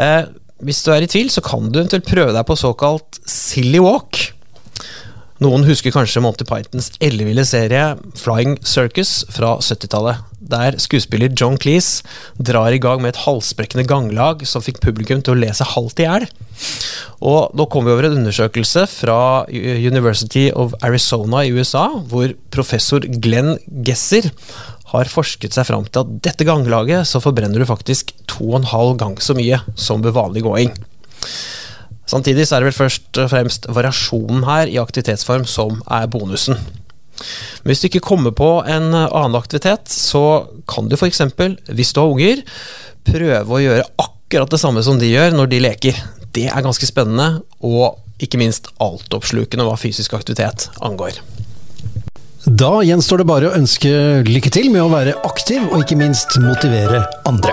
Eh, 0.00 0.24
hvis 0.66 0.82
du 0.84 0.90
er 0.92 1.06
i 1.06 1.10
tvil, 1.10 1.30
så 1.32 1.42
kan 1.44 1.70
du 1.70 1.80
eventuelt 1.80 2.08
prøve 2.08 2.34
deg 2.36 2.46
på 2.48 2.58
såkalt 2.58 3.20
silly 3.28 3.80
walk. 3.82 4.18
Noen 5.40 5.64
husker 5.64 5.94
kanskje 5.94 6.20
Monty 6.20 6.44
Pythons 6.44 6.90
elleville 7.00 7.46
serie 7.48 7.94
Flying 8.20 8.58
Circus 8.66 9.22
fra 9.32 9.54
70-tallet, 9.64 10.20
der 10.52 10.76
skuespiller 10.82 11.32
John 11.32 11.56
Cleese 11.60 12.04
drar 12.36 12.74
i 12.76 12.80
gang 12.82 13.00
med 13.00 13.14
et 13.14 13.22
halsbrekkende 13.22 13.86
ganglag 13.88 14.44
som 14.48 14.60
fikk 14.60 14.82
publikum 14.84 15.22
til 15.24 15.32
å 15.32 15.40
le 15.40 15.48
seg 15.56 15.72
halvt 15.72 16.02
i 16.02 16.08
hjel. 16.08 16.26
Og 17.24 17.56
nå 17.56 17.66
kommer 17.72 17.88
vi 17.88 17.96
over 17.96 18.10
en 18.10 18.18
undersøkelse 18.20 18.84
fra 18.92 19.20
University 19.48 20.50
of 20.52 20.76
Arizona 20.84 21.46
i 21.46 21.54
USA, 21.56 21.86
hvor 22.12 22.36
professor 22.52 23.04
Glenn 23.08 23.56
Gesser 23.86 24.28
har 24.90 25.10
forsket 25.10 25.54
seg 25.54 25.68
fram 25.68 25.86
til 25.86 26.02
at 26.02 26.12
dette 26.26 26.46
ganglaget 26.46 27.08
så 27.08 27.22
forbrenner 27.22 27.62
du 27.62 27.68
faktisk 27.68 28.12
to 28.30 28.52
og 28.52 28.60
en 28.60 28.70
halv 28.72 28.96
gang 29.00 29.16
så 29.22 29.36
mye 29.38 29.60
som 29.78 30.02
ved 30.04 30.16
vanlig 30.16 30.44
gåing. 30.46 30.74
Samtidig 32.10 32.48
så 32.48 32.56
er 32.56 32.64
det 32.64 32.72
vel 32.72 32.80
først 32.80 33.20
og 33.22 33.30
fremst 33.30 33.68
variasjonen 33.70 34.42
her 34.48 34.70
i 34.70 34.80
aktivitetsform 34.82 35.46
som 35.46 35.78
er 35.86 36.08
bonusen. 36.10 36.58
Men 37.60 37.70
hvis 37.70 37.82
du 37.82 37.90
ikke 37.90 38.02
kommer 38.02 38.34
på 38.34 38.48
en 38.64 38.90
annen 38.96 39.38
aktivitet, 39.38 39.92
så 39.92 40.48
kan 40.70 40.88
du 40.90 40.96
f.eks., 40.96 41.22
hvis 41.70 41.92
du 41.94 42.00
har 42.00 42.14
unger, 42.14 42.42
prøve 43.06 43.56
å 43.56 43.62
gjøre 43.62 43.86
akkurat 44.00 44.50
det 44.50 44.62
samme 44.62 44.82
som 44.86 44.98
de 44.98 45.12
gjør 45.12 45.36
når 45.36 45.52
de 45.52 45.62
leker. 45.62 46.00
Det 46.34 46.48
er 46.48 46.64
ganske 46.64 46.88
spennende, 46.88 47.44
og 47.62 48.00
ikke 48.24 48.40
minst 48.40 48.72
altoppslukende 48.82 49.66
hva 49.68 49.76
fysisk 49.80 50.16
aktivitet 50.18 50.68
angår. 50.84 51.20
Da 52.46 52.78
gjenstår 52.80 53.20
det 53.20 53.26
bare 53.28 53.50
å 53.50 53.56
ønske 53.58 53.90
lykke 54.24 54.48
til 54.54 54.70
med 54.72 54.80
å 54.80 54.92
være 54.92 55.12
aktiv, 55.28 55.60
og 55.68 55.82
ikke 55.82 55.98
minst 56.00 56.38
motivere 56.40 57.02
andre. 57.28 57.52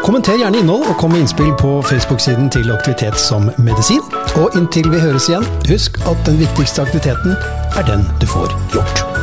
Kommenter 0.00 0.40
gjerne 0.40 0.64
innhold 0.64 0.88
og 0.88 0.96
kom 0.98 1.14
med 1.14 1.22
innspill 1.22 1.52
på 1.60 1.76
Facebook-siden 1.86 2.50
til 2.50 2.72
Aktivitet 2.74 3.20
som 3.20 3.52
medisin. 3.62 4.02
Og 4.40 4.58
inntil 4.58 4.90
vi 4.90 5.04
høres 5.04 5.30
igjen, 5.30 5.46
husk 5.70 6.02
at 6.10 6.26
den 6.26 6.42
viktigste 6.42 6.88
aktiviteten 6.88 7.38
er 7.78 7.86
den 7.86 8.08
du 8.18 8.26
får 8.26 8.56
gjort. 8.74 9.19